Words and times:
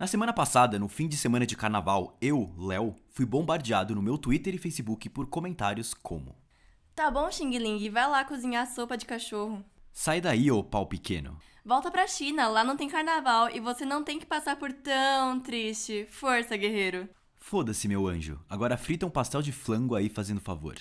Na 0.00 0.06
semana 0.06 0.32
passada, 0.32 0.78
no 0.78 0.88
fim 0.88 1.06
de 1.06 1.14
semana 1.18 1.44
de 1.44 1.54
carnaval, 1.54 2.16
eu, 2.22 2.50
Léo, 2.56 2.96
fui 3.10 3.26
bombardeado 3.26 3.94
no 3.94 4.00
meu 4.00 4.16
Twitter 4.16 4.54
e 4.54 4.58
Facebook 4.58 5.10
por 5.10 5.26
comentários 5.26 5.92
como: 5.92 6.34
Tá 6.94 7.10
bom, 7.10 7.30
Xing 7.30 7.58
Ling, 7.58 7.90
vai 7.90 8.08
lá 8.08 8.24
cozinhar 8.24 8.66
sopa 8.66 8.96
de 8.96 9.04
cachorro. 9.04 9.62
Sai 9.92 10.18
daí, 10.18 10.50
ô 10.50 10.64
pau 10.64 10.86
pequeno. 10.86 11.38
Volta 11.62 11.90
pra 11.90 12.06
China, 12.06 12.48
lá 12.48 12.64
não 12.64 12.78
tem 12.78 12.88
carnaval 12.88 13.50
e 13.50 13.60
você 13.60 13.84
não 13.84 14.02
tem 14.02 14.18
que 14.18 14.24
passar 14.24 14.56
por 14.56 14.72
tão 14.72 15.38
triste. 15.38 16.06
Força, 16.08 16.56
guerreiro. 16.56 17.06
Foda-se, 17.36 17.86
meu 17.86 18.06
anjo. 18.06 18.40
Agora 18.48 18.78
frita 18.78 19.04
um 19.04 19.10
pastel 19.10 19.42
de 19.42 19.52
flango 19.52 19.94
aí 19.94 20.08
fazendo 20.08 20.40
favor. 20.40 20.78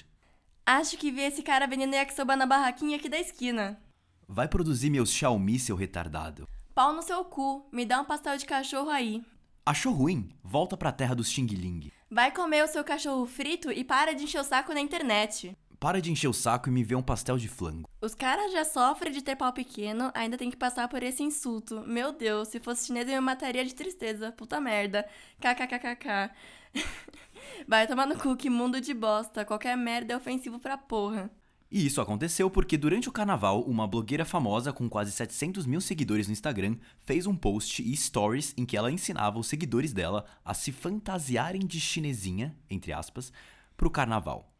Acho 0.65 0.95
que 0.95 1.11
vi 1.11 1.23
esse 1.23 1.43
cara 1.43 1.67
vendendo 1.67 1.93
yakisoba 1.93 2.38
na 2.38 2.45
barraquinha 2.45 2.95
aqui 2.95 3.09
da 3.09 3.20
esquina. 3.20 3.77
Vai 4.25 4.47
produzir 4.47 4.89
meus 4.89 5.11
Xiaomi, 5.11 5.59
seu 5.59 5.75
retardado. 5.75 6.47
Pau 6.73 6.93
no 6.93 7.01
seu 7.01 7.25
cu, 7.25 7.67
me 7.71 7.86
dá 7.86 7.99
um 7.99 8.05
pastel 8.05 8.38
de 8.38 8.45
cachorro 8.45 8.89
aí. 8.89 9.21
Achou 9.65 9.93
ruim? 9.93 10.29
Volta 10.43 10.77
pra 10.77 10.91
terra 10.91 11.15
dos 11.15 11.29
Xing 11.29 11.47
Ling. 11.47 11.91
Vai 12.10 12.32
comer 12.32 12.64
o 12.64 12.68
seu 12.68 12.83
cachorro 12.83 13.25
frito 13.25 13.71
e 13.71 13.83
para 13.83 14.14
de 14.14 14.23
encher 14.23 14.39
o 14.39 14.43
saco 14.43 14.74
na 14.74 14.79
internet. 14.79 15.55
Para 15.79 16.01
de 16.01 16.11
encher 16.11 16.27
o 16.27 16.33
saco 16.33 16.69
e 16.69 16.71
me 16.71 16.83
vê 16.83 16.96
um 16.96 17.01
pastel 17.01 17.37
de 17.37 17.47
flango. 17.47 17.89
Os 18.01 18.13
caras 18.13 18.51
já 18.51 18.65
sofrem 18.65 19.13
de 19.13 19.21
ter 19.21 19.36
pau 19.36 19.54
pequeno, 19.54 20.11
ainda 20.13 20.37
tem 20.37 20.50
que 20.50 20.57
passar 20.57 20.87
por 20.87 21.04
esse 21.04 21.24
insulto. 21.24 21.82
Meu 21.87 22.11
Deus, 22.11 22.50
se 22.50 22.60
fosse 22.60 22.88
chinês 22.88 23.07
eu 23.07 23.15
me 23.15 23.21
mataria 23.21 23.63
de 23.63 23.74
tristeza. 23.74 24.32
Puta 24.32 24.60
merda. 24.60 25.07
KKKKK. 25.39 26.32
Vai 27.68 27.88
tomar 27.88 28.05
no 28.05 28.18
cu, 28.18 28.36
que 28.36 28.49
mundo 28.49 28.82
de 28.82 28.93
bosta. 28.93 29.46
Qualquer 29.46 29.77
merda 29.77 30.13
é 30.13 30.18
ofensivo 30.18 30.60
pra 30.60 30.77
porra. 30.77 31.29
E 31.71 31.86
isso 31.86 32.02
aconteceu 32.02 32.50
porque 32.50 32.78
durante 32.78 33.09
o 33.09 33.11
carnaval, 33.11 33.61
uma 33.61 33.88
blogueira 33.88 34.25
famosa 34.25 34.73
com 34.73 34.89
quase 34.89 35.11
700 35.11 35.67
mil 35.67 35.80
seguidores 35.80 36.25
no 36.25 36.33
Instagram 36.33 36.75
fez 37.00 37.27
um 37.27 37.36
post 37.36 37.83
e 37.83 37.95
stories 37.95 38.55
em 38.58 38.66
que 38.66 38.75
ela 38.75 38.91
ensinava 38.91 39.38
os 39.38 39.47
seguidores 39.47 39.94
dela 39.94 40.25
a 40.44 40.55
se 40.55 40.72
fantasiarem 40.72 41.61
de 41.61 41.80
chinesinha, 41.80 42.57
entre 42.69 42.91
aspas, 42.91 43.31
pro 43.77 43.89
carnaval. 43.89 44.52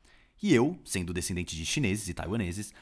E 0.42 0.53
eu, 0.53 0.80
sendo 0.86 1.11
descendente 1.11 1.56
de 1.56 1.66
chineses 1.66 2.08
e 2.08 2.14
taiwaneses, 2.14 2.73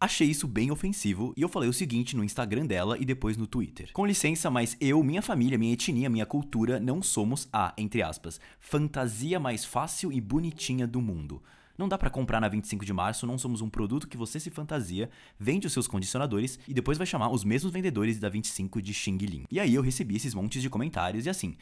achei 0.00 0.26
isso 0.26 0.48
bem 0.48 0.70
ofensivo 0.70 1.34
e 1.36 1.42
eu 1.42 1.48
falei 1.48 1.68
o 1.68 1.72
seguinte 1.72 2.16
no 2.16 2.24
Instagram 2.24 2.64
dela 2.64 2.96
e 2.98 3.04
depois 3.04 3.36
no 3.36 3.46
Twitter. 3.46 3.90
Com 3.92 4.06
licença, 4.06 4.50
mas 4.50 4.74
eu, 4.80 5.02
minha 5.02 5.20
família, 5.20 5.58
minha 5.58 5.74
etnia, 5.74 6.08
minha 6.08 6.24
cultura 6.24 6.80
não 6.80 7.02
somos 7.02 7.46
a, 7.52 7.74
entre 7.76 8.02
aspas, 8.02 8.40
fantasia 8.58 9.38
mais 9.38 9.66
fácil 9.66 10.10
e 10.10 10.20
bonitinha 10.20 10.86
do 10.86 11.02
mundo. 11.02 11.42
Não 11.78 11.88
dá 11.88 11.98
pra 11.98 12.10
comprar 12.10 12.40
na 12.40 12.48
25 12.48 12.84
de 12.84 12.92
março, 12.92 13.26
não 13.26 13.38
somos 13.38 13.60
um 13.60 13.68
produto 13.68 14.08
que 14.08 14.16
você 14.16 14.40
se 14.40 14.50
fantasia, 14.50 15.10
vende 15.38 15.66
os 15.66 15.72
seus 15.72 15.86
condicionadores 15.86 16.58
e 16.66 16.74
depois 16.74 16.98
vai 16.98 17.06
chamar 17.06 17.30
os 17.30 17.44
mesmos 17.44 17.72
vendedores 17.72 18.18
da 18.18 18.28
25 18.28 18.80
de 18.80 18.94
Xing 18.94 19.18
Ling. 19.18 19.44
E 19.50 19.60
aí 19.60 19.74
eu 19.74 19.82
recebi 19.82 20.16
esses 20.16 20.34
montes 20.34 20.62
de 20.62 20.70
comentários 20.70 21.26
e 21.26 21.30
assim, 21.30 21.56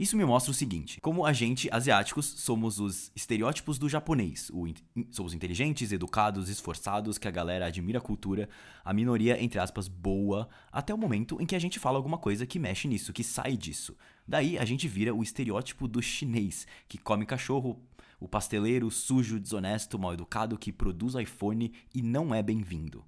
isso 0.00 0.16
me 0.16 0.24
mostra 0.24 0.50
o 0.50 0.54
seguinte: 0.54 0.98
como 1.02 1.26
a 1.26 1.32
gente, 1.34 1.68
asiáticos, 1.70 2.24
somos 2.24 2.80
os 2.80 3.12
estereótipos 3.14 3.78
do 3.78 3.86
japonês. 3.86 4.50
O, 4.50 4.66
somos 5.10 5.34
inteligentes, 5.34 5.92
educados, 5.92 6.48
esforçados, 6.48 7.18
que 7.18 7.28
a 7.28 7.30
galera 7.30 7.66
admira 7.66 7.98
a 7.98 8.00
cultura, 8.00 8.48
a 8.82 8.94
minoria, 8.94 9.38
entre 9.42 9.58
aspas, 9.58 9.88
boa, 9.88 10.48
até 10.72 10.94
o 10.94 10.96
momento 10.96 11.36
em 11.38 11.44
que 11.44 11.54
a 11.54 11.58
gente 11.58 11.78
fala 11.78 11.98
alguma 11.98 12.16
coisa 12.16 12.46
que 12.46 12.58
mexe 12.58 12.88
nisso, 12.88 13.12
que 13.12 13.22
sai 13.22 13.58
disso. 13.58 13.94
Daí 14.26 14.56
a 14.56 14.64
gente 14.64 14.88
vira 14.88 15.14
o 15.14 15.22
estereótipo 15.22 15.86
do 15.86 16.00
chinês, 16.00 16.66
que 16.88 16.96
come 16.96 17.26
cachorro, 17.26 17.78
o 18.20 18.28
pasteleiro 18.28 18.90
sujo, 18.90 19.40
desonesto, 19.40 19.98
mal 19.98 20.12
educado, 20.12 20.58
que 20.58 20.70
produz 20.70 21.14
iPhone 21.14 21.72
e 21.94 22.02
não 22.02 22.34
é 22.34 22.42
bem-vindo. 22.42 23.02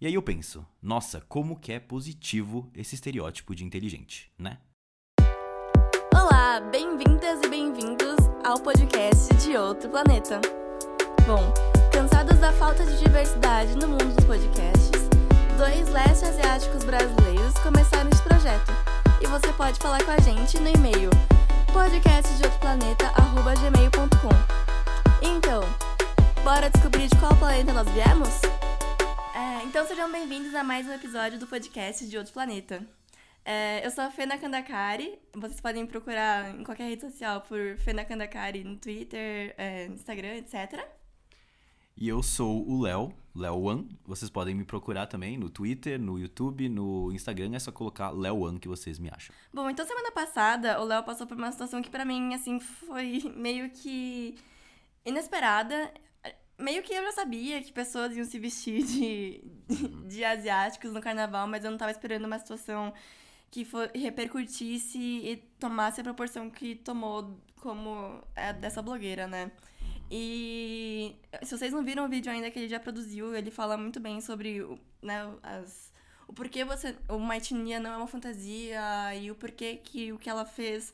E 0.00 0.06
aí 0.06 0.14
eu 0.14 0.22
penso, 0.22 0.66
nossa, 0.82 1.20
como 1.28 1.58
que 1.58 1.72
é 1.72 1.78
positivo 1.78 2.68
esse 2.74 2.94
estereótipo 2.94 3.54
de 3.54 3.64
inteligente, 3.64 4.30
né? 4.36 4.58
Olá, 6.12 6.60
bem-vindas 6.72 7.40
e 7.44 7.48
bem-vindos 7.48 8.16
ao 8.44 8.60
podcast 8.60 9.32
de 9.36 9.56
Outro 9.56 9.88
Planeta. 9.88 10.40
Bom, 11.26 11.54
cansados 11.92 12.38
da 12.38 12.52
falta 12.52 12.84
de 12.84 12.98
diversidade 12.98 13.76
no 13.76 13.88
mundo 13.88 14.16
dos 14.16 14.24
podcasts, 14.24 15.08
dois 15.56 15.88
leste 15.90 16.24
asiáticos 16.24 16.82
brasileiros 16.82 17.54
começaram 17.62 18.10
esse 18.10 18.22
projeto. 18.22 18.72
E 19.22 19.26
você 19.26 19.52
pode 19.52 19.78
falar 19.78 20.02
com 20.02 20.10
a 20.10 20.18
gente 20.18 20.58
no 20.58 20.68
e-mail 20.68 21.10
podcastdeoutroplaneta.gmail.com 21.72 24.28
Então, 25.22 25.62
bora 26.42 26.68
descobrir 26.68 27.06
de 27.06 27.16
qual 27.18 27.36
planeta 27.36 27.72
nós 27.72 27.88
viemos? 27.90 28.28
É, 29.34 29.62
então 29.64 29.86
sejam 29.86 30.10
bem-vindos 30.10 30.52
a 30.54 30.64
mais 30.64 30.86
um 30.86 30.92
episódio 30.92 31.38
do 31.38 31.46
podcast 31.46 32.08
de 32.08 32.18
Outro 32.18 32.32
Planeta. 32.32 32.84
É, 33.44 33.86
eu 33.86 33.90
sou 33.90 34.04
a 34.04 34.10
Fena 34.10 34.36
Kandakari. 34.36 35.16
Vocês 35.32 35.60
podem 35.60 35.86
procurar 35.86 36.58
em 36.58 36.64
qualquer 36.64 36.88
rede 36.88 37.02
social 37.02 37.40
por 37.42 37.76
Fena 37.78 38.04
Kandakari 38.04 38.64
no 38.64 38.76
Twitter, 38.76 39.54
é, 39.56 39.86
Instagram, 39.86 40.34
etc. 40.36 40.84
E 41.96 42.08
eu 42.08 42.22
sou 42.22 42.66
o 42.66 42.82
Léo, 42.82 43.12
Léo 43.34 43.60
One. 43.60 43.98
Vocês 44.06 44.30
podem 44.30 44.54
me 44.54 44.64
procurar 44.64 45.06
também 45.06 45.36
no 45.36 45.50
Twitter, 45.50 46.00
no 46.00 46.18
YouTube, 46.18 46.68
no 46.68 47.12
Instagram. 47.12 47.54
É 47.54 47.58
só 47.58 47.70
colocar 47.70 48.10
Léo 48.10 48.40
One 48.40 48.58
que 48.58 48.68
vocês 48.68 48.98
me 48.98 49.10
acham. 49.10 49.34
Bom, 49.52 49.68
então 49.68 49.86
semana 49.86 50.10
passada 50.10 50.80
o 50.80 50.84
Léo 50.84 51.02
passou 51.02 51.26
por 51.26 51.36
uma 51.36 51.52
situação 51.52 51.82
que 51.82 51.90
para 51.90 52.04
mim, 52.04 52.34
assim, 52.34 52.58
foi 52.58 53.22
meio 53.36 53.70
que 53.70 54.36
inesperada. 55.04 55.92
Meio 56.58 56.82
que 56.82 56.92
eu 56.92 57.02
já 57.04 57.12
sabia 57.12 57.62
que 57.62 57.72
pessoas 57.72 58.14
iam 58.16 58.24
se 58.24 58.38
vestir 58.38 58.84
de, 58.84 59.42
de, 59.66 59.88
de 60.08 60.24
asiáticos 60.24 60.92
no 60.92 61.00
carnaval, 61.00 61.46
mas 61.46 61.64
eu 61.64 61.70
não 61.70 61.78
tava 61.78 61.90
esperando 61.90 62.26
uma 62.26 62.38
situação 62.38 62.92
que 63.50 63.64
for, 63.64 63.90
repercutisse 63.94 64.98
e 64.98 65.36
tomasse 65.58 66.00
a 66.00 66.04
proporção 66.04 66.50
que 66.50 66.76
tomou 66.76 67.40
como 67.56 68.22
é 68.36 68.52
dessa 68.52 68.80
blogueira, 68.80 69.26
né? 69.26 69.50
E 70.10 71.14
se 71.42 71.56
vocês 71.56 71.72
não 71.72 71.84
viram 71.84 72.06
o 72.06 72.08
vídeo 72.08 72.32
ainda 72.32 72.50
que 72.50 72.58
ele 72.58 72.68
já 72.68 72.80
produziu, 72.80 73.34
ele 73.34 73.50
fala 73.50 73.76
muito 73.76 74.00
bem 74.00 74.20
sobre 74.20 74.66
né, 75.00 75.32
as, 75.42 75.92
o 76.26 76.32
porquê 76.32 76.64
você, 76.64 76.96
uma 77.08 77.36
etnia 77.36 77.78
não 77.78 77.92
é 77.92 77.96
uma 77.96 78.06
fantasia 78.06 79.14
e 79.14 79.30
o 79.30 79.34
porquê 79.34 79.76
que 79.76 80.12
o 80.12 80.18
que 80.18 80.28
ela 80.28 80.44
fez 80.44 80.92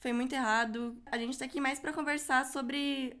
foi 0.00 0.12
muito 0.12 0.32
errado. 0.32 0.96
A 1.06 1.18
gente 1.18 1.38
tá 1.38 1.44
aqui 1.44 1.60
mais 1.60 1.78
para 1.78 1.92
conversar 1.92 2.44
sobre, 2.46 3.16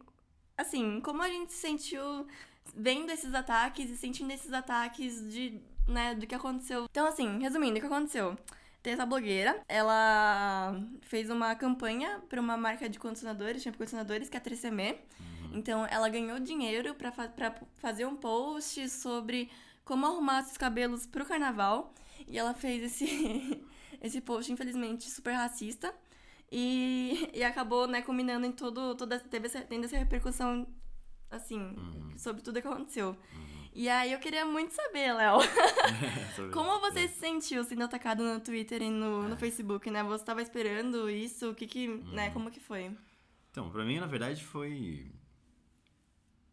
assim, 0.56 1.00
como 1.00 1.22
a 1.22 1.28
gente 1.28 1.52
se 1.52 1.60
sentiu 1.60 2.26
vendo 2.74 3.10
esses 3.10 3.34
ataques 3.34 3.90
e 3.90 3.96
sentindo 3.96 4.32
esses 4.32 4.52
ataques 4.52 5.28
de, 5.28 5.60
né, 5.86 6.14
do 6.14 6.26
que 6.26 6.34
aconteceu. 6.34 6.86
Então, 6.90 7.06
assim, 7.06 7.38
resumindo, 7.38 7.78
o 7.78 7.80
que 7.80 7.86
aconteceu? 7.86 8.36
Tem 8.82 8.94
essa 8.94 9.04
blogueira, 9.04 9.62
ela 9.68 10.74
fez 11.02 11.28
uma 11.28 11.54
campanha 11.54 12.22
para 12.28 12.40
uma 12.40 12.56
marca 12.56 12.88
de 12.88 12.98
condicionadores, 12.98 13.62
shampoo 13.62 13.78
condicionadores, 13.78 14.28
que 14.30 14.36
é 14.36 14.40
a 14.40 14.42
3CM. 14.42 14.92
Uhum. 14.92 15.58
Então, 15.58 15.86
ela 15.86 16.08
ganhou 16.08 16.40
dinheiro 16.40 16.94
para 16.94 17.12
fa 17.12 17.30
fazer 17.74 18.06
um 18.06 18.16
post 18.16 18.88
sobre 18.88 19.50
como 19.84 20.06
arrumar 20.06 20.42
seus 20.44 20.56
cabelos 20.56 21.06
pro 21.06 21.26
carnaval. 21.26 21.92
E 22.26 22.38
ela 22.38 22.54
fez 22.54 22.82
esse, 22.82 23.62
esse 24.00 24.20
post, 24.20 24.50
infelizmente, 24.50 25.10
super 25.10 25.34
racista. 25.34 25.94
E, 26.50 27.30
e 27.34 27.44
acabou, 27.44 27.86
né, 27.86 28.00
combinando 28.00 28.46
em 28.46 28.52
todo, 28.52 28.94
toda, 28.94 29.20
teve 29.20 29.46
essa, 29.46 29.60
tendo 29.60 29.84
essa 29.84 29.98
repercussão, 29.98 30.66
assim, 31.30 31.60
uhum. 31.60 32.14
sobre 32.16 32.42
tudo 32.42 32.62
que 32.62 32.66
aconteceu. 32.66 33.10
Uhum. 33.10 33.49
E 33.72 33.88
aí 33.88 34.12
eu 34.12 34.18
queria 34.18 34.44
muito 34.44 34.72
saber, 34.74 35.12
Léo. 35.12 35.38
como 36.52 36.80
você 36.80 37.06
se 37.06 37.20
sentiu 37.20 37.62
sendo 37.64 37.84
atacado 37.84 38.22
no 38.24 38.40
Twitter 38.40 38.82
e 38.82 38.90
no, 38.90 39.28
no 39.28 39.36
Facebook, 39.36 39.90
né? 39.90 40.02
Você 40.02 40.22
estava 40.22 40.42
esperando 40.42 41.08
isso? 41.08 41.50
O 41.50 41.54
que 41.54 41.66
que, 41.66 41.88
hum. 41.88 42.12
né? 42.12 42.28
Uhum. 42.28 42.32
Como 42.32 42.50
que 42.50 42.60
foi? 42.60 42.96
Então, 43.50 43.70
pra 43.70 43.84
mim, 43.84 43.98
na 43.98 44.06
verdade, 44.06 44.44
foi... 44.44 45.10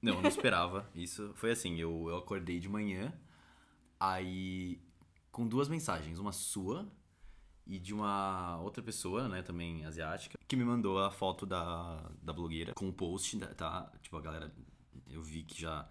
Não, 0.02 0.16
eu 0.16 0.22
não 0.22 0.30
esperava 0.30 0.90
isso. 0.94 1.32
Foi 1.36 1.52
assim, 1.52 1.78
eu, 1.80 2.08
eu 2.10 2.18
acordei 2.18 2.60
de 2.60 2.70
manhã, 2.70 3.12
aí 4.00 4.80
com 5.32 5.48
duas 5.48 5.68
mensagens. 5.68 6.20
Uma 6.20 6.32
sua 6.32 6.88
e 7.66 7.80
de 7.80 7.94
uma 7.94 8.60
outra 8.62 8.82
pessoa, 8.82 9.28
né, 9.28 9.42
também 9.42 9.86
asiática, 9.86 10.38
que 10.48 10.56
me 10.56 10.64
mandou 10.64 11.04
a 11.04 11.12
foto 11.12 11.46
da, 11.46 12.10
da 12.22 12.32
blogueira 12.32 12.74
com 12.74 12.88
o 12.88 12.94
post, 12.94 13.38
tá? 13.56 13.92
Tipo, 14.02 14.18
a 14.18 14.22
galera... 14.22 14.54
Eu 15.10 15.22
vi 15.22 15.44
que 15.44 15.60
já 15.60 15.88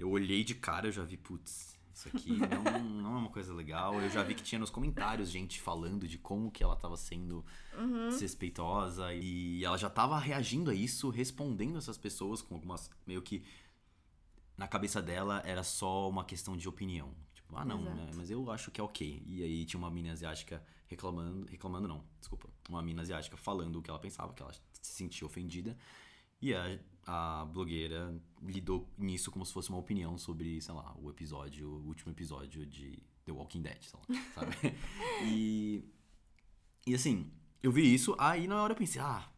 eu 0.00 0.10
olhei 0.10 0.42
de 0.42 0.54
cara, 0.54 0.88
eu 0.88 0.92
já 0.92 1.04
vi, 1.04 1.16
putz, 1.16 1.78
isso 1.92 2.08
aqui 2.08 2.32
não, 2.38 2.84
não 2.84 3.14
é 3.16 3.18
uma 3.18 3.30
coisa 3.30 3.52
legal. 3.52 4.00
Eu 4.00 4.08
já 4.10 4.22
vi 4.22 4.34
que 4.34 4.42
tinha 4.42 4.58
nos 4.58 4.70
comentários 4.70 5.30
gente 5.30 5.60
falando 5.60 6.08
de 6.08 6.16
como 6.16 6.50
que 6.50 6.62
ela 6.62 6.74
estava 6.74 6.96
sendo 6.96 7.44
uhum. 7.76 8.08
desrespeitosa 8.08 9.12
e 9.14 9.62
ela 9.64 9.76
já 9.76 9.88
estava 9.88 10.18
reagindo 10.18 10.70
a 10.70 10.74
isso, 10.74 11.10
respondendo 11.10 11.76
essas 11.76 11.98
pessoas 11.98 12.40
com 12.40 12.54
algumas 12.54 12.90
meio 13.06 13.20
que 13.20 13.44
na 14.56 14.66
cabeça 14.66 15.00
dela 15.02 15.42
era 15.44 15.62
só 15.62 16.08
uma 16.08 16.24
questão 16.24 16.56
de 16.56 16.68
opinião. 16.68 17.14
Tipo, 17.34 17.56
ah, 17.56 17.64
não, 17.64 17.82
né? 17.82 18.10
mas 18.14 18.30
eu 18.30 18.50
acho 18.50 18.70
que 18.70 18.80
é 18.80 18.84
ok. 18.84 19.22
E 19.26 19.42
aí 19.42 19.64
tinha 19.64 19.78
uma 19.78 19.90
mina 19.90 20.12
asiática 20.12 20.62
reclamando, 20.86 21.46
reclamando 21.50 21.88
não, 21.88 22.04
desculpa, 22.18 22.48
uma 22.68 22.82
mina 22.82 23.02
asiática 23.02 23.36
falando 23.36 23.76
o 23.76 23.82
que 23.82 23.90
ela 23.90 23.98
pensava, 23.98 24.32
que 24.32 24.42
ela 24.42 24.52
se 24.52 24.92
sentia 24.92 25.26
ofendida. 25.26 25.76
E 26.40 26.54
a, 26.54 26.78
a 27.06 27.44
blogueira 27.46 28.14
lidou 28.42 28.88
nisso 28.96 29.30
como 29.30 29.44
se 29.44 29.52
fosse 29.52 29.68
uma 29.70 29.78
opinião 29.78 30.16
sobre, 30.18 30.60
sei 30.60 30.74
lá, 30.74 30.94
o 30.98 31.10
episódio, 31.10 31.68
o 31.68 31.86
último 31.86 32.12
episódio 32.12 32.64
de 32.66 33.02
The 33.24 33.32
Walking 33.32 33.62
Dead, 33.62 33.82
sei 33.82 33.98
lá, 33.98 34.22
sabe? 34.34 34.56
e, 35.24 35.84
e 36.86 36.94
assim, 36.94 37.30
eu 37.62 37.70
vi 37.72 37.92
isso, 37.92 38.14
aí 38.18 38.46
na 38.46 38.62
hora 38.62 38.72
eu 38.72 38.76
pensei, 38.76 39.00
ah, 39.00 39.28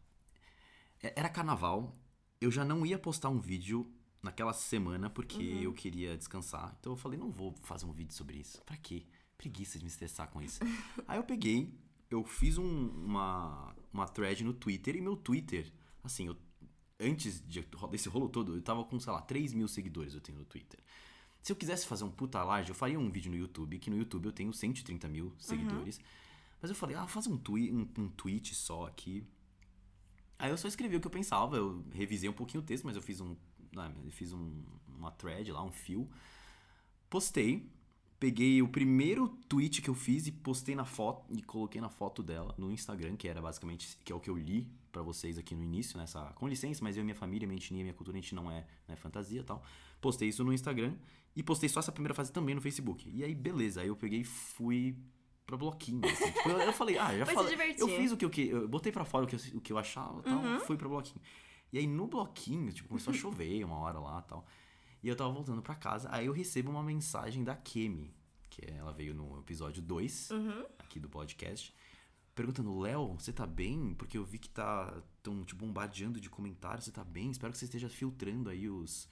é- 1.01 1.13
era 1.17 1.29
carnaval, 1.29 1.95
eu 2.39 2.51
já 2.51 2.63
não 2.65 2.85
ia 2.85 2.97
postar 2.99 3.29
um 3.29 3.39
vídeo 3.39 3.89
naquela 4.21 4.53
semana 4.53 5.09
porque 5.09 5.41
eu 5.61 5.73
queria 5.73 6.17
descansar. 6.17 6.75
Então 6.79 6.93
eu 6.93 6.97
falei, 6.97 7.19
não 7.19 7.29
vou 7.31 7.53
fazer 7.63 7.85
um 7.85 7.91
vídeo 7.91 8.13
sobre 8.13 8.37
isso. 8.37 8.61
Pra 8.63 8.77
quê? 8.77 9.05
Preguiça 9.37 9.77
de 9.77 9.83
me 9.83 9.89
estressar 9.89 10.29
com 10.29 10.41
isso. 10.41 10.59
aí 11.07 11.17
eu 11.17 11.23
peguei, 11.23 11.73
eu 12.09 12.23
fiz 12.23 12.57
um- 12.57 12.89
uma, 13.05 13.75
uma 13.91 14.07
thread 14.07 14.43
no 14.43 14.53
Twitter 14.53 14.95
e 14.95 15.01
meu 15.01 15.17
Twitter, 15.17 15.71
assim, 16.03 16.27
eu, 16.27 16.37
antes 17.03 17.41
de, 17.47 17.61
desse 17.91 18.09
rolo 18.09 18.29
todo, 18.29 18.55
eu 18.55 18.61
tava 18.61 18.83
com, 18.83 18.99
sei 18.99 19.11
lá, 19.13 19.21
3 19.21 19.53
mil 19.53 19.67
seguidores 19.67 20.13
eu 20.13 20.21
tenho 20.21 20.37
no 20.39 20.45
Twitter. 20.45 20.79
Se 21.41 21.51
eu 21.51 21.55
quisesse 21.55 21.85
fazer 21.85 22.03
um 22.05 22.11
puta 22.11 22.41
large, 22.43 22.69
eu 22.69 22.75
faria 22.75 22.99
um 22.99 23.09
vídeo 23.09 23.29
no 23.31 23.37
YouTube, 23.37 23.77
que 23.79 23.89
no 23.89 23.97
YouTube 23.97 24.25
eu 24.27 24.31
tenho 24.31 24.53
130 24.53 25.07
mil 25.07 25.33
seguidores. 25.37 25.99
Mas 26.61 26.69
eu 26.71 26.75
falei, 26.75 26.95
ah, 26.95 27.05
faz 27.07 27.27
um, 27.27 27.37
twi 27.37 27.71
um, 27.71 27.87
um 27.97 28.07
tweet 28.09 28.55
só 28.55 28.87
aqui. 28.87 29.25
Aí 30.39 30.49
eu 30.49 30.57
só 30.57 30.67
escrevi 30.67 30.95
o 30.95 31.01
que 31.01 31.07
eu 31.07 31.11
pensava, 31.11 31.57
eu 31.57 31.83
revisei 31.91 32.29
um 32.29 32.33
pouquinho 32.33 32.63
o 32.63 32.65
texto, 32.65 32.85
mas 32.85 32.95
eu 32.95 33.01
fiz 33.01 33.19
um. 33.19 33.35
ah, 33.75 33.91
eu 34.05 34.11
fiz 34.11 34.31
um- 34.31 34.63
uma 34.87 35.11
thread 35.11 35.51
lá, 35.51 35.61
um 35.63 35.71
fio. 35.71 36.09
Postei. 37.09 37.69
Peguei 38.23 38.61
o 38.61 38.69
primeiro 38.69 39.27
tweet 39.49 39.81
que 39.81 39.89
eu 39.89 39.93
fiz 39.93 40.27
e 40.27 40.31
postei 40.31 40.73
na 40.75 40.85
foto 40.85 41.25
e 41.29 41.43
coloquei 41.43 41.81
na 41.81 41.89
foto 41.89 42.23
dela 42.23 42.55
no 42.57 42.71
Instagram, 42.71 43.17
que 43.17 43.27
era 43.27 43.41
basicamente 43.41 43.97
que 44.01 44.13
é 44.13 44.15
o 44.15 44.19
que 44.21 44.29
eu 44.29 44.37
li 44.37 44.71
pra 44.93 45.01
vocês 45.01 45.37
aqui 45.37 45.53
no 45.53 45.61
início, 45.61 45.97
nessa 45.97 46.31
com 46.35 46.47
licença, 46.47 46.81
mas 46.81 46.95
eu 46.95 47.01
e 47.01 47.03
minha 47.03 47.15
família, 47.15 47.45
minha 47.45 47.57
etnia, 47.57 47.83
minha 47.83 47.93
cultura, 47.93 48.17
a 48.17 48.21
gente 48.21 48.33
não 48.33 48.49
é 48.49 48.65
né, 48.87 48.95
fantasia 48.95 49.41
e 49.41 49.43
tal. 49.43 49.61
Postei 49.99 50.29
isso 50.29 50.41
no 50.41 50.53
Instagram 50.53 50.95
e 51.35 51.43
postei 51.43 51.67
só 51.67 51.81
essa 51.81 51.91
primeira 51.91 52.13
fase 52.13 52.31
também 52.31 52.55
no 52.55 52.61
Facebook. 52.61 53.11
E 53.13 53.25
aí 53.25 53.35
beleza, 53.35 53.81
aí 53.81 53.89
eu 53.89 53.95
peguei 53.97 54.21
e 54.21 54.23
fui 54.23 54.95
pra 55.45 55.57
bloquinho, 55.57 55.99
assim. 56.05 56.31
Tipo, 56.31 56.47
eu, 56.47 56.59
eu 56.59 56.71
falei, 56.71 56.97
ah, 56.97 57.17
já 57.17 57.25
falei, 57.25 57.57
eu 57.77 57.89
fiz 57.89 58.13
o 58.13 58.15
que 58.15 58.23
eu, 58.23 58.29
que 58.29 58.47
eu 58.47 58.69
botei 58.69 58.93
pra 58.93 59.03
fora 59.03 59.25
o 59.25 59.27
que 59.27 59.35
eu, 59.35 59.39
o 59.55 59.59
que 59.59 59.73
eu 59.73 59.77
achava, 59.77 60.21
e 60.21 60.23
tal, 60.23 60.59
fui 60.61 60.77
pra 60.77 60.87
bloquinho. 60.87 61.19
E 61.73 61.77
aí 61.77 61.85
no 61.85 62.07
bloquinho, 62.07 62.71
tipo, 62.71 62.87
começou 62.87 63.11
a 63.11 63.17
chover 63.17 63.65
uma 63.65 63.79
hora 63.79 63.99
lá, 63.99 64.21
tal. 64.21 64.45
E 65.03 65.07
eu 65.09 65.15
tava 65.15 65.31
voltando 65.31 65.61
pra 65.61 65.75
casa, 65.75 66.07
aí 66.11 66.25
eu 66.27 66.33
recebo 66.33 66.71
uma 66.71 66.81
mensagem 66.81 67.43
da 67.43 67.55
Kemi, 67.55 68.15
que 68.49 68.61
ela 68.71 68.93
veio 68.93 69.13
no 69.13 69.39
episódio 69.39 69.81
2 69.81 70.29
Uhum. 70.31 70.65
aqui 70.79 70.99
do 70.99 71.09
podcast, 71.09 71.73
perguntando: 72.33 72.79
Léo, 72.79 73.13
você 73.19 73.33
tá 73.33 73.45
bem? 73.45 73.93
Porque 73.95 74.17
eu 74.17 74.23
vi 74.23 74.37
que 74.39 74.49
tá 74.49 74.95
tão 75.21 75.43
te 75.43 75.53
bombardeando 75.55 76.21
de 76.21 76.29
comentários, 76.29 76.85
você 76.85 76.91
tá 76.91 77.03
bem? 77.03 77.29
Espero 77.31 77.51
que 77.51 77.57
você 77.59 77.65
esteja 77.65 77.89
filtrando 77.89 78.49
aí 78.49 78.69
os 78.69 79.09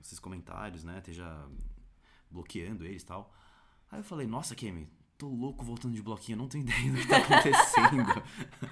esses 0.00 0.18
comentários, 0.18 0.82
né? 0.82 0.98
Esteja 0.98 1.46
bloqueando 2.30 2.84
eles 2.84 3.02
e 3.02 3.06
tal. 3.06 3.32
Aí 3.90 4.00
eu 4.00 4.04
falei: 4.04 4.26
Nossa, 4.26 4.54
Kemi, 4.56 4.88
tô 5.16 5.28
louco 5.28 5.64
voltando 5.64 5.94
de 5.94 6.02
bloquinho, 6.02 6.34
eu 6.36 6.38
não 6.40 6.48
tenho 6.48 6.64
ideia 6.66 6.90
do 6.90 6.98
que 6.98 7.06
tá 7.06 7.18
acontecendo. 7.18 8.24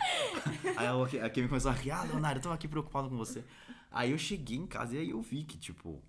aí 0.76 1.20
a 1.20 1.30
Kemi 1.30 1.48
começou 1.48 1.70
a 1.70 1.74
rir: 1.74 1.90
Ah, 1.92 2.02
Leonardo, 2.02 2.38
eu 2.38 2.42
tava 2.42 2.54
aqui 2.56 2.66
preocupado 2.66 3.08
com 3.08 3.16
você. 3.16 3.44
Aí 3.90 4.10
eu 4.10 4.18
cheguei 4.18 4.56
em 4.56 4.66
casa 4.66 4.96
e 4.96 4.98
aí 4.98 5.10
eu 5.10 5.20
vi 5.22 5.44
que, 5.44 5.56
tipo 5.56 6.02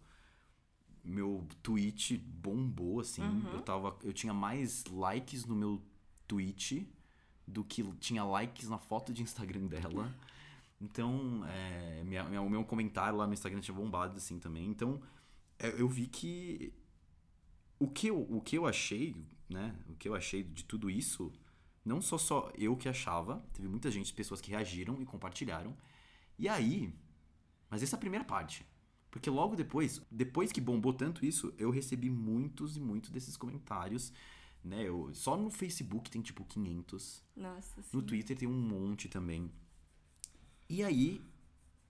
meu 1.10 1.46
tweet 1.64 2.18
bombou, 2.18 3.00
assim. 3.00 3.22
Eu 3.54 3.62
tava. 3.62 3.98
Eu 4.04 4.14
tinha 4.14 4.34
mais 4.34 4.86
likes 4.86 5.46
no 5.46 5.56
meu 5.56 5.82
tweet 6.28 6.88
do 7.48 7.64
que 7.64 7.84
tinha 8.00 8.24
likes 8.24 8.70
na 8.70 8.78
foto 8.78 9.12
de 9.12 9.22
Instagram 9.24 9.66
dela. 9.68 10.14
Então, 10.82 11.44
é, 11.48 12.04
minha- 12.06 12.24
minha- 12.24 12.42
o 12.42 12.50
meu 12.50 12.64
comentário 12.64 13.18
lá 13.18 13.28
no 13.28 13.34
Instagram 13.34 13.60
tinha 13.60 13.76
bombado, 13.76 14.16
assim, 14.18 14.40
também. 14.40 14.66
Então, 14.68 15.02
é, 15.58 15.70
eu 15.82 15.90
vi 15.90 16.08
que 16.08 16.72
o 17.80 17.88
que 17.88 18.08
eu, 18.08 18.22
o 18.30 18.40
que 18.42 18.58
eu 18.58 18.66
achei, 18.66 19.16
né? 19.50 19.76
O 19.90 19.96
que 19.96 20.08
eu 20.08 20.16
achei 20.16 20.44
de 20.44 20.64
tudo 20.64 20.90
isso, 20.90 21.34
não 21.84 22.02
só 22.02 22.18
só 22.18 22.52
eu 22.56 22.78
que 22.78 22.88
achava, 22.88 23.44
teve 23.54 23.68
muita 23.68 23.90
gente, 23.92 24.14
pessoas 24.14 24.40
que 24.40 24.52
reagiram 24.52 25.02
e 25.02 25.06
compartilharam. 25.06 25.76
E 26.38 26.48
aí, 26.48 26.94
mas 27.70 27.82
essa 27.84 27.96
é 27.96 27.98
a 27.98 28.00
primeira 28.00 28.24
parte. 28.24 28.66
Porque 29.12 29.30
logo 29.30 29.56
depois, 29.56 30.02
depois 30.12 30.52
que 30.52 30.62
bombou 30.62 30.94
tanto 30.94 31.26
isso, 31.26 31.54
eu 31.58 31.72
recebi 31.72 32.10
muitos 32.10 32.78
e 32.78 32.80
muitos 32.80 33.10
desses 33.10 33.36
comentários, 33.36 34.14
né? 34.64 34.84
Eu, 34.88 35.10
só 35.14 35.36
no 35.36 35.50
Facebook 35.50 36.12
tem 36.12 36.22
tipo 36.22 36.46
500, 36.46 37.24
Nossa, 37.36 37.82
sim. 37.82 37.90
no 37.98 38.04
Twitter 38.04 38.38
tem 38.38 38.48
um 38.48 38.54
monte 38.54 39.08
também. 39.10 39.52
E 40.70 40.84
aí, 40.84 41.22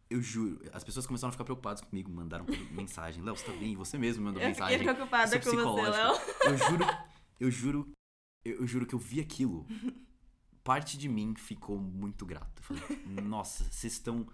eu 0.10 0.22
juro, 0.22 0.62
as 0.72 0.84
pessoas 0.84 1.06
começaram 1.06 1.30
a 1.30 1.32
ficar 1.34 1.44
preocupadas 1.44 1.82
comigo, 1.82 2.10
mandaram 2.10 2.46
mensagem. 2.72 3.22
Léo, 3.22 3.36
você 3.36 3.46
tá 3.46 3.52
bem? 3.52 3.76
Você 3.76 3.98
mesmo 3.98 4.24
mandou 4.24 4.42
Eu 4.42 4.48
mensagem. 4.48 4.78
fiquei 4.80 4.94
preocupada 4.94 5.36
é 5.36 5.40
com 5.40 5.50
você. 5.50 5.90
Léo. 5.90 6.14
Eu 6.46 6.58
juro, 6.58 6.86
eu 7.40 7.52
juro, 7.52 7.92
eu, 8.46 8.56
eu 8.62 8.68
juro 8.68 8.86
que 8.86 8.96
eu 8.96 9.00
vi 9.00 9.20
aquilo. 9.20 9.68
Parte 10.64 10.98
de 10.98 11.10
mim 11.10 11.34
ficou 11.36 11.78
muito 11.80 12.26
grato. 12.26 12.62
Eu 12.62 12.64
falei, 12.64 12.84
nossa, 13.24 13.64
vocês 13.66 13.94
estão 13.94 14.28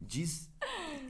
des- 0.00 0.50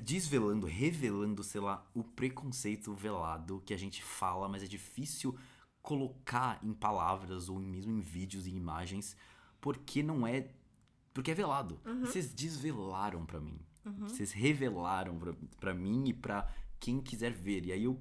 desvelando, 0.03 0.67
revelando, 0.67 1.43
sei 1.43 1.61
lá, 1.61 1.87
o 1.95 2.03
preconceito 2.03 2.93
velado 2.95 3.63
que 3.65 3.75
a 3.75 3.77
gente 3.79 4.03
fala, 4.03 4.49
mas 4.49 4.63
é 4.63 4.67
difícil 4.67 5.37
colocar 5.83 6.59
em 6.63 6.73
palavras 6.73 7.49
ou 7.49 7.59
mesmo 7.59 7.93
em 7.93 8.01
vídeos 8.01 8.47
e 8.47 8.51
imagens, 8.51 9.17
porque 9.61 10.03
não 10.03 10.27
é. 10.27 10.51
Porque 11.13 11.31
é 11.31 11.35
velado. 11.35 11.81
E 11.85 12.07
Vocês 12.07 12.33
desvelaram 12.33 13.25
pra 13.27 13.41
mim. 13.41 13.59
Vocês 14.09 14.31
revelaram 14.33 15.19
pra, 15.19 15.35
pra 15.59 15.75
mim 15.75 16.09
e 16.09 16.13
pra 16.13 16.49
quem 16.79 17.01
quiser 17.01 17.33
ver. 17.33 17.67
E 17.67 17.73
aí 17.73 17.85
eu 17.85 18.01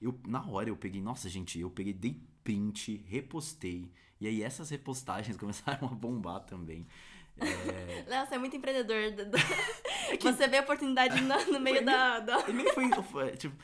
eu, 0.00 0.18
na 0.26 0.44
hora 0.44 0.68
eu 0.68 0.76
peguei, 0.76 1.00
nossa 1.00 1.28
gente, 1.28 1.60
eu 1.60 1.70
peguei, 1.70 1.92
dei 1.92 2.20
print, 2.42 2.96
repostei. 3.06 3.88
E 4.20 4.26
aí 4.26 4.42
essas 4.42 4.68
repostagens 4.70 5.36
começaram 5.38 5.86
a 5.86 5.94
bombar 5.94 6.40
também. 6.40 6.86
É, 7.40 8.04
Léo, 8.08 8.26
você 8.26 8.34
é 8.34 8.38
muito 8.38 8.56
empreendedor. 8.56 9.10
do- 9.12 9.30
do- 9.30 9.38
Você 10.20 10.46
vê 10.48 10.58
a 10.58 10.62
oportunidade 10.62 11.20
no, 11.20 11.52
no 11.52 11.60
meio 11.60 11.84
da, 11.84 12.20
da- 12.20 12.48
e 12.48 12.52
nem 12.52 12.72
foi, 12.72 12.90
foi, 13.04 13.36
tipo, 13.36 13.56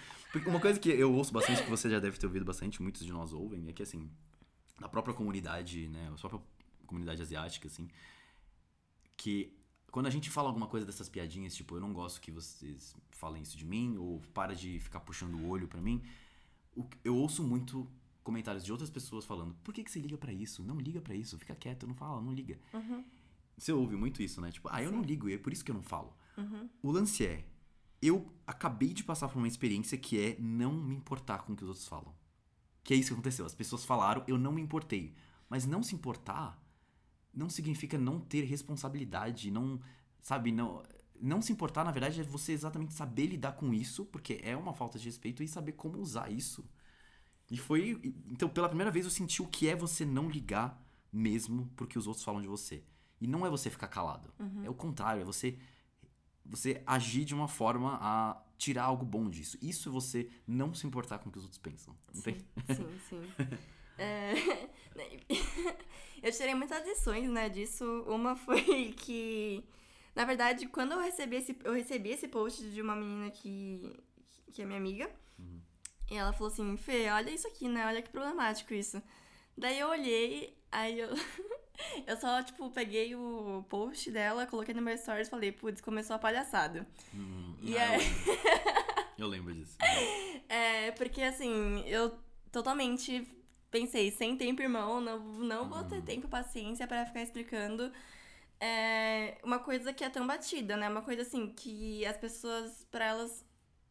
uma 0.47 0.61
coisa 0.61 0.79
que 0.81 0.89
eu 0.91 1.13
ouço 1.13 1.33
bastante, 1.33 1.63
que 1.63 1.71
você 1.71 1.89
já 1.91 1.99
deve 2.01 2.19
ter 2.19 2.27
ouvido 2.27 2.45
bastante, 2.45 2.83
muitos 2.83 3.05
de 3.05 3.13
nós 3.13 3.33
ouvem, 3.33 3.69
é 3.69 3.73
que 3.73 3.83
assim, 3.83 4.11
na 4.81 4.89
própria 4.89 5.15
comunidade, 5.15 5.89
né, 5.89 6.11
a 6.13 6.19
própria 6.19 6.41
comunidade 6.87 7.21
asiática, 7.21 7.67
assim, 7.69 7.89
que 9.17 9.53
quando 9.91 10.07
a 10.07 10.11
gente 10.11 10.31
fala 10.31 10.49
alguma 10.49 10.67
coisa 10.67 10.87
dessas 10.87 11.09
piadinhas, 11.09 11.55
tipo, 11.55 11.77
eu 11.77 11.81
não 11.81 11.93
gosto 11.93 12.21
que 12.21 12.31
vocês 12.31 12.95
falem 13.11 13.43
isso 13.43 13.57
de 13.57 13.65
mim, 13.65 13.97
ou 13.99 14.21
para 14.35 14.55
de 14.55 14.79
ficar 14.81 15.01
puxando 15.01 15.35
o 15.35 15.49
olho 15.49 15.67
pra 15.69 15.81
mim, 15.81 16.03
eu 17.05 17.17
ouço 17.17 17.43
muito 17.43 17.91
comentários 18.23 18.65
de 18.65 18.71
outras 18.71 18.91
pessoas 18.91 19.25
falando, 19.25 19.55
por 19.65 19.73
que, 19.75 19.83
que 19.83 19.91
você 19.91 19.99
liga 19.99 20.17
pra 20.19 20.33
isso? 20.33 20.63
Não 20.63 20.79
liga 20.79 21.01
pra 21.01 21.15
isso, 21.15 21.39
fica 21.39 21.55
quieto, 21.55 21.87
não 21.87 21.95
fala, 21.95 22.21
não 22.21 22.33
liga. 22.33 22.59
Você 23.59 23.73
ouve 23.73 23.97
muito 23.97 24.23
isso, 24.23 24.41
né? 24.41 24.51
Tipo, 24.51 24.69
ah, 24.71 24.83
eu 24.83 24.91
não 24.93 25.03
ligo, 25.03 25.29
e 25.29 25.35
é 25.35 25.39
por 25.39 25.53
isso 25.53 25.65
que 25.65 25.71
eu 25.71 25.75
não 25.75 25.83
falo. 25.83 26.17
O 26.83 26.91
lance 26.91 27.27
é, 27.27 27.45
eu 28.01 28.33
acabei 28.47 28.95
de 28.95 29.03
passar 29.03 29.29
por 29.29 29.39
uma 29.39 29.49
experiência 29.49 29.99
que 29.99 30.19
é 30.19 30.37
não 30.39 30.73
me 30.73 30.95
importar 30.95 31.43
com 31.43 31.53
o 31.53 31.57
que 31.57 31.65
os 31.65 31.69
outros 31.69 31.89
falam. 31.89 32.15
Que 32.85 32.95
é 32.95 32.97
isso 32.97 33.09
que 33.09 33.15
aconteceu. 33.15 33.45
As 33.45 33.55
pessoas 33.55 33.85
falaram, 33.85 34.25
eu 34.27 34.39
não 34.39 34.53
me 34.53 34.63
importei. 34.63 35.15
Mas 35.49 35.67
não 35.67 35.83
se 35.83 35.95
importar 35.95 36.63
não 37.35 37.49
significa 37.49 37.97
não 37.97 38.19
ter 38.19 38.43
responsabilidade, 38.45 39.51
não, 39.51 39.81
sabe, 40.21 40.51
não, 40.51 40.83
não 41.21 41.41
se 41.41 41.53
importar, 41.53 41.85
na 41.85 41.93
verdade, 41.93 42.21
é 42.21 42.25
você 42.25 42.53
exatamente 42.53 42.93
saber 42.93 43.27
lidar 43.27 43.53
com 43.53 43.73
isso, 43.73 44.05
porque 44.07 44.41
é 44.43 44.57
uma 44.57 44.73
falta 44.73 44.99
de 44.99 45.05
respeito 45.05 45.43
e 45.43 45.49
saber 45.49 45.73
como 45.73 45.99
usar 45.99 46.31
isso. 46.31 46.69
E 47.51 47.57
foi, 47.57 48.01
então, 48.27 48.49
pela 48.49 48.69
primeira 48.69 48.91
vez 48.91 49.05
eu 49.05 49.11
senti 49.11 49.41
o 49.41 49.47
que 49.47 49.69
é 49.69 49.77
você 49.77 50.05
não 50.05 50.29
ligar 50.29 50.85
mesmo 51.13 51.71
porque 51.77 51.99
os 51.99 52.07
outros 52.07 52.25
falam 52.25 52.43
de 52.43 52.49
você. 52.49 52.83
E 53.21 53.27
não 53.27 53.45
é 53.47 53.51
você 53.51 53.69
ficar 53.69 53.89
calado. 53.89 54.33
É 54.65 54.71
o 54.71 54.75
contrário, 54.75 55.23
é 55.23 55.25
você 55.25 55.59
você 56.45 56.83
agir 56.87 57.25
de 57.25 57.35
uma 57.35 57.47
forma 57.47 57.99
a 58.01 58.43
tirar 58.57 58.85
algo 58.85 59.05
bom 59.05 59.29
disso. 59.29 59.59
Isso 59.61 59.89
é 59.89 59.93
você 59.93 60.31
não 60.47 60.73
se 60.73 60.87
importar 60.87 61.19
com 61.19 61.29
o 61.29 61.33
que 61.33 61.39
os 61.39 61.45
outros 61.45 61.61
pensam. 61.61 61.95
Não 62.15 62.23
tem? 62.23 62.39
Sim, 62.75 62.99
sim. 63.09 63.23
É, 64.01 64.33
eu 66.23 66.31
tirei 66.31 66.55
muitas 66.55 66.87
lições, 66.87 67.29
né, 67.29 67.49
disso. 67.49 67.85
Uma 68.07 68.37
foi 68.37 68.93
que, 68.97 69.65
na 70.15 70.25
verdade, 70.25 70.69
quando 70.69 70.93
eu 70.93 71.01
recebi 71.01 71.35
esse, 71.35 71.59
eu 71.65 71.73
recebi 71.73 72.11
esse 72.11 72.29
post 72.29 72.63
de 72.71 72.81
uma 72.81 72.95
menina 72.95 73.29
que, 73.33 73.93
que 74.53 74.63
é 74.63 74.65
minha 74.65 74.79
amiga, 74.79 75.11
e 76.09 76.15
ela 76.15 76.33
falou 76.33 76.47
assim, 76.47 76.77
Fê, 76.77 77.11
olha 77.11 77.31
isso 77.31 77.49
aqui, 77.49 77.69
né, 77.69 77.85
olha 77.87 78.01
que 78.01 78.11
problemático 78.11 78.73
isso. 78.73 79.03
Daí 79.57 79.81
eu 79.81 79.89
olhei, 79.89 80.57
aí 80.71 81.01
eu, 81.01 81.09
eu 82.07 82.17
só, 82.17 82.43
tipo, 82.43 82.71
peguei 82.71 83.15
o 83.15 83.65
post 83.69 84.11
dela, 84.11 84.47
coloquei 84.47 84.75
no 84.75 84.83
meu 84.83 84.97
stories 84.97 85.29
e 85.29 85.31
falei, 85.31 85.53
putz, 85.53 85.81
começou 85.81 86.17
a 86.17 86.19
palhaçada. 86.19 86.87
Hum, 87.15 87.57
E 87.63 87.77
ah, 87.79 87.95
é- 87.95 87.97
eu, 87.97 87.99
lembro. 87.99 88.39
eu 89.19 89.29
lembro 89.29 89.55
disso. 89.55 89.77
É, 90.49 90.91
porque 90.93 91.23
assim, 91.23 91.83
eu 91.87 92.17
totalmente 92.51 93.27
pensei, 93.71 94.11
sem 94.11 94.37
tempo, 94.37 94.63
irmão, 94.63 95.01
não, 95.01 95.19
não 95.21 95.69
vou 95.69 95.85
ter 95.85 96.03
tempo 96.03 96.27
e 96.27 96.31
paciência 96.31 96.87
pra 96.87 97.05
ficar 97.05 97.23
explicando 97.23 97.93
é, 98.61 99.39
uma 99.45 99.59
coisa 99.59 99.93
que 99.93 100.03
é 100.03 100.09
tão 100.11 100.27
batida, 100.27 100.77
né? 100.77 100.89
Uma 100.89 101.03
coisa 101.03 101.23
assim, 101.23 101.53
que 101.53 102.05
as 102.07 102.17
pessoas, 102.17 102.87
pra 102.91 103.05
elas, 103.07 103.45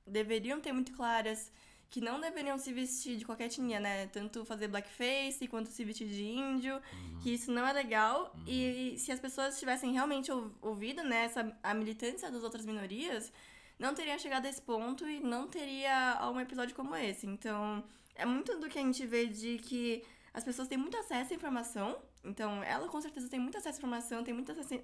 deveriam 0.05 0.59
ter 0.59 0.71
muito 0.73 0.93
claras 0.93 1.51
que 1.89 2.01
não 2.01 2.19
deveriam 2.19 2.57
se 2.57 2.73
vestir 2.73 3.17
de 3.17 3.25
qualquer 3.25 3.45
etnia, 3.45 3.79
né? 3.79 4.07
Tanto 4.07 4.43
fazer 4.45 4.67
blackface 4.67 5.47
quanto 5.47 5.69
se 5.69 5.83
vestir 5.85 6.07
de 6.07 6.23
índio, 6.23 6.75
uhum. 6.75 7.19
que 7.21 7.33
isso 7.33 7.51
não 7.51 7.65
é 7.65 7.71
legal. 7.71 8.33
Uhum. 8.35 8.43
E 8.45 8.95
se 8.97 9.11
as 9.11 9.19
pessoas 9.19 9.57
tivessem 9.57 9.93
realmente 9.93 10.31
ouvido, 10.61 11.03
né, 11.03 11.25
essa, 11.25 11.55
a 11.63 11.73
militância 11.73 12.29
das 12.29 12.43
outras 12.43 12.65
minorias, 12.65 13.31
não 13.79 13.93
teria 13.93 14.17
chegado 14.19 14.45
a 14.45 14.49
esse 14.49 14.61
ponto 14.61 15.07
e 15.07 15.19
não 15.19 15.47
teria 15.47 16.19
um 16.33 16.39
episódio 16.39 16.75
como 16.75 16.95
esse. 16.95 17.25
Então, 17.25 17.83
é 18.15 18.25
muito 18.25 18.57
do 18.59 18.67
que 18.67 18.79
a 18.79 18.81
gente 18.81 19.05
vê 19.05 19.25
de 19.25 19.57
que 19.59 20.03
as 20.33 20.43
pessoas 20.43 20.67
têm 20.67 20.77
muito 20.77 20.97
acesso 20.97 21.31
à 21.31 21.35
informação. 21.35 21.97
Então, 22.23 22.61
ela 22.63 22.87
com 22.89 22.99
certeza 22.99 23.29
tem 23.29 23.39
muito 23.39 23.57
acesso 23.57 23.77
à 23.77 23.79
informação, 23.79 24.23
tem 24.23 24.33
muito 24.33 24.51
acesso 24.51 24.81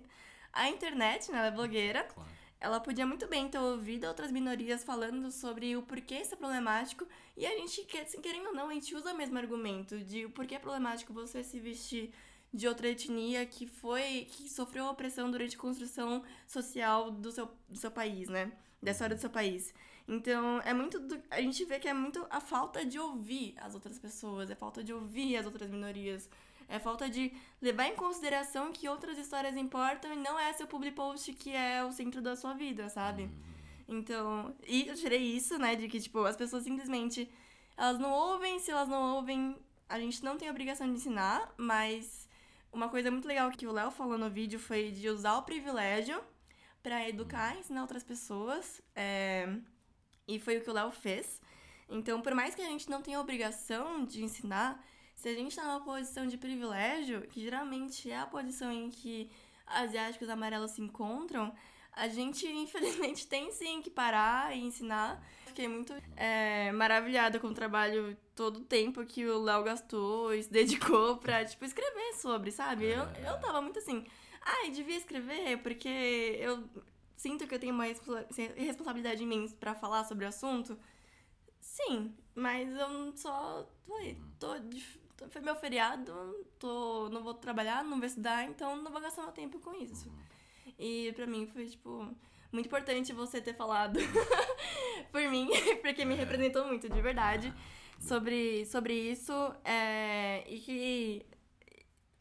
à 0.54 0.70
internet, 0.70 1.32
né? 1.32 1.40
Ela 1.40 1.48
é 1.48 1.52
blogueira. 1.52 2.04
Claro. 2.04 2.30
Ela 2.64 2.80
podia 2.80 3.06
muito 3.06 3.28
bem 3.28 3.50
ter 3.50 3.58
ouvido 3.58 4.08
outras 4.08 4.32
minorias 4.32 4.86
falando 4.86 5.30
sobre 5.30 5.76
o 5.76 5.82
porquê 5.82 6.16
isso 6.16 6.34
é 6.34 6.38
problemático. 6.38 7.06
E 7.36 7.46
a 7.46 7.50
gente, 7.58 7.84
querendo 8.22 8.48
ou 8.48 8.56
não, 8.56 8.70
a 8.70 8.74
gente 8.74 8.96
usa 8.96 9.12
o 9.12 9.18
mesmo 9.18 9.38
argumento 9.38 10.00
de 10.00 10.24
o 10.24 10.30
porquê 10.30 10.56
é 10.56 10.60
problemático 10.60 11.12
você 11.12 11.44
se 11.44 11.60
vestir 11.60 12.14
de 12.54 12.66
outra 12.66 12.88
etnia 12.88 13.46
que 13.46 13.68
foi 13.68 14.30
que 14.32 14.48
sofreu 14.48 14.86
opressão 14.86 15.30
durante 15.30 15.58
a 15.58 15.60
construção 15.60 16.24
social 16.48 17.12
do 17.12 17.34
seu, 17.34 17.52
do 17.68 17.78
seu 17.78 17.92
país, 17.92 18.30
né? 18.30 18.50
Da 18.82 18.92
história 18.92 19.14
do 19.14 19.20
seu 19.20 19.30
país. 19.30 19.74
Então, 20.08 20.62
é 20.62 20.74
muito. 20.74 21.02
Do, 21.02 21.22
a 21.32 21.42
gente 21.42 21.66
vê 21.66 21.78
que 21.80 21.90
é 21.90 21.94
muito 21.94 22.26
a 22.30 22.40
falta 22.40 22.86
de 22.86 22.98
ouvir 22.98 23.56
as 23.58 23.74
outras 23.74 24.00
pessoas, 24.00 24.50
é 24.50 24.56
falta 24.56 24.82
de 24.82 24.94
ouvir 24.94 25.36
as 25.36 25.46
outras 25.46 25.70
minorias. 25.70 26.30
É 26.68 26.80
falta 26.80 27.10
de 27.10 27.32
levar 27.62 27.88
em 27.88 27.96
consideração 27.96 28.72
que 28.72 28.88
outras 28.88 29.18
histórias 29.18 29.56
importam 29.56 30.14
e 30.14 30.18
não 30.18 30.40
é 30.40 30.52
seu 30.54 30.68
public 30.68 30.96
post 30.96 31.34
que 31.34 31.52
é 31.52 31.84
o 31.84 31.92
centro 31.92 32.22
da 32.22 32.36
sua 32.36 32.54
vida, 32.54 32.90
sabe? 32.90 33.24
Uhum. 33.24 33.54
Então, 33.88 34.56
e 34.68 34.88
eu 34.88 34.96
tirei 34.96 35.22
isso, 35.22 35.58
né, 35.58 35.76
de 35.76 35.88
que, 35.88 36.00
tipo, 36.00 36.20
as 36.24 36.36
pessoas 36.36 36.64
simplesmente, 36.64 37.30
elas 37.78 38.00
não 38.00 38.12
ouvem, 38.12 38.60
se 38.60 38.72
elas 38.72 38.88
não 38.88 39.16
ouvem, 39.16 39.58
a 39.90 40.00
gente 40.00 40.24
não 40.24 40.38
tem 40.38 40.50
obrigação 40.50 40.88
de 40.88 40.94
ensinar, 40.94 41.54
mas 41.58 42.28
uma 42.72 42.90
coisa 42.90 43.12
muito 43.12 43.28
legal 43.28 43.52
que 43.52 43.68
o 43.68 43.72
Léo 43.72 43.92
falou 43.92 44.18
no 44.18 44.30
vídeo 44.30 44.60
foi 44.60 44.92
de 44.92 45.10
usar 45.10 45.38
o 45.38 45.44
privilégio 45.44 46.22
para 46.82 47.08
educar 47.08 47.56
e 47.56 47.60
ensinar 47.60 47.82
outras 47.82 48.04
pessoas, 48.04 48.82
é... 48.96 49.48
e 50.28 50.40
foi 50.40 50.58
o 50.58 50.62
que 50.62 50.70
o 50.70 50.74
Léo 50.74 50.92
fez. 50.92 51.42
Então, 51.90 52.22
por 52.22 52.34
mais 52.34 52.56
que 52.56 52.62
a 52.62 52.66
gente 52.66 52.90
não 52.90 53.02
tenha 53.02 53.20
obrigação 53.20 54.06
de 54.06 54.24
ensinar, 54.24 54.84
se 55.24 55.30
a 55.30 55.34
gente 55.34 55.52
está 55.52 55.64
numa 55.64 55.80
posição 55.80 56.28
de 56.28 56.38
privilégio, 56.38 57.22
que 57.22 57.42
geralmente 57.42 58.12
é 58.12 58.20
a 58.20 58.26
posição 58.26 58.70
em 58.70 58.90
que 58.90 59.32
asiáticos 59.66 60.28
amarelos 60.28 60.72
se 60.72 60.82
encontram, 60.82 61.56
a 61.94 62.10
gente, 62.10 62.46
infelizmente, 62.52 63.26
tem 63.26 63.50
sim 63.50 63.82
que 63.82 63.90
parar 63.90 64.54
e 64.54 64.60
ensinar. 64.60 65.26
Fiquei 65.46 65.70
muito 65.70 65.94
é, 66.18 66.74
maravilhada 66.74 67.40
com 67.40 67.48
o 67.48 67.54
trabalho, 67.54 68.18
todo 68.36 68.58
o 68.58 68.66
tempo 68.66 69.06
que 69.06 69.26
o 69.26 69.42
Léo 69.42 69.64
gastou 69.64 70.34
e 70.34 70.44
se 70.44 70.52
dedicou 70.52 71.16
pra, 71.16 71.46
tipo, 71.46 71.64
escrever 71.64 72.16
sobre, 72.16 72.52
sabe? 72.52 72.88
Eu, 72.88 73.04
é. 73.04 73.30
eu 73.30 73.40
tava 73.40 73.62
muito 73.62 73.80
assim, 73.80 74.06
ai, 74.42 74.68
ah, 74.68 74.72
devia 74.72 74.98
escrever, 74.98 75.58
porque 75.60 76.38
eu 76.38 76.68
sinto 77.16 77.48
que 77.48 77.56
eu 77.56 77.60
tenho 77.60 77.74
uma 77.74 77.86
responsabilidade 77.86 79.24
em 79.24 79.28
mim 79.28 79.48
pra 79.58 79.74
falar 79.74 80.04
sobre 80.04 80.26
o 80.26 80.28
assunto. 80.28 80.78
Sim, 81.62 82.14
mas 82.36 82.70
eu 82.76 83.16
só 83.16 83.66
tô, 83.86 83.96
tô 84.38 84.60
foi 85.30 85.42
meu 85.42 85.56
feriado, 85.56 86.14
tô, 86.60 87.10
não 87.10 87.24
vou 87.24 87.34
trabalhar, 87.34 87.84
não 87.84 87.98
vou 87.98 88.06
estudar, 88.06 88.46
então 88.46 88.76
não 88.82 88.92
vou 88.92 89.02
gastar 89.02 89.24
meu 89.24 89.32
tempo 89.32 89.60
com 89.60 89.74
isso. 89.76 90.12
E 90.78 91.12
pra 91.14 91.28
mim 91.28 91.48
foi, 91.48 91.68
tipo, 91.68 92.08
muito 92.52 92.68
importante 92.68 93.12
você 93.14 93.42
ter 93.42 93.56
falado 93.56 94.00
por 95.12 95.22
mim, 95.30 95.50
porque 95.82 96.06
me 96.06 96.14
é. 96.14 96.18
representou 96.18 96.68
muito, 96.68 96.90
de 96.90 97.02
verdade, 97.02 97.54
sobre, 98.00 98.66
sobre 98.66 98.94
isso. 98.94 99.34
É, 99.64 100.44
e 100.48 100.60
que, 100.60 101.26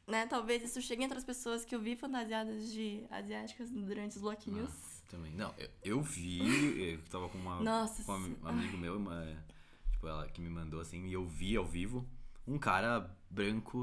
né, 0.06 0.26
talvez 0.26 0.62
isso 0.62 0.80
chegue 0.80 1.04
entre 1.04 1.18
as 1.18 1.24
pessoas 1.24 1.64
que 1.64 1.74
eu 1.74 1.80
vi 1.80 1.96
fantasiadas 1.96 2.72
de 2.72 3.04
asiáticas 3.10 3.70
durante 3.70 4.16
os 4.16 4.22
bloquinhos. 4.22 4.70
Ah, 4.70 5.10
também. 5.10 5.32
Não, 5.32 5.54
eu, 5.58 5.68
eu 5.84 6.02
vi, 6.02 6.92
eu 6.92 7.02
tava 7.10 7.28
com 7.28 7.38
uma. 7.38 7.60
Nossa, 7.60 8.02
com 8.04 8.12
um 8.12 8.48
amigo 8.48 8.76
meu, 8.76 8.96
uma, 8.96 9.44
tipo, 9.90 10.08
ela 10.08 10.26
que 10.28 10.40
me 10.40 10.48
mandou 10.48 10.80
assim, 10.80 11.06
e 11.06 11.12
eu 11.12 11.26
vi 11.26 11.56
ao 11.56 11.64
vivo 11.64 12.08
um 12.46 12.58
cara 12.58 13.16
branco, 13.30 13.82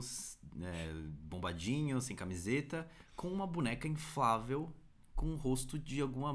né, 0.56 0.92
bombadinho, 1.22 2.00
sem 2.02 2.16
camiseta, 2.16 2.90
com 3.16 3.30
uma 3.30 3.48
boneca 3.48 3.88
inflável 3.88 4.74
com 5.16 5.34
o 5.34 5.36
rosto 5.36 5.78
de 5.78 6.00
alguma 6.00 6.30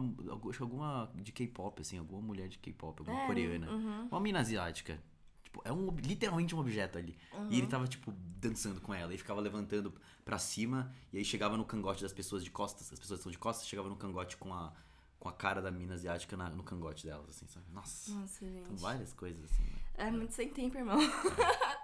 alguma 0.61 1.11
de 1.15 1.33
K-pop 1.33 1.81
assim, 1.81 1.97
alguma 1.97 2.21
mulher 2.21 2.49
de 2.49 2.59
K-pop, 2.59 3.01
alguma 3.01 3.23
é, 3.23 3.27
coreana, 3.27 3.71
uhum. 3.71 4.09
uma 4.11 4.21
mina 4.21 4.41
asiática. 4.41 5.03
Tipo, 5.43 5.63
é 5.65 5.73
um 5.73 5.91
literalmente 5.97 6.55
um 6.55 6.59
objeto 6.59 6.99
ali. 6.99 7.17
Uhum. 7.33 7.49
E 7.51 7.59
ele 7.59 7.67
tava 7.67 7.89
tipo 7.89 8.13
dançando 8.39 8.83
com 8.83 8.93
ela 8.93 9.15
e 9.15 9.17
ficava 9.17 9.41
levantando 9.41 9.95
para 10.23 10.39
cima 10.39 10.93
e 11.11 11.17
aí 11.17 11.25
chegava 11.25 11.57
no 11.57 11.65
cangote 11.65 12.03
das 12.03 12.13
pessoas 12.13 12.45
de 12.45 12.51
costas, 12.51 12.93
as 12.93 12.99
pessoas 12.99 13.21
estão 13.21 13.33
de 13.33 13.39
costas, 13.39 13.67
chegava 13.67 13.89
no 13.89 13.97
cangote 13.97 14.37
com 14.37 14.53
a 14.53 14.71
com 15.19 15.31
a 15.31 15.33
cara 15.33 15.63
da 15.63 15.71
mina 15.71 15.95
asiática 15.95 16.37
na, 16.37 16.51
no 16.51 16.63
cangote 16.63 17.07
delas, 17.07 17.31
assim, 17.31 17.47
sabe? 17.47 17.65
Nossa. 17.73 18.13
Nossa, 18.13 18.45
gente. 18.45 18.61
Então, 18.61 18.77
várias 18.77 19.15
coisas, 19.15 19.43
assim. 19.43 19.63
Né? 19.63 19.79
É 19.97 20.11
muito 20.11 20.35
sem 20.35 20.51
tempo, 20.51 20.77
irmão. 20.77 20.99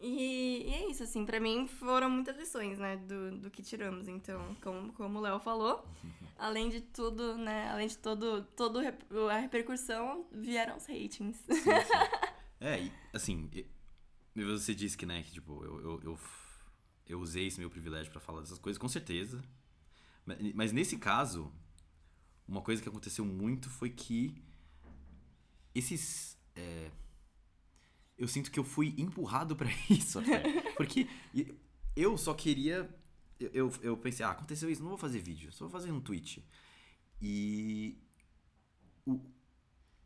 E, 0.00 0.64
e, 0.66 0.72
é 0.72 0.90
isso, 0.90 1.02
assim, 1.02 1.26
para 1.26 1.38
mim 1.38 1.66
foram 1.66 2.08
muitas 2.08 2.34
lições, 2.36 2.78
né, 2.78 2.96
do, 2.96 3.36
do 3.38 3.50
que 3.50 3.62
tiramos. 3.62 4.08
Então, 4.08 4.56
como, 4.62 4.92
como 4.94 5.18
o 5.18 5.22
Léo 5.22 5.38
falou, 5.38 5.86
além 6.38 6.70
de 6.70 6.80
tudo, 6.80 7.36
né, 7.36 7.68
além 7.68 7.86
de 7.86 7.98
todo, 7.98 8.42
todo 8.56 8.80
a 9.30 9.38
repercussão, 9.38 10.26
vieram 10.32 10.78
os 10.78 10.86
ratings. 10.86 11.36
Sim, 11.36 11.54
sim. 11.54 11.70
É, 12.62 12.78
e, 12.78 12.92
assim, 13.14 13.48
você 14.34 14.74
disse 14.74 14.94
que, 14.94 15.06
né, 15.06 15.22
que, 15.22 15.32
tipo, 15.32 15.64
eu, 15.64 15.80
eu, 15.80 16.00
eu, 16.02 16.18
eu 17.06 17.18
usei 17.18 17.46
esse 17.46 17.58
meu 17.58 17.70
privilégio 17.70 18.12
para 18.12 18.20
falar 18.20 18.42
dessas 18.42 18.58
coisas, 18.58 18.76
com 18.76 18.86
certeza. 18.86 19.42
Mas, 20.26 20.54
mas 20.54 20.72
nesse 20.72 20.98
caso, 20.98 21.50
uma 22.46 22.60
coisa 22.60 22.82
que 22.82 22.88
aconteceu 22.88 23.24
muito 23.24 23.70
foi 23.70 23.88
que 23.88 24.44
esses... 25.74 26.38
É, 26.54 26.90
eu 28.20 28.28
sinto 28.28 28.50
que 28.50 28.60
eu 28.60 28.64
fui 28.64 28.94
empurrado 28.98 29.56
para 29.56 29.70
isso 29.88 30.18
até. 30.18 30.42
Porque 30.76 31.08
eu 31.96 32.18
só 32.18 32.34
queria. 32.34 32.88
Eu, 33.40 33.72
eu 33.80 33.96
pensei, 33.96 34.24
ah, 34.24 34.32
aconteceu 34.32 34.70
isso, 34.70 34.82
não 34.82 34.90
vou 34.90 34.98
fazer 34.98 35.20
vídeo, 35.20 35.50
só 35.50 35.64
vou 35.64 35.72
fazer 35.72 35.90
um 35.90 36.00
tweet. 36.00 36.44
E. 37.20 37.98
O, 39.06 39.18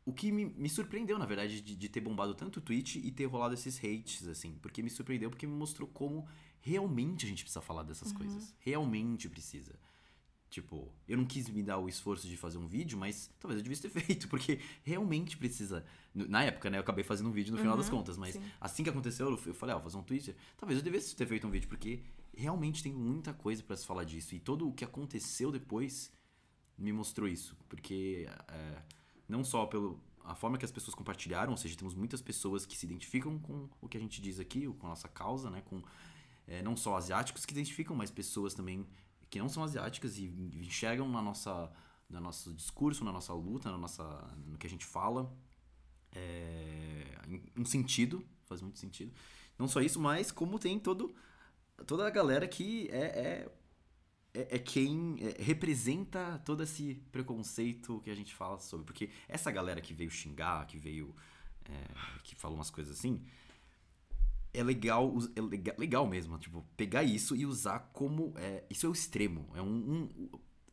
o 0.07 0.13
que 0.13 0.31
me, 0.31 0.45
me 0.45 0.69
surpreendeu, 0.69 1.19
na 1.19 1.27
verdade, 1.27 1.61
de, 1.61 1.75
de 1.75 1.89
ter 1.89 2.01
bombado 2.01 2.35
tanto 2.35 2.59
o 2.59 2.63
tweet 2.63 3.01
e 3.05 3.11
ter 3.11 3.25
rolado 3.25 3.55
esses 3.55 3.77
hates, 3.79 4.29
assim. 4.29 4.57
Porque 4.63 4.81
me 4.81 4.91
surpreendeu, 4.91 5.29
porque 5.29 5.47
me 5.47 5.55
mostrou 5.55 5.89
como 5.89 6.29
realmente 6.61 7.27
a 7.27 7.29
gente 7.29 7.43
precisa 7.43 7.61
falar 7.61 7.83
dessas 7.83 8.13
uhum. 8.13 8.19
coisas. 8.19 8.55
Realmente 8.61 9.29
precisa. 9.29 9.77
Tipo, 10.55 10.89
eu 11.09 11.17
não 11.17 11.25
quis 11.25 11.49
me 11.49 11.65
dar 11.65 11.79
o 11.79 11.89
esforço 11.89 12.29
de 12.29 12.37
fazer 12.37 12.59
um 12.59 12.69
vídeo, 12.69 12.97
mas 12.97 13.29
talvez 13.41 13.59
eu 13.59 13.65
devesse 13.65 13.83
ter 13.83 13.89
feito, 14.01 14.29
porque 14.29 14.61
realmente 14.85 15.37
precisa. 15.37 15.85
Na 16.15 16.45
época, 16.45 16.71
né, 16.71 16.79
eu 16.79 16.81
acabei 16.81 17.03
fazendo 17.03 17.29
um 17.29 17.33
vídeo 17.33 17.51
no 17.51 17.59
final 17.59 17.77
das 17.77 17.87
uhum, 17.87 17.97
contas, 17.97 18.17
mas 18.17 18.35
sim. 18.35 18.43
assim 18.61 18.85
que 18.85 18.89
aconteceu, 18.89 19.29
eu 19.29 19.37
falei, 19.53 19.75
ó, 19.75 19.79
ah, 19.79 19.81
vou 19.81 19.91
fazer 19.91 19.97
um 19.97 20.05
Twitter. 20.05 20.37
Talvez 20.57 20.79
eu 20.79 20.85
devesse 20.85 21.17
ter 21.17 21.27
feito 21.27 21.45
um 21.45 21.51
vídeo, 21.51 21.69
porque 21.69 22.05
realmente 22.33 22.85
tem 22.85 22.93
muita 22.93 23.35
coisa 23.35 23.65
para 23.65 23.75
se 23.75 23.85
falar 23.85 24.05
disso. 24.05 24.33
E 24.37 24.39
todo 24.39 24.69
o 24.69 24.73
que 24.73 24.85
aconteceu 24.85 25.51
depois 25.51 26.13
me 26.79 26.93
mostrou 26.93 27.27
isso. 27.27 27.57
Porque 27.69 28.29
é, 28.47 28.83
não 29.29 29.43
só 29.43 29.67
pelo 29.67 30.01
a 30.23 30.37
forma 30.37 30.57
que 30.57 30.65
as 30.65 30.71
pessoas 30.71 30.95
compartilharam, 30.95 31.51
ou 31.51 31.57
seja, 31.57 31.77
temos 31.77 31.97
muitas 31.97 32.23
pessoas 32.23 32.65
que 32.65 32.79
se 32.79 32.87
identificam 32.87 33.41
com 33.41 33.69
o 33.81 33.89
que 33.89 33.97
a 33.97 34.01
gente 34.01 34.23
diz 34.23 34.39
aqui, 34.39 34.69
com 34.69 34.87
a 34.87 34.91
nossa 34.91 35.09
causa, 35.09 35.51
né? 35.51 35.63
Com 35.63 35.83
é, 36.47 36.63
não 36.63 36.77
só 36.77 36.97
asiáticos 36.97 37.45
que 37.45 37.53
se 37.53 37.59
identificam, 37.59 37.97
mas 37.97 38.13
pessoas 38.13 38.55
também 38.55 38.87
que 39.35 39.41
não 39.41 39.49
são 39.49 39.65
asiáticas 39.65 40.17
e 40.17 40.27
enxergam 40.63 41.09
na 41.09 41.21
nossa, 41.21 41.69
no 42.09 42.21
nosso 42.21 42.55
discurso, 42.55 43.05
na 43.05 43.11
nossa 43.11 43.33
luta, 43.35 43.69
na 43.69 43.77
nossa, 43.77 44.05
no 44.47 44.57
que 44.57 44.65
a 44.65 44.71
gente 44.71 44.87
fala, 44.87 45.37
é, 46.13 47.05
um 47.57 47.65
sentido, 47.65 48.25
faz 48.45 48.63
muito 48.63 48.79
sentido. 48.79 49.13
Não 49.59 49.67
só 49.67 49.81
isso, 49.81 49.99
mas 50.01 50.31
como 50.31 50.57
tem 50.57 50.79
todo, 50.79 51.13
toda 51.85 52.07
a 52.07 52.11
galera 52.11 52.47
que 52.47 52.89
é, 52.93 53.03
é, 53.03 53.53
é, 54.35 54.55
é 54.55 54.59
quem 54.61 55.17
é, 55.19 55.43
representa 55.43 56.41
todo 56.45 56.63
esse 56.63 56.95
preconceito 57.11 58.01
que 58.05 58.11
a 58.11 58.15
gente 58.15 58.33
fala 58.33 58.61
sobre. 58.61 58.87
Porque 58.87 59.11
essa 59.27 59.51
galera 59.51 59.81
que 59.81 59.93
veio 59.93 60.13
xingar, 60.13 60.65
que 60.69 60.79
veio. 60.79 61.13
É, 61.65 62.21
que 62.23 62.37
falou 62.37 62.57
umas 62.57 62.71
coisas 62.71 62.97
assim, 62.97 63.25
é 64.55 64.63
legal, 64.63 65.13
é 65.37 65.41
legal, 65.41 65.75
legal 65.79 66.07
mesmo, 66.07 66.39
tipo, 66.39 66.65
pegar 66.77 67.03
isso 67.03 67.35
e 67.37 67.45
usar 67.45 67.91
como. 67.93 68.33
É, 68.37 68.65
isso 68.71 68.87
é 68.87 68.89
o 68.89 68.93
extremo. 68.93 69.51
É 69.55 69.61
um, 69.61 69.69
um 69.93 70.31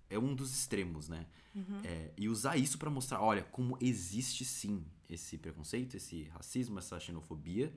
é 0.10 0.20
um 0.20 0.36
dos 0.36 0.54
extremos, 0.54 1.08
né? 1.10 1.26
Uhum. 1.56 1.80
É, 1.84 2.12
e 2.18 2.30
usar 2.30 2.58
isso 2.58 2.78
para 2.78 2.90
mostrar, 2.90 3.22
olha, 3.22 3.44
como 3.44 3.78
existe 3.82 4.44
sim 4.46 4.86
esse 5.10 5.38
preconceito, 5.38 5.96
esse 5.96 6.24
racismo, 6.24 6.78
essa 6.80 7.00
xenofobia. 7.00 7.74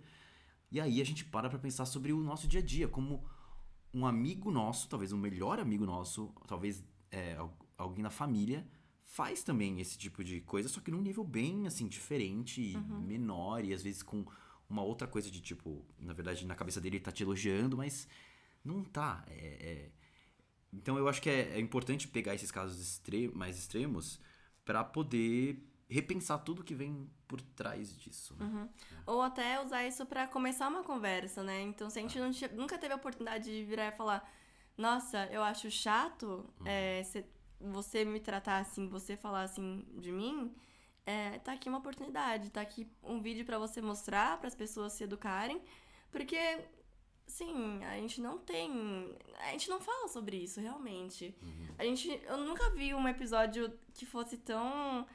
E 0.70 0.80
aí 0.80 1.00
a 1.00 1.04
gente 1.04 1.25
para 1.25 1.49
pra 1.49 1.58
pensar 1.58 1.87
sobre 1.87 2.12
o 2.12 2.20
nosso 2.20 2.46
dia 2.49 2.61
a 2.61 2.62
dia, 2.62 2.88
como 2.88 3.25
um 3.92 4.04
amigo 4.04 4.50
nosso, 4.50 4.88
talvez 4.88 5.12
um 5.12 5.18
melhor 5.18 5.61
amigo 5.61 5.87
nosso, 5.87 6.34
talvez 6.49 6.84
é, 7.11 7.37
alguém 7.78 8.02
da 8.02 8.11
família, 8.11 8.66
faz 9.04 9.44
também 9.44 9.80
esse 9.80 9.96
tipo 9.96 10.25
de 10.25 10.40
coisa, 10.40 10.68
só 10.68 10.80
que 10.80 10.90
num 10.90 11.00
nível 11.00 11.23
bem, 11.23 11.68
assim, 11.68 11.87
diferente, 11.87 12.61
e 12.61 12.76
Uhum. 12.76 13.00
menor, 13.00 13.64
e 13.64 13.73
às 13.73 13.82
vezes 13.82 14.02
com 14.02 14.25
uma 14.68 14.83
outra 14.83 15.06
coisa 15.06 15.30
de 15.30 15.40
tipo, 15.40 15.85
na 15.99 16.12
verdade, 16.12 16.47
na 16.47 16.54
cabeça 16.54 16.80
dele 16.80 16.97
ele 16.97 17.04
tá 17.04 17.12
te 17.12 17.23
elogiando, 17.23 17.76
mas 17.76 18.09
não 18.64 18.83
tá. 18.85 19.25
É, 19.28 19.35
é- 19.35 19.90
Então 20.73 20.99
eu 20.99 21.06
acho 21.09 21.23
que 21.23 21.30
é, 21.30 21.50
é 21.56 21.61
importante 21.61 22.09
pegar 22.09 22.35
esses 22.35 22.50
casos 22.50 22.80
extre- 22.80 23.28
mais 23.35 23.56
extremos 23.59 24.21
pra 24.64 24.83
poder 24.83 25.62
repensar 25.88 26.38
tudo 26.38 26.64
que 26.64 26.75
vem 26.75 27.09
por 27.28 27.40
trás 27.40 27.97
disso. 27.97 28.35
né? 28.37 28.44
Uhum. 28.47 28.68
Ou 29.06 29.23
até 29.23 29.62
usar 29.62 29.87
isso 29.87 30.04
pra 30.06 30.26
começar 30.26 30.66
uma 30.68 30.83
conversa, 30.83 31.42
né? 31.44 31.61
Então, 31.62 31.88
se 31.90 31.99
a 31.99 32.02
gente 32.02 32.18
não 32.18 32.33
tinha- 32.33 32.50
nunca 32.50 32.76
teve 32.78 32.92
a 32.92 32.97
oportunidade 32.97 33.44
de 33.44 33.64
virar 33.64 33.88
e 33.88 33.92
falar, 33.97 34.28
nossa, 34.76 35.26
eu 35.26 35.42
acho 35.44 35.71
chato 35.71 36.49
é, 36.64 37.04
cê- 37.04 37.25
você 37.61 38.04
me 38.04 38.18
tratar 38.18 38.59
assim, 38.59 38.88
você 38.88 39.16
falar 39.16 39.42
assim 39.42 39.85
de 39.99 40.11
mim, 40.11 40.52
é, 41.06 41.38
tá 41.38 41.52
aqui 41.52 41.68
uma 41.68 41.78
oportunidade, 41.78 42.50
tá 42.50 42.61
aqui 42.61 42.88
um 43.02 43.20
vídeo 43.20 43.44
pra 43.44 43.58
você 43.58 43.80
mostrar, 43.82 44.38
para 44.38 44.49
as 44.49 44.54
pessoas 44.54 44.92
se 44.92 45.04
educarem, 45.04 45.61
porque, 46.11 46.61
sim, 47.26 47.84
a 47.84 47.96
gente 47.96 48.20
não 48.20 48.38
tem, 48.38 49.16
a 49.40 49.52
gente 49.52 49.68
não 49.68 49.80
fala 49.80 50.08
sobre 50.08 50.37
isso 50.37 50.61
realmente. 50.61 51.34
A 51.78 51.84
gente, 51.84 52.08
eu 52.26 52.38
nunca 52.38 52.70
vi 52.70 52.94
um 52.94 53.06
episódio 53.08 53.73
que 53.92 54.06
fosse 54.06 54.37
tão 54.38 55.06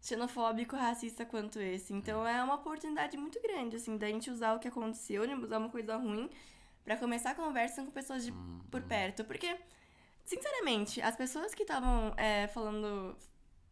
xenofóbico, 0.00 0.76
racista 0.76 1.24
quanto 1.26 1.60
esse. 1.60 1.92
Então 1.92 2.26
é 2.26 2.42
uma 2.42 2.54
oportunidade 2.54 3.16
muito 3.16 3.40
grande, 3.40 3.76
assim, 3.76 3.96
da 3.96 4.08
gente 4.08 4.30
usar 4.30 4.54
o 4.54 4.58
que 4.58 4.68
aconteceu, 4.68 5.26
de 5.26 5.34
usar 5.34 5.58
uma 5.58 5.68
coisa 5.68 5.96
ruim, 5.96 6.28
pra 6.84 6.96
começar 6.96 7.32
a 7.32 7.34
conversa 7.34 7.84
com 7.84 7.90
pessoas 7.90 8.24
de, 8.24 8.32
por 8.70 8.82
perto. 8.82 9.24
Porque, 9.24 9.56
sinceramente, 10.24 11.00
as 11.02 11.16
pessoas 11.16 11.54
que 11.54 11.62
estavam 11.62 12.14
é, 12.16 12.48
falando, 12.48 13.16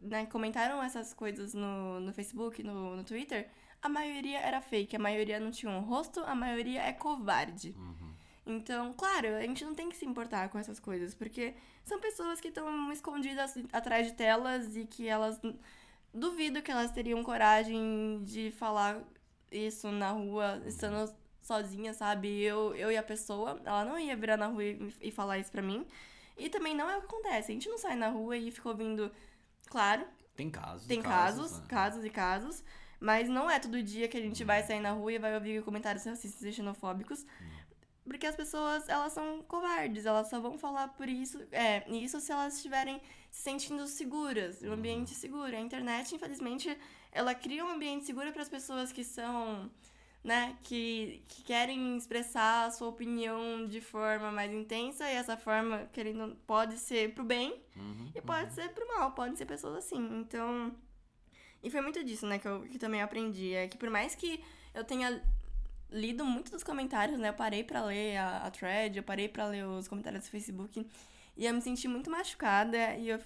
né, 0.01 0.27
comentaram 0.27 0.83
essas 0.83 1.13
coisas 1.13 1.55
no, 1.55 2.01
no 2.01 2.13
Facebook, 2.13 2.63
no, 2.63 2.97
no 2.97 3.05
Twitter, 3.05 3.49
a 3.81 3.89
maioria 3.89 4.41
era 4.41 4.61
fake, 4.61 4.97
a 4.97 4.99
maioria 4.99 5.39
não 5.39 5.51
tinha 5.51 5.71
um 5.71 5.81
rosto, 5.81 6.21
a 6.21 6.35
maioria 6.35 6.83
é 6.83 6.93
covarde. 6.93 7.75
Então, 8.45 8.95
claro, 8.95 9.37
a 9.37 9.43
gente 9.43 9.65
não 9.65 9.75
tem 9.75 9.91
que 9.91 9.97
se 9.97 10.07
importar 10.07 10.49
com 10.49 10.59
essas 10.59 10.81
coisas, 10.81 11.15
porque 11.15 11.55
são 11.85 12.01
pessoas 12.01 12.41
que 12.41 12.49
estão 12.49 12.91
escondidas 12.91 13.55
atrás 13.73 14.07
de 14.07 14.15
telas 14.15 14.75
e 14.75 14.85
que 14.87 15.07
elas. 15.07 15.41
Duvido 16.15 16.63
que 16.63 16.71
elas 16.71 16.91
teriam 16.91 17.23
coragem 17.23 18.23
de 18.25 18.51
falar 18.53 19.03
isso 19.53 19.91
na 19.93 20.11
rua, 20.11 20.63
estando 20.67 21.15
sozinha, 21.43 21.93
sabe? 21.93 22.43
Eu, 22.43 22.75
eu 22.75 22.91
e 22.91 22.97
a 22.97 23.03
pessoa, 23.03 23.61
ela 23.65 23.85
não 23.85 23.99
ia 23.99 24.17
virar 24.17 24.39
na 24.39 24.47
rua 24.47 24.65
e, 24.65 24.95
e 25.03 25.11
falar 25.11 25.39
isso 25.39 25.53
pra 25.53 25.63
mim. 25.63 25.87
E 26.37 26.49
também 26.49 26.75
não 26.75 26.89
é 26.89 26.97
o 26.97 27.01
que 27.01 27.07
acontece. 27.07 27.51
A 27.53 27.55
gente 27.55 27.69
não 27.69 27.77
sai 27.77 27.97
na 27.97 28.09
rua 28.09 28.37
e 28.37 28.51
fica 28.51 28.69
ouvindo. 28.69 29.11
Claro, 29.69 30.07
Tem 30.37 30.51
casos. 30.51 30.87
tem 30.87 31.03
casos, 31.03 31.51
casos, 31.51 31.61
né? 31.61 31.67
casos 31.69 32.05
e 32.05 32.11
casos, 32.11 32.65
mas 33.01 33.29
não 33.29 33.51
é 33.51 33.59
todo 33.59 33.83
dia 33.83 34.09
que 34.09 34.17
a 34.17 34.21
gente 34.21 34.43
vai 34.45 34.63
sair 34.63 34.81
na 34.81 34.93
rua 34.93 35.13
e 35.13 35.19
vai 35.19 35.35
ouvir 35.35 35.63
comentários 35.63 36.05
racistas 36.05 36.43
e 36.43 36.53
xenofóbicos. 36.53 37.25
Porque 38.05 38.27
as 38.27 38.35
pessoas, 38.35 38.89
elas 38.89 39.13
são 39.13 39.43
covardes, 39.43 40.07
elas 40.07 40.29
só 40.31 40.41
vão 40.41 40.57
falar 40.57 40.89
por 40.89 41.07
isso, 41.07 41.47
é, 41.53 41.87
isso 41.91 42.19
se 42.21 42.33
elas 42.33 42.57
estiverem 42.57 43.03
se 43.31 43.43
sentindo 43.43 43.87
seguras, 43.87 44.63
um 44.63 44.73
ambiente 44.73 45.15
seguro. 45.15 45.55
A 45.55 45.61
internet, 45.61 46.15
infelizmente, 46.15 46.75
ela 47.13 47.35
cria 47.35 47.63
um 47.63 47.69
ambiente 47.69 48.07
seguro 48.07 48.33
para 48.33 48.41
as 48.41 48.49
pessoas 48.49 48.91
que 48.93 49.05
são, 49.05 49.71
né, 50.23 50.57
que, 50.63 51.23
que 51.29 51.43
querem 51.43 51.97
expressar 51.97 52.67
a 52.67 52.71
sua 52.71 52.89
opinião 52.89 53.67
de 53.67 53.81
forma 53.81 54.31
mais 54.31 54.53
intensa 54.53 55.09
e 55.11 55.15
essa 55.15 55.37
forma, 55.37 55.89
querendo, 55.93 56.37
pode 56.47 56.79
ser 56.79 57.15
pro 57.15 57.25
bem, 57.25 57.63
Uhum, 57.77 58.11
e 58.15 58.21
pode 58.21 58.53
ser 58.55 58.71
pro 58.71 58.87
mal, 58.89 59.13
podem 59.13 59.37
ser 59.37 59.47
pessoas 59.47 59.77
assim. 59.77 60.19
Então. 60.19 60.75
E 61.63 61.71
foi 61.71 61.81
muito 61.81 62.03
disso, 62.03 62.27
né, 62.27 62.39
que 62.39 62.47
eu 62.49 62.63
que 62.63 62.79
também 62.79 63.01
aprendi. 63.01 63.55
É 63.55 63.69
que 63.69 63.79
por 63.79 63.89
mais 63.89 64.15
que 64.15 64.43
eu 64.75 64.85
tenha 64.85 65.23
lido 65.91 66.25
muito 66.25 66.51
dos 66.51 66.63
comentários, 66.63 67.19
né? 67.19 67.29
Eu 67.31 67.35
parei 67.35 67.65
pra 67.65 67.85
ler 67.85 68.17
a, 68.17 68.39
a 68.47 68.51
thread, 68.51 68.97
eu 68.97 69.03
parei 69.03 69.29
pra 69.29 69.47
ler 69.47 69.65
os 69.65 69.89
comentários 69.89 70.25
do 70.25 70.31
Facebook. 70.31 70.87
E 71.37 71.47
eu 71.47 71.55
me 71.55 71.61
senti 71.61 71.87
muito 71.89 72.11
machucada 72.11 72.97
e 72.97 73.09
eu 73.09 73.19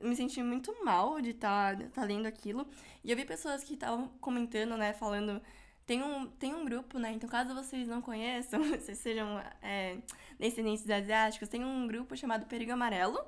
me 0.00 0.14
senti 0.14 0.42
muito 0.42 0.84
mal 0.84 1.20
de 1.20 1.30
estar 1.30 1.76
tá, 1.76 1.84
tá 1.92 2.04
lendo 2.04 2.26
aquilo. 2.26 2.66
E 3.02 3.10
eu 3.10 3.16
vi 3.16 3.24
pessoas 3.24 3.64
que 3.64 3.74
estavam 3.74 4.08
comentando, 4.20 4.76
né, 4.76 4.92
falando. 4.92 5.40
Tem 5.88 6.02
um, 6.02 6.26
tem 6.26 6.54
um 6.54 6.66
grupo, 6.66 6.98
né? 6.98 7.12
Então, 7.12 7.26
caso 7.26 7.54
vocês 7.54 7.88
não 7.88 8.02
conheçam, 8.02 8.62
vocês 8.78 8.98
sejam 8.98 9.42
é, 9.62 9.96
descendentes 10.38 10.88
asiáticos, 10.88 11.48
tem 11.48 11.64
um 11.64 11.86
grupo 11.86 12.14
chamado 12.14 12.44
Perigo 12.44 12.72
Amarelo. 12.72 13.18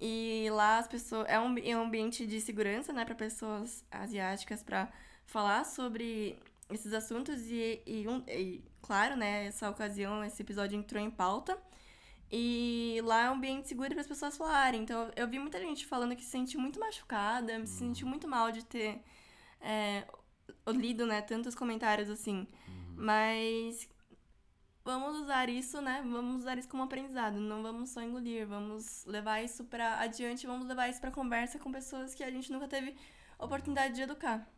E 0.00 0.48
lá 0.52 0.78
as 0.78 0.88
pessoas. 0.88 1.28
É 1.28 1.38
um, 1.38 1.54
é 1.58 1.76
um 1.76 1.82
ambiente 1.82 2.26
de 2.26 2.40
segurança, 2.40 2.94
né, 2.94 3.04
para 3.04 3.14
pessoas 3.14 3.84
asiáticas 3.90 4.62
para 4.62 4.90
falar 5.26 5.64
sobre 5.64 6.38
esses 6.70 6.94
assuntos. 6.94 7.42
E, 7.42 7.82
e, 7.86 8.08
um, 8.08 8.24
e, 8.26 8.64
claro, 8.80 9.14
né, 9.14 9.44
essa 9.44 9.68
ocasião, 9.68 10.24
esse 10.24 10.40
episódio 10.40 10.78
entrou 10.78 11.02
em 11.02 11.10
pauta. 11.10 11.58
E 12.32 13.02
lá 13.04 13.24
é 13.24 13.30
um 13.30 13.34
ambiente 13.34 13.68
seguro 13.68 13.90
para 13.90 14.00
as 14.00 14.06
pessoas 14.06 14.34
falarem. 14.34 14.80
Então 14.80 15.10
eu 15.14 15.28
vi 15.28 15.38
muita 15.38 15.60
gente 15.60 15.84
falando 15.84 16.16
que 16.16 16.24
se 16.24 16.30
sentiu 16.30 16.58
muito 16.58 16.80
machucada, 16.80 17.66
se 17.66 17.74
sentiu 17.74 18.06
muito 18.06 18.26
mal 18.26 18.50
de 18.50 18.64
ter 18.64 18.98
é, 19.60 20.06
lido, 20.68 21.06
né, 21.06 21.22
tantos 21.22 21.54
comentários 21.54 22.10
assim. 22.10 22.46
Mas 22.96 23.88
vamos 24.84 25.20
usar 25.20 25.48
isso, 25.48 25.80
né? 25.80 26.02
Vamos 26.02 26.42
usar 26.42 26.56
isso 26.58 26.68
como 26.68 26.82
aprendizado. 26.82 27.38
Não 27.38 27.62
vamos 27.62 27.90
só 27.90 28.00
engolir, 28.02 28.46
vamos 28.46 29.04
levar 29.04 29.42
isso 29.42 29.64
pra 29.64 30.00
adiante, 30.00 30.46
vamos 30.46 30.66
levar 30.66 30.88
isso 30.88 31.00
pra 31.00 31.10
conversa 31.10 31.58
com 31.58 31.70
pessoas 31.70 32.14
que 32.14 32.24
a 32.24 32.30
gente 32.30 32.50
nunca 32.52 32.68
teve 32.68 32.96
oportunidade 33.38 33.94
de 33.94 34.02
educar. 34.02 34.48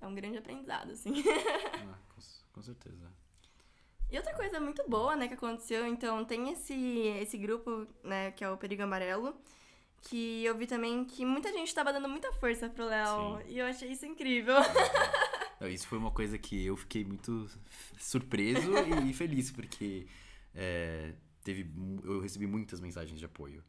É 0.00 0.06
um 0.06 0.14
grande 0.14 0.38
aprendizado, 0.38 0.92
assim. 0.92 1.12
Ah, 1.92 1.98
com, 2.08 2.20
com 2.52 2.62
certeza. 2.62 3.12
E 4.10 4.16
outra 4.16 4.34
coisa 4.34 4.58
muito 4.58 4.82
boa, 4.88 5.14
né, 5.14 5.28
que 5.28 5.34
aconteceu, 5.34 5.86
então 5.86 6.24
tem 6.24 6.50
esse, 6.50 6.74
esse 7.22 7.38
grupo, 7.38 7.86
né, 8.02 8.32
que 8.32 8.42
é 8.42 8.50
o 8.50 8.56
Perigo 8.56 8.82
Amarelo, 8.82 9.38
que 10.02 10.44
eu 10.44 10.56
vi 10.56 10.66
também 10.66 11.04
que 11.04 11.24
muita 11.24 11.52
gente 11.52 11.74
tava 11.74 11.92
dando 11.92 12.08
muita 12.08 12.32
força 12.32 12.68
pro 12.68 12.86
Léo, 12.86 13.40
e 13.46 13.58
eu 13.58 13.66
achei 13.66 13.92
isso 13.92 14.06
incrível. 14.06 14.56
Não, 15.60 15.68
isso 15.68 15.86
foi 15.86 15.98
uma 15.98 16.10
coisa 16.10 16.38
que 16.38 16.64
eu 16.64 16.76
fiquei 16.76 17.04
muito 17.04 17.46
surpreso 17.98 18.72
e 19.06 19.12
feliz, 19.12 19.50
porque 19.50 20.06
é, 20.54 21.12
teve, 21.44 21.70
eu 22.02 22.20
recebi 22.20 22.46
muitas 22.46 22.80
mensagens 22.80 23.18
de 23.18 23.24
apoio. 23.24 23.62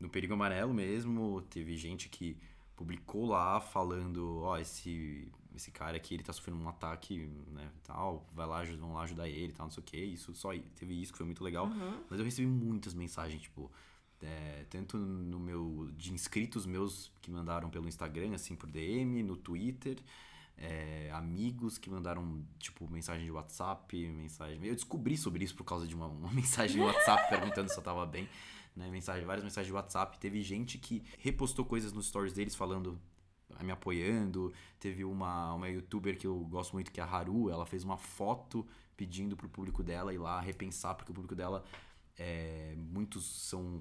No 0.00 0.08
Perigo 0.08 0.32
Amarelo 0.32 0.72
mesmo, 0.72 1.42
teve 1.42 1.76
gente 1.76 2.08
que 2.08 2.36
publicou 2.74 3.26
lá 3.26 3.60
falando, 3.60 4.40
ó, 4.42 4.58
esse, 4.58 5.30
esse 5.54 5.70
cara 5.70 5.96
aqui, 5.96 6.14
ele 6.14 6.22
tá 6.22 6.32
sofrendo 6.32 6.60
um 6.60 6.68
ataque, 6.68 7.28
né, 7.52 7.70
tal, 7.84 8.26
vai 8.32 8.46
lá, 8.46 8.64
vão 8.64 8.94
lá 8.94 9.02
ajudar 9.02 9.28
ele, 9.28 9.52
tal, 9.52 9.66
não 9.66 9.70
sei 9.70 9.82
o 9.82 9.84
que, 9.84 9.96
isso, 9.98 10.34
só 10.34 10.50
teve 10.74 11.00
isso 11.00 11.12
que 11.12 11.18
foi 11.18 11.26
muito 11.26 11.44
legal. 11.44 11.66
Mas 12.10 12.18
eu 12.18 12.24
recebi 12.24 12.48
muitas 12.48 12.94
mensagens, 12.94 13.42
tipo, 13.42 13.70
é, 14.22 14.64
tanto 14.70 14.96
no 14.96 15.38
meu, 15.38 15.90
de 15.96 16.12
inscritos 16.12 16.66
meus 16.66 17.12
que 17.20 17.30
mandaram 17.30 17.68
pelo 17.70 17.88
Instagram, 17.88 18.34
assim, 18.34 18.56
por 18.56 18.70
DM, 18.70 19.22
no 19.22 19.36
Twitter, 19.36 19.98
é, 20.56 21.10
amigos 21.12 21.78
que 21.78 21.90
mandaram, 21.90 22.44
tipo, 22.58 22.88
mensagem 22.90 23.24
de 23.24 23.30
WhatsApp, 23.30 24.08
mensagem. 24.08 24.64
Eu 24.64 24.74
descobri 24.74 25.16
sobre 25.16 25.44
isso 25.44 25.54
por 25.54 25.64
causa 25.64 25.86
de 25.86 25.94
uma, 25.94 26.06
uma 26.06 26.30
mensagem 26.32 26.78
no 26.78 26.86
WhatsApp 26.86 27.28
perguntando 27.28 27.70
se 27.70 27.78
eu 27.78 27.82
tava 27.82 28.06
bem. 28.06 28.28
Né? 28.74 28.90
Mensagem, 28.90 29.24
várias 29.24 29.44
mensagens 29.44 29.68
de 29.68 29.72
WhatsApp. 29.72 30.18
Teve 30.18 30.42
gente 30.42 30.78
que 30.78 31.02
repostou 31.18 31.64
coisas 31.64 31.92
nos 31.92 32.06
stories 32.06 32.32
deles 32.32 32.54
falando, 32.54 32.98
me 33.62 33.70
apoiando. 33.70 34.52
Teve 34.78 35.04
uma, 35.04 35.54
uma 35.54 35.68
youtuber 35.68 36.18
que 36.18 36.26
eu 36.26 36.38
gosto 36.46 36.72
muito, 36.72 36.90
que 36.90 37.00
é 37.00 37.02
a 37.02 37.06
Haru, 37.06 37.50
ela 37.50 37.66
fez 37.66 37.84
uma 37.84 37.96
foto 37.96 38.66
pedindo 38.96 39.36
pro 39.36 39.48
público 39.48 39.82
dela 39.82 40.14
ir 40.14 40.18
lá 40.18 40.40
repensar, 40.40 40.94
porque 40.94 41.10
o 41.10 41.14
público 41.14 41.34
dela. 41.34 41.64
É, 42.18 42.74
muitos 42.76 43.24
são. 43.48 43.80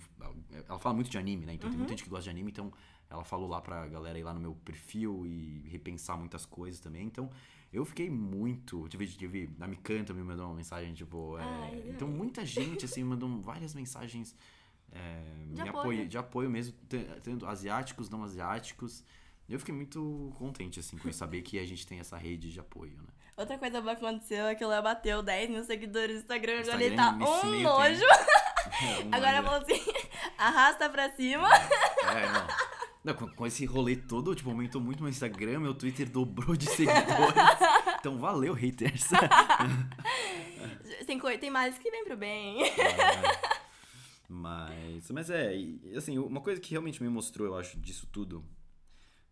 Ela 0.67 0.80
fala 0.80 0.96
muito 0.96 1.10
de 1.10 1.17
anime, 1.17 1.46
né? 1.46 1.54
Então 1.54 1.69
tem 1.69 1.78
muita 1.78 1.93
gente 1.93 2.04
que 2.04 2.10
gosta 2.10 2.24
de 2.24 2.30
anime, 2.32 2.52
então 2.52 2.72
ela 3.10 3.24
falou 3.24 3.48
lá 3.48 3.62
pra 3.62 3.88
galera 3.88 4.17
ir 4.17 4.24
lá 4.24 4.34
no 4.34 4.39
meu 4.39 4.56
perfil 4.56 5.26
e 5.26 5.67
repensar 5.69 6.17
muitas 6.17 6.46
coisas 6.46 6.80
também. 6.80 7.06
Então, 7.06 7.30
eu 7.72 7.86
fiquei 7.86 8.10
muito. 8.10 8.88
Tive, 8.89 9.06
tive 9.08 9.50
a 9.60 9.67
Mikan 9.67 10.04
também 10.04 10.24
me 10.24 10.30
mandou 10.30 10.48
uma 10.48 10.56
mensagem, 10.56 10.93
tipo. 10.93 11.38
é, 11.38 11.43
Ai, 11.43 11.84
então, 11.89 12.08
ai. 12.08 12.13
muita 12.13 12.43
gente, 12.46 12.86
assim, 12.86 13.04
mandou 13.04 13.39
várias 13.41 13.76
mensagens 13.76 14.36
é, 14.91 15.24
De 15.54 15.62
me 15.62 15.69
apoio. 15.69 15.69
apoio, 15.69 16.08
de 16.08 16.17
apoio 16.17 16.50
mesmo, 16.50 16.76
tanto 17.24 17.46
asiáticos, 17.46 18.10
não 18.10 18.24
asiáticos. 18.24 19.04
Eu 19.48 19.60
fiquei 19.60 19.76
muito 19.76 20.32
contente, 20.38 20.80
assim, 20.80 20.98
com 20.98 21.12
saber 21.12 21.41
que 21.41 21.60
a 21.60 21.65
gente 21.65 21.86
tem 21.86 22.00
essa 22.00 22.17
rede 22.17 22.52
de 22.52 22.60
apoio, 22.60 22.98
né? 22.98 23.12
Outra 23.36 23.58
coisa 23.58 23.82
boa 23.82 23.96
que 23.96 24.06
aconteceu 24.06 24.46
é 24.46 24.56
que 24.56 24.63
o 24.63 24.67
Léo 24.67 24.84
bateu 24.84 25.24
10 25.24 25.50
mil 25.50 25.63
seguidores 25.63 26.15
no 26.15 26.22
Instagram, 26.22 26.60
agora 26.60 26.62
Instagram, 26.62 26.86
ele 26.86 26.96
tá 26.96 27.12
um 27.12 27.62
nojo. 27.62 28.04
É, 28.82 29.04
uma- 29.04 29.17
Agora 29.17 29.43
falou 29.43 29.62
assim, 29.62 29.93
arrasta 30.38 30.89
pra 30.89 31.12
cima. 31.15 31.48
É, 31.54 32.32
não. 32.32 32.48
Não, 33.04 33.13
com, 33.13 33.28
com 33.36 33.46
esse 33.46 33.65
rolê 33.65 33.96
todo, 33.98 34.34
tipo, 34.34 34.50
aumentou 34.50 34.80
muito 34.82 35.04
meu 35.04 35.10
Instagram, 35.10 35.60
meu 35.60 35.74
Twitter 35.76 36.10
dobrou 36.10 36.56
de 36.56 36.65
seguidores. 36.69 37.04
Então, 38.00 38.17
valeu, 38.17 38.54
haters. 38.54 39.10
Tem, 41.06 41.19
tem 41.39 41.50
males 41.50 41.78
que 41.78 41.89
vem 41.91 42.04
pro 42.04 42.17
bem. 42.17 42.63
É. 42.63 42.72
Mas, 44.28 45.12
mas 45.12 45.30
é, 45.30 45.54
assim, 45.96 46.17
uma 46.17 46.41
coisa 46.41 46.60
que 46.60 46.72
realmente 46.72 47.02
me 47.04 47.10
mostrou, 47.10 47.48
eu 47.48 47.58
acho, 47.58 47.78
disso 47.80 48.08
tudo 48.12 48.43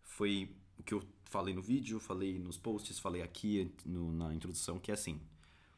foi 0.04 0.54
o 0.78 0.82
que 0.82 0.94
eu 0.94 1.02
falei 1.32 1.54
no 1.54 1.62
vídeo, 1.62 1.98
falei 1.98 2.38
nos 2.38 2.58
posts, 2.58 2.98
falei 2.98 3.22
aqui 3.22 3.72
no, 3.86 4.12
na 4.12 4.34
introdução, 4.34 4.78
que 4.78 4.90
é 4.90 4.94
assim, 4.94 5.18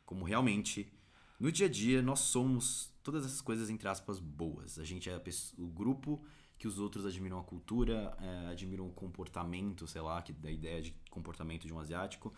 como 0.05 0.25
realmente 0.25 0.93
no 1.39 1.51
dia 1.51 1.67
a 1.67 1.69
dia 1.69 2.03
nós 2.03 2.21
somos 2.21 2.93
todas 3.03 3.25
essas 3.25 3.41
coisas 3.41 3.71
entre 3.71 3.89
aspas 3.89 4.19
boas. 4.19 4.79
A 4.79 4.85
gente 4.85 5.09
é 5.09 5.15
a 5.15 5.21
pessoa, 5.21 5.65
o 5.65 5.71
grupo 5.71 6.21
que 6.59 6.67
os 6.67 6.79
outros 6.79 7.07
admiram 7.07 7.39
a 7.39 7.45
cultura, 7.45 8.17
é, 8.21 8.51
admiram 8.51 8.87
o 8.87 8.93
comportamento, 8.93 9.87
sei 9.87 10.01
lá, 10.01 10.21
que 10.23 10.33
da 10.33 10.51
ideia 10.51 10.83
de 10.83 10.93
comportamento 11.09 11.67
de 11.67 11.73
um 11.73 11.79
asiático. 11.79 12.33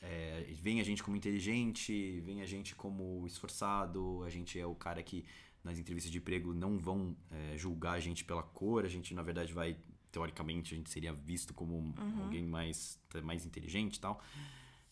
É, 0.00 0.46
vem 0.54 0.80
a 0.80 0.84
gente 0.84 1.02
como 1.02 1.16
inteligente, 1.16 2.20
vem 2.20 2.40
a 2.42 2.46
gente 2.46 2.74
como 2.74 3.24
esforçado, 3.26 4.22
a 4.24 4.30
gente 4.30 4.58
é 4.58 4.66
o 4.66 4.74
cara 4.74 5.02
que 5.02 5.24
nas 5.62 5.78
entrevistas 5.78 6.10
de 6.10 6.18
emprego 6.18 6.54
não 6.54 6.78
vão 6.78 7.16
é, 7.30 7.56
julgar 7.56 7.92
a 7.92 8.00
gente 8.00 8.24
pela 8.24 8.42
cor, 8.42 8.84
a 8.84 8.88
gente 8.88 9.12
na 9.14 9.22
verdade 9.22 9.52
vai, 9.52 9.76
teoricamente, 10.18 10.74
a 10.74 10.76
gente 10.76 10.90
seria 10.90 11.12
visto 11.12 11.54
como 11.54 11.74
uhum. 11.76 12.22
alguém 12.24 12.44
mais, 12.44 12.98
mais 13.22 13.46
inteligente 13.46 13.96
e 13.96 14.00
tal. 14.00 14.20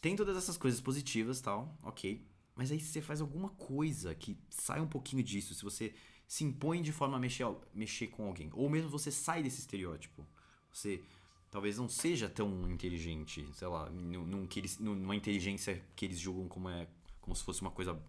Tem 0.01 0.15
todas 0.15 0.37
essas 0.37 0.57
coisas 0.57 0.81
positivas 0.81 1.41
tal, 1.41 1.77
ok. 1.83 2.25
Mas 2.55 2.71
aí 2.71 2.79
se 2.79 2.93
você 2.93 3.03
faz 3.03 3.21
alguma 3.21 3.51
coisa 3.51 4.15
que 4.15 4.39
sai 4.49 4.81
um 4.81 4.87
pouquinho 4.87 5.23
disso, 5.23 5.55
se 5.55 5.65
você 5.65 5.95
se 6.29 6.45
impõe 6.45 6.81
de 6.81 6.93
forma 6.93 7.17
a 7.17 7.21
mexer, 7.21 7.47
mexer 7.75 8.07
com 8.07 8.27
alguém, 8.27 8.51
ou 8.53 8.71
mesmo 8.71 8.89
você 8.89 9.11
sai 9.11 9.43
desse 9.43 9.61
estereótipo, 9.61 10.25
você 10.73 11.03
talvez 11.51 11.77
não 11.77 11.89
seja 11.89 12.29
tão 12.29 12.71
inteligente, 12.71 13.47
sei 13.53 13.69
lá, 13.69 13.91
num, 13.91 14.25
num, 14.25 14.47
que 14.47 14.61
eles, 14.61 14.79
numa 14.79 15.17
inteligência 15.17 15.83
que 15.95 16.05
eles 16.05 16.19
julgam 16.19 16.49
como 16.49 16.69
é 16.69 16.87
como 17.21 17.35
se 17.35 17.43
fosse 17.43 17.61
uma 17.61 17.73
coisa 17.73 18.01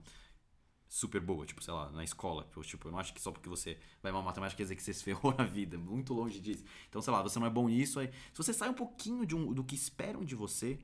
super 0.90 1.22
boa, 1.22 1.46
tipo, 1.46 1.62
sei 1.62 1.74
lá, 1.74 1.90
na 1.92 2.04
escola. 2.04 2.48
Tipo, 2.64 2.88
eu 2.88 2.92
não 2.92 3.00
acho 3.00 3.14
que 3.14 3.22
só 3.22 3.32
porque 3.32 3.50
você 3.50 3.78
vai 4.02 4.12
mal 4.12 4.24
matemática 4.24 4.58
quer 4.58 4.64
dizer 4.64 4.76
que 4.76 4.84
você 4.84 4.94
se 4.94 5.04
ferrou 5.04 5.34
na 5.38 5.46
vida. 5.46 5.78
Muito 5.78 6.14
longe 6.14 6.40
disso. 6.40 6.64
Então, 6.90 7.02
sei 7.02 7.14
lá, 7.14 7.22
você 7.22 7.40
não 7.40 7.48
é 7.48 7.50
bom 7.50 7.68
nisso. 7.68 8.00
Aí, 8.00 8.08
se 8.08 8.38
você 8.38 8.54
sai 8.54 8.70
um 8.70 8.74
pouquinho 8.74 9.26
de 9.26 9.36
um, 9.36 9.54
do 9.54 9.64
que 9.64 9.76
esperam 9.76 10.24
de 10.24 10.36
você, 10.36 10.80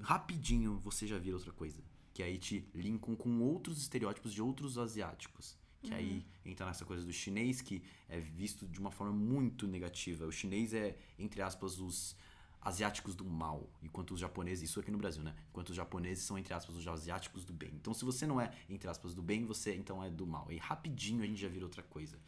rapidinho 0.00 0.78
você 0.78 1.06
já 1.06 1.18
vira 1.18 1.36
outra 1.36 1.52
coisa. 1.52 1.82
Que 2.14 2.22
aí 2.22 2.38
te 2.38 2.68
linkam 2.74 3.16
com 3.16 3.40
outros 3.40 3.78
estereótipos 3.78 4.32
de 4.32 4.42
outros 4.42 4.76
asiáticos. 4.78 5.56
Que 5.82 5.90
uhum. 5.90 5.96
aí 5.96 6.26
entra 6.44 6.66
nessa 6.66 6.84
coisa 6.84 7.04
do 7.04 7.12
chinês, 7.12 7.60
que 7.60 7.82
é 8.08 8.20
visto 8.20 8.66
de 8.66 8.78
uma 8.78 8.90
forma 8.90 9.12
muito 9.12 9.66
negativa. 9.66 10.26
O 10.26 10.32
chinês 10.32 10.72
é, 10.72 10.96
entre 11.18 11.42
aspas, 11.42 11.80
os 11.80 12.16
asiáticos 12.62 13.14
do 13.14 13.24
mal, 13.24 13.68
enquanto 13.82 14.12
os 14.12 14.20
japoneses, 14.20 14.70
isso 14.70 14.78
aqui 14.78 14.90
no 14.90 14.98
Brasil, 14.98 15.22
né? 15.22 15.34
Enquanto 15.50 15.70
os 15.70 15.76
japoneses 15.76 16.24
são, 16.24 16.38
entre 16.38 16.54
aspas, 16.54 16.76
os 16.76 16.86
asiáticos 16.86 17.44
do 17.44 17.52
bem. 17.52 17.72
Então, 17.74 17.92
se 17.92 18.04
você 18.04 18.26
não 18.26 18.40
é, 18.40 18.52
entre 18.68 18.88
aspas, 18.88 19.14
do 19.14 19.22
bem, 19.22 19.44
você 19.44 19.74
então 19.74 20.02
é 20.02 20.08
do 20.08 20.26
mal. 20.26 20.50
E 20.50 20.58
rapidinho 20.58 21.22
a 21.22 21.26
gente 21.26 21.40
já 21.40 21.48
vira 21.48 21.64
outra 21.64 21.82
coisa. 21.82 22.18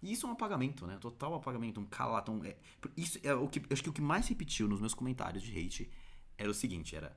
E 0.00 0.12
isso 0.12 0.26
é 0.26 0.28
um 0.28 0.32
apagamento, 0.32 0.86
né? 0.86 0.96
Total 0.98 1.34
apagamento, 1.34 1.80
um 1.80 1.84
calato. 1.84 2.30
Um, 2.30 2.44
é, 2.44 2.56
isso 2.96 3.18
é 3.22 3.34
o 3.34 3.48
que. 3.48 3.58
Eu 3.58 3.66
acho 3.72 3.82
que 3.82 3.90
o 3.90 3.92
que 3.92 4.00
mais 4.00 4.28
repetiu 4.28 4.68
nos 4.68 4.80
meus 4.80 4.94
comentários 4.94 5.42
de 5.42 5.56
hate 5.58 5.90
era 6.38 6.50
o 6.50 6.54
seguinte: 6.54 6.94
era. 6.94 7.16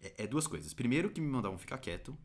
É, 0.00 0.24
é 0.24 0.26
duas 0.26 0.48
coisas. 0.48 0.74
Primeiro, 0.74 1.10
que 1.10 1.20
me 1.20 1.28
mandavam 1.28 1.58
ficar 1.58 1.78
quieto. 1.78 2.16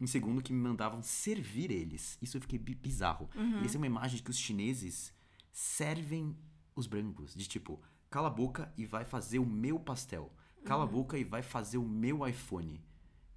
Em 0.00 0.06
segundo, 0.06 0.42
que 0.42 0.52
me 0.52 0.58
mandavam 0.58 1.00
servir 1.00 1.70
eles. 1.70 2.18
Isso 2.20 2.36
eu 2.36 2.40
fiquei 2.40 2.58
bizarro. 2.58 3.30
Uhum. 3.36 3.58
Eles 3.58 3.70
têm 3.70 3.80
uma 3.80 3.86
imagem 3.86 4.16
de 4.16 4.22
que 4.22 4.30
os 4.30 4.38
chineses 4.38 5.12
servem 5.52 6.36
os 6.74 6.86
brancos. 6.86 7.34
De 7.34 7.46
tipo, 7.46 7.80
cala 8.12 8.28
a 8.28 8.30
boca 8.30 8.70
e 8.76 8.84
vai 8.84 9.04
fazer 9.04 9.38
o 9.38 9.46
meu 9.46 9.80
pastel. 9.80 10.30
Cala 10.64 10.84
uhum. 10.84 10.88
a 10.88 10.92
boca 10.92 11.18
e 11.18 11.24
vai 11.24 11.42
fazer 11.42 11.78
o 11.78 11.88
meu 11.88 12.28
iPhone. 12.28 12.80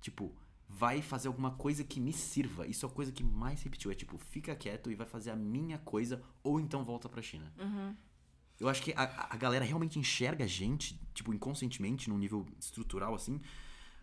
Tipo, 0.01 0.35
vai 0.67 1.01
fazer 1.01 1.29
alguma 1.29 1.51
coisa 1.51 1.83
que 1.83 1.99
me 1.99 2.11
sirva. 2.11 2.67
Isso 2.67 2.85
é 2.85 2.89
a 2.89 2.91
coisa 2.91 3.11
que 3.11 3.23
mais 3.23 3.63
repetiu. 3.63 3.89
É 3.89 3.95
tipo, 3.95 4.17
fica 4.17 4.53
quieto 4.53 4.91
e 4.91 4.95
vai 4.95 5.07
fazer 5.07 5.31
a 5.31 5.35
minha 5.35 5.77
coisa, 5.79 6.21
ou 6.43 6.59
então 6.59 6.83
volta 6.83 7.07
pra 7.07 7.21
China. 7.21 7.51
Uhum. 7.57 7.95
Eu 8.59 8.67
acho 8.67 8.81
que 8.81 8.93
a, 8.93 9.27
a 9.33 9.37
galera 9.37 9.63
realmente 9.63 9.97
enxerga 9.97 10.43
a 10.43 10.47
gente, 10.47 10.99
tipo, 11.13 11.33
inconscientemente, 11.33 12.09
num 12.09 12.17
nível 12.17 12.45
estrutural 12.59 13.15
assim, 13.15 13.41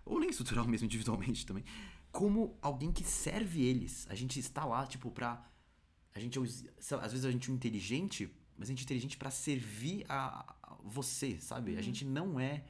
ou 0.05 0.19
nem 0.19 0.31
estrutural 0.31 0.67
mesmo, 0.69 0.87
individualmente 0.87 1.45
também, 1.47 1.65
como 2.11 2.57
alguém 2.63 2.91
que 2.91 3.05
serve 3.05 3.63
eles. 3.63 4.07
A 4.09 4.15
gente 4.15 4.41
está 4.41 4.65
lá, 4.65 4.87
tipo, 4.87 5.11
pra. 5.11 5.47
A 6.15 6.21
gente, 6.21 6.39
às 6.39 7.13
vezes 7.13 7.25
a 7.25 7.31
gente 7.31 7.51
é 7.51 7.55
inteligente, 7.55 8.31
mas 8.57 8.69
a 8.69 8.73
gente 8.73 8.83
é 8.83 8.85
inteligente 8.85 9.17
para 9.17 9.31
servir 9.31 10.05
a, 10.09 10.55
você, 10.85 11.41
sabe? 11.41 11.73
Uhum. 11.73 11.79
A 11.79 11.83
gente 11.83 12.05
não 12.05 12.41
é 12.41 12.65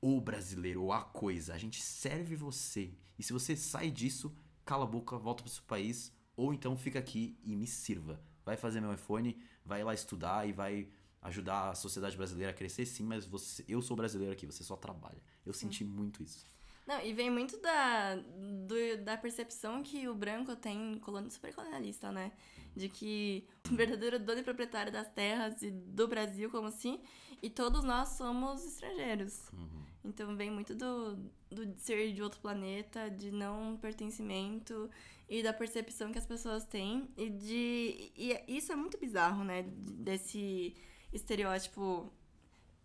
o 0.00 0.20
brasileiro 0.20 0.82
ou 0.82 0.92
a 0.92 1.02
coisa. 1.02 1.54
A 1.54 1.58
gente 1.58 1.82
serve 1.82 2.36
você. 2.36 2.92
E 3.18 3.22
se 3.22 3.32
você 3.32 3.56
sai 3.56 3.90
disso, 3.90 4.34
cala 4.64 4.84
a 4.84 4.86
boca, 4.86 5.16
volta 5.18 5.42
pro 5.42 5.52
seu 5.52 5.62
país, 5.64 6.12
ou 6.36 6.54
então 6.54 6.76
fica 6.76 6.98
aqui 6.98 7.38
e 7.42 7.56
me 7.56 7.66
sirva. 7.66 8.20
Vai 8.44 8.56
fazer 8.56 8.80
meu 8.80 8.92
iPhone, 8.92 9.36
vai 9.64 9.82
lá 9.82 9.92
estudar 9.92 10.48
e 10.48 10.52
vai 10.52 10.88
ajudar 11.22 11.70
a 11.70 11.74
sociedade 11.74 12.16
brasileira 12.16 12.52
a 12.52 12.54
crescer, 12.54 12.86
sim, 12.86 13.02
mas 13.02 13.26
você, 13.26 13.64
eu 13.68 13.82
sou 13.82 13.96
brasileiro 13.96 14.32
aqui, 14.32 14.46
você 14.46 14.62
só 14.62 14.76
trabalha. 14.76 15.20
Eu 15.44 15.52
senti 15.52 15.84
muito 15.84 16.22
isso. 16.22 16.46
Não, 16.88 17.04
e 17.04 17.12
vem 17.12 17.28
muito 17.28 17.60
da, 17.60 18.14
do, 18.16 19.04
da 19.04 19.14
percepção 19.18 19.82
que 19.82 20.08
o 20.08 20.14
branco 20.14 20.56
tem, 20.56 20.98
colônia 21.00 21.28
super 21.28 21.54
colonialista, 21.54 22.10
né? 22.10 22.32
De 22.74 22.88
que 22.88 23.46
o 23.70 23.74
verdadeiro 23.76 24.18
dono 24.18 24.40
e 24.40 24.42
proprietário 24.42 24.90
das 24.90 25.06
terras 25.10 25.60
e 25.60 25.70
do 25.70 26.08
Brasil, 26.08 26.50
como 26.50 26.68
assim, 26.68 26.98
e 27.42 27.50
todos 27.50 27.84
nós 27.84 28.08
somos 28.16 28.64
estrangeiros. 28.64 29.50
Uhum. 29.52 29.82
Então 30.02 30.34
vem 30.34 30.50
muito 30.50 30.74
do, 30.74 31.16
do 31.50 31.74
ser 31.76 32.10
de 32.14 32.22
outro 32.22 32.40
planeta, 32.40 33.10
de 33.10 33.30
não 33.30 33.76
pertencimento 33.76 34.88
e 35.28 35.42
da 35.42 35.52
percepção 35.52 36.10
que 36.10 36.18
as 36.18 36.26
pessoas 36.26 36.64
têm. 36.64 37.06
E 37.18 37.28
de. 37.28 38.12
E 38.16 38.44
isso 38.48 38.72
é 38.72 38.76
muito 38.76 38.96
bizarro, 38.96 39.44
né? 39.44 39.62
Desse 39.62 40.74
estaríotipo 41.12 42.10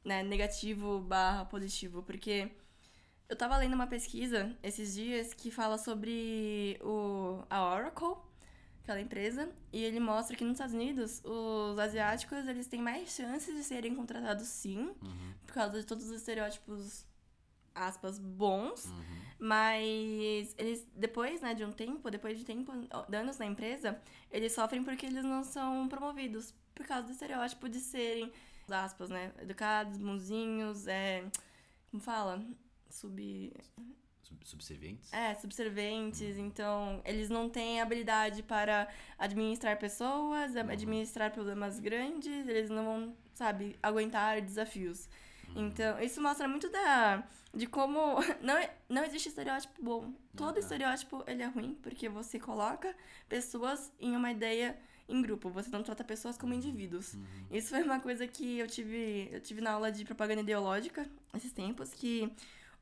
né, 0.04 0.24
negativo 0.24 1.00
barra 1.00 1.46
positivo, 1.46 2.04
porque 2.04 2.52
eu 3.30 3.36
tava 3.36 3.58
lendo 3.58 3.74
uma 3.74 3.88
pesquisa 3.88 4.56
esses 4.62 4.94
dias 4.94 5.34
que 5.34 5.50
fala 5.50 5.78
sobre 5.78 6.80
o, 6.82 7.44
a 7.50 7.74
Oracle, 7.74 8.16
aquela 8.84 9.00
empresa, 9.00 9.50
e 9.72 9.84
ele 9.84 10.00
mostra 10.00 10.36
que 10.36 10.44
nos 10.44 10.54
Estados 10.54 10.74
Unidos 10.74 11.22
os 11.24 11.80
asiáticos 11.80 12.46
eles 12.48 12.68
têm 12.68 12.82
mais 12.82 13.10
chances 13.10 13.56
de 13.56 13.64
serem 13.64 13.96
contratados 13.96 14.48
sim, 14.48 14.94
uhum. 15.02 15.34
por 15.46 15.54
causa 15.54 15.80
de 15.80 15.86
todos 15.86 16.06
os 16.06 16.18
estereótipos 16.18 17.06
aspas 17.74 18.20
bons, 18.20 18.86
uhum. 18.86 19.22
mas 19.40 20.54
eles 20.58 20.86
depois, 20.96 21.42
né, 21.42 21.54
de 21.54 21.66
um 21.66 21.72
tempo, 21.72 22.12
depois 22.12 22.38
de 22.38 22.46
tempo, 22.46 22.72
anos 23.12 23.38
na 23.38 23.46
empresa, 23.46 24.00
eles 24.30 24.52
sofrem 24.52 24.84
porque 24.84 25.06
eles 25.06 25.24
não 25.24 25.44
são 25.44 25.88
promovidos 25.88 26.54
por 26.76 26.86
causa 26.86 27.08
do 27.08 27.12
estereótipo 27.12 27.68
de 27.68 27.80
serem 27.80 28.32
aspas, 28.70 29.10
né, 29.10 29.32
educados, 29.40 29.98
bonzinhos, 29.98 30.88
é, 30.88 31.24
como 31.90 32.02
fala, 32.02 32.44
sub... 32.94 33.54
Subservientes? 34.44 35.12
É, 35.14 35.36
subservientes. 35.36 36.38
Uhum. 36.38 36.46
Então, 36.46 37.02
eles 37.06 37.30
não 37.30 37.50
têm 37.50 37.82
habilidade 37.82 38.42
para 38.44 38.88
administrar 39.18 39.78
pessoas, 39.78 40.54
uhum. 40.56 40.70
administrar 40.70 41.32
problemas 41.32 41.80
grandes, 41.80 42.48
eles 42.48 42.70
não 42.70 42.84
vão, 42.84 43.18
sabe, 43.34 43.78
aguentar 43.82 44.42
desafios. 44.42 45.08
Uhum. 45.50 45.68
Então, 45.68 46.00
isso 46.02 46.22
mostra 46.22 46.48
muito 46.48 46.70
da 46.70 47.24
de 47.54 47.68
como 47.68 48.16
não, 48.42 48.56
não 48.90 49.04
existe 49.04 49.30
estereótipo 49.30 49.82
bom. 49.82 50.14
Todo 50.36 50.58
estereótipo 50.58 51.24
ele 51.28 51.44
é 51.44 51.48
ruim 51.48 51.78
porque 51.82 52.10
você 52.10 52.40
coloca 52.40 52.96
pessoas 53.30 53.92
em 54.00 54.16
uma 54.16 54.32
ideia 54.32 54.78
em 55.08 55.22
grupo, 55.22 55.50
você 55.50 55.70
não 55.70 55.84
trata 55.84 56.04
pessoas 56.04 56.38
como 56.38 56.54
indivíduos. 56.54 57.14
Uhum. 57.14 57.26
Isso 57.52 57.70
foi 57.70 57.84
uma 57.84 58.00
coisa 58.00 58.26
que 58.26 58.58
eu 58.58 58.68
tive, 58.68 59.30
eu 59.32 59.40
tive 59.42 59.62
na 59.62 59.72
aula 59.72 59.92
de 59.92 60.04
propaganda 60.06 60.42
ideológica 60.42 61.08
esses 61.36 61.52
tempos 61.52 61.94
que 61.94 62.32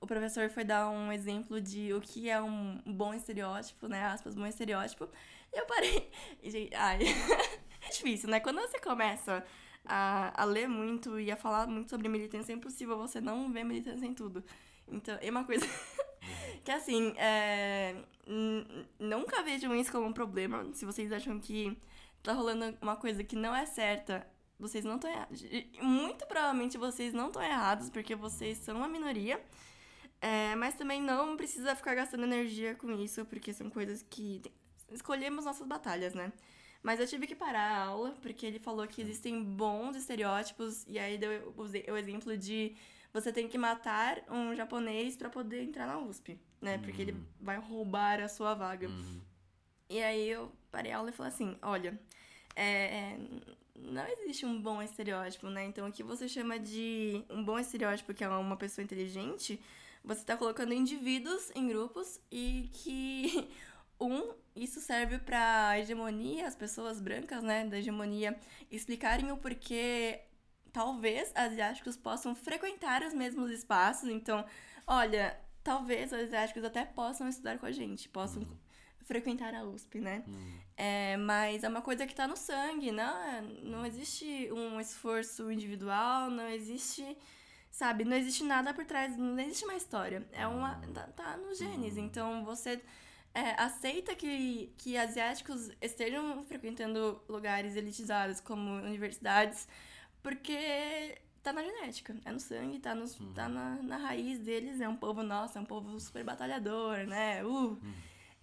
o 0.02 0.08
professor 0.08 0.50
foi 0.50 0.64
dar 0.64 0.90
um 0.90 1.12
exemplo 1.12 1.62
de 1.62 1.94
o 1.94 2.02
que 2.02 2.28
é 2.28 2.42
um 2.42 2.82
bom 2.86 3.14
estereótipo, 3.14 3.88
né? 3.88 4.04
Aspas, 4.06 4.34
bom 4.34 4.48
estereótipo. 4.48 5.08
E 5.54 5.60
eu 5.60 5.66
parei. 5.68 6.12
E, 6.42 6.70
ai. 6.76 7.00
é 7.86 7.90
difícil, 7.90 8.28
né? 8.28 8.40
Quando 8.40 8.60
você 8.60 8.80
começa 8.80 9.46
a, 9.86 10.42
a 10.42 10.44
ler 10.44 10.68
muito 10.68 11.20
e 11.20 11.32
a 11.32 11.38
falar 11.38 11.68
muito 11.68 11.92
sobre 11.92 12.10
militância, 12.10 12.52
é 12.52 12.56
impossível 12.56 12.98
você 12.98 13.22
não 13.22 13.52
ver 13.54 13.64
militância 13.64 14.06
em 14.06 14.14
tudo. 14.14 14.44
Então, 14.88 15.18
é 15.22 15.30
uma 15.30 15.44
coisa. 15.44 15.68
que 16.66 16.72
assim, 16.72 17.14
é... 17.18 17.96
nunca 19.00 19.44
vejam 19.44 19.76
isso 19.76 19.92
como 19.92 20.08
um 20.08 20.14
problema. 20.14 20.68
Se 20.74 20.84
vocês 20.84 21.12
acham 21.12 21.40
que 21.40 21.78
tá 22.24 22.34
rolando 22.34 22.76
uma 22.82 22.96
coisa 22.96 23.24
que 23.24 23.36
não 23.36 23.56
é 23.56 23.68
certa, 23.68 24.26
vocês 24.60 24.84
não 24.84 24.96
estão. 24.96 25.12
Muito 25.80 26.26
provavelmente 26.26 26.76
vocês 26.76 27.14
não 27.14 27.28
estão 27.28 27.44
errados, 27.44 27.92
porque 27.92 28.16
vocês 28.16 28.58
são 28.58 28.78
uma 28.78 28.88
minoria. 28.88 29.40
É, 30.22 30.56
mas 30.56 30.76
também 30.76 31.02
não 31.02 31.36
precisa 31.36 31.76
ficar 31.76 31.96
gastando 31.96 32.24
energia 32.24 32.76
com 32.76 32.92
isso, 32.92 33.26
porque 33.26 33.52
são 33.54 33.70
coisas 33.70 34.06
que. 34.10 34.42
Escolhemos 34.92 35.46
nossas 35.46 35.66
batalhas, 35.66 36.14
né? 36.14 36.32
Mas 36.84 37.00
eu 37.00 37.08
tive 37.08 37.26
que 37.26 37.36
parar 37.36 37.62
a 37.72 37.86
aula, 37.86 38.12
porque 38.22 38.46
ele 38.46 38.60
falou 38.60 38.86
que 38.88 39.02
existem 39.02 39.42
bons 39.44 39.96
estereótipos, 39.96 40.84
e 40.88 41.00
aí 41.00 41.18
deu 41.18 41.54
o 41.58 41.98
exemplo 41.98 42.36
de 42.38 42.76
você 43.14 43.32
tem 43.32 43.48
que 43.48 43.58
matar 43.58 44.22
um 44.30 44.56
japonês 44.56 45.16
para 45.16 45.30
poder 45.30 45.64
entrar 45.64 45.86
na 45.88 45.98
USP, 46.00 46.40
né? 46.62 46.78
Porque 46.80 47.02
ele 47.02 47.12
Uhum. 47.14 47.24
vai 47.40 47.58
roubar 47.58 48.20
a 48.22 48.28
sua 48.28 48.54
vaga. 48.54 48.88
Uhum. 48.88 49.22
E 49.90 50.02
aí 50.02 50.30
eu 50.30 50.52
parei 50.72 50.92
a 50.92 50.98
aula 50.98 51.10
e 51.10 51.14
falei 51.14 51.32
assim: 51.32 51.56
olha, 51.62 52.00
é, 52.56 53.18
não 53.76 54.08
existe 54.08 54.46
um 54.46 54.62
bom 54.62 54.82
estereótipo, 54.82 55.50
né? 55.50 55.66
Então, 55.66 55.88
o 55.88 55.92
que 55.92 56.04
você 56.04 56.28
chama 56.28 56.60
de 56.60 57.24
um 57.30 57.44
bom 57.44 57.58
estereótipo, 57.60 58.14
que 58.14 58.24
é 58.24 58.30
uma 58.30 58.58
pessoa 58.58 58.84
inteligente, 58.84 59.60
você 60.04 60.22
está 60.22 60.36
colocando 60.36 60.74
indivíduos 60.74 61.52
em 61.56 61.68
grupos 61.68 62.20
e 62.32 62.70
que 62.74 63.50
um 64.00 64.34
isso 64.56 64.82
serve 64.82 65.18
para 65.20 65.80
hegemonia, 65.80 66.46
as 66.46 66.56
pessoas 66.56 67.00
brancas, 67.00 67.42
né, 67.42 67.66
da 67.66 67.78
hegemonia 67.78 68.38
explicarem 68.70 69.32
o 69.32 69.38
porquê 69.38 70.22
talvez 70.72 71.32
asiáticos 71.36 71.98
possam 71.98 72.34
frequentar 72.36 73.04
os 73.04 73.14
mesmos 73.14 73.52
espaços. 73.52 74.10
Então, 74.10 74.46
olha, 74.88 75.40
talvez 75.64 76.12
os 76.12 76.20
asiáticos 76.20 76.64
até 76.64 76.86
possam 76.86 77.28
estudar 77.28 77.58
com 77.60 77.66
a 77.66 77.72
gente, 77.72 78.10
possam 78.10 78.44
uhum. 78.44 78.58
frequentar 79.04 79.54
a 79.54 79.64
USP, 79.64 80.00
né? 80.00 80.24
Uhum. 80.28 80.60
É, 80.78 81.18
mas 81.18 81.64
é 81.64 81.70
uma 81.70 81.82
coisa 81.82 82.06
que 82.06 82.14
está 82.14 82.28
no 82.28 82.36
sangue, 82.36 82.92
não, 82.92 83.42
não 83.64 83.86
existe 83.86 84.50
um 84.52 84.80
esforço 84.80 85.52
individual, 85.52 86.30
não 86.30 86.48
existe, 86.50 87.18
sabe, 87.72 88.04
não 88.04 88.16
existe 88.16 88.44
nada 88.44 88.74
por 88.74 88.86
trás, 88.86 89.18
não 89.18 89.40
existe 89.40 89.64
uma 89.64 89.76
história. 89.76 90.28
É 90.32 90.46
uma. 90.46 90.78
Uhum. 90.78 90.94
tá, 90.94 91.08
tá 91.08 91.38
nos 91.38 91.58
genes. 91.58 91.96
Uhum. 91.96 92.06
Então 92.06 92.46
você. 92.46 92.82
É, 93.34 93.52
aceita 93.62 94.14
que, 94.14 94.74
que 94.78 94.98
asiáticos 94.98 95.72
estejam 95.80 96.44
frequentando 96.44 97.24
lugares 97.30 97.78
elitizados 97.78 98.42
como 98.42 98.74
universidades, 98.82 99.70
porque 100.22 101.18
tá 101.42 101.54
na 101.54 101.64
genética, 101.64 102.14
é 102.26 102.32
no 102.34 102.42
sangue, 102.42 102.80
tá, 102.80 102.94
nos, 102.94 103.18
uhum. 103.18 103.34
tá 103.34 103.48
na, 103.48 103.82
na 103.82 103.96
raiz 103.96 104.38
deles, 104.40 104.82
é 104.82 104.90
um 104.90 104.98
povo 104.98 105.24
nosso, 105.24 105.58
é 105.58 105.62
um 105.62 105.66
povo 105.66 105.98
super 105.98 106.26
batalhador, 106.26 107.08
né? 107.08 107.42
Uh. 107.42 107.48
Uhum. 107.48 107.94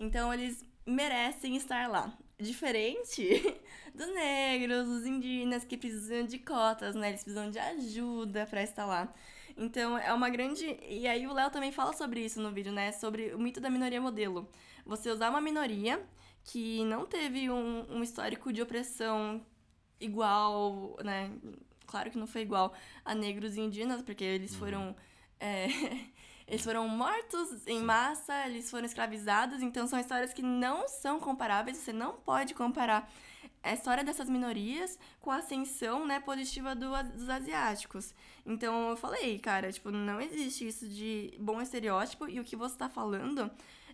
Então 0.00 0.32
eles 0.32 0.64
merecem 0.86 1.56
estar 1.56 1.86
lá. 1.88 2.16
Diferente 2.40 3.60
dos 3.92 4.06
negros, 4.14 4.86
dos 4.86 5.06
indígenas 5.06 5.64
que 5.64 5.76
precisam 5.76 6.24
de 6.24 6.38
cotas, 6.38 6.94
né? 6.94 7.08
Eles 7.08 7.24
precisam 7.24 7.50
de 7.50 7.58
ajuda 7.58 8.46
para 8.46 8.62
estar 8.62 8.86
lá. 8.86 9.12
Então 9.56 9.98
é 9.98 10.12
uma 10.12 10.30
grande. 10.30 10.78
E 10.88 11.08
aí 11.08 11.26
o 11.26 11.32
Léo 11.32 11.50
também 11.50 11.72
fala 11.72 11.92
sobre 11.92 12.24
isso 12.24 12.40
no 12.40 12.52
vídeo, 12.52 12.72
né? 12.72 12.92
Sobre 12.92 13.34
o 13.34 13.38
mito 13.38 13.60
da 13.60 13.68
minoria 13.68 14.00
modelo. 14.00 14.48
Você 14.86 15.10
usar 15.10 15.30
uma 15.30 15.40
minoria 15.40 16.00
que 16.44 16.84
não 16.84 17.04
teve 17.04 17.50
um, 17.50 17.84
um 17.90 18.02
histórico 18.02 18.52
de 18.52 18.62
opressão 18.62 19.44
igual, 20.00 20.96
né? 21.04 21.32
Claro 21.86 22.10
que 22.10 22.18
não 22.18 22.26
foi 22.26 22.42
igual 22.42 22.72
a 23.04 23.14
negros 23.14 23.56
e 23.56 23.60
indígenas, 23.60 24.00
porque 24.02 24.22
eles 24.22 24.52
uhum. 24.52 24.58
foram. 24.58 24.96
É, 25.40 25.66
eles 26.48 26.64
foram 26.64 26.88
mortos 26.88 27.66
em 27.66 27.82
massa, 27.82 28.46
eles 28.46 28.70
foram 28.70 28.86
escravizados, 28.86 29.60
então 29.60 29.86
são 29.86 30.00
histórias 30.00 30.32
que 30.32 30.42
não 30.42 30.88
são 30.88 31.20
comparáveis, 31.20 31.76
você 31.76 31.92
não 31.92 32.14
pode 32.14 32.54
comparar 32.54 33.08
a 33.62 33.74
história 33.74 34.02
dessas 34.02 34.30
minorias 34.30 34.98
com 35.20 35.30
a 35.30 35.36
ascensão 35.36 36.06
né, 36.06 36.18
positiva 36.18 36.74
do, 36.74 36.90
dos 37.14 37.28
asiáticos. 37.28 38.14
Então 38.46 38.90
eu 38.90 38.96
falei, 38.96 39.38
cara, 39.38 39.70
tipo, 39.70 39.90
não 39.90 40.20
existe 40.20 40.66
isso 40.66 40.88
de 40.88 41.36
bom 41.38 41.60
estereótipo, 41.60 42.26
e 42.28 42.40
o 42.40 42.44
que 42.44 42.56
você 42.56 42.74
está 42.74 42.88
falando 42.88 43.50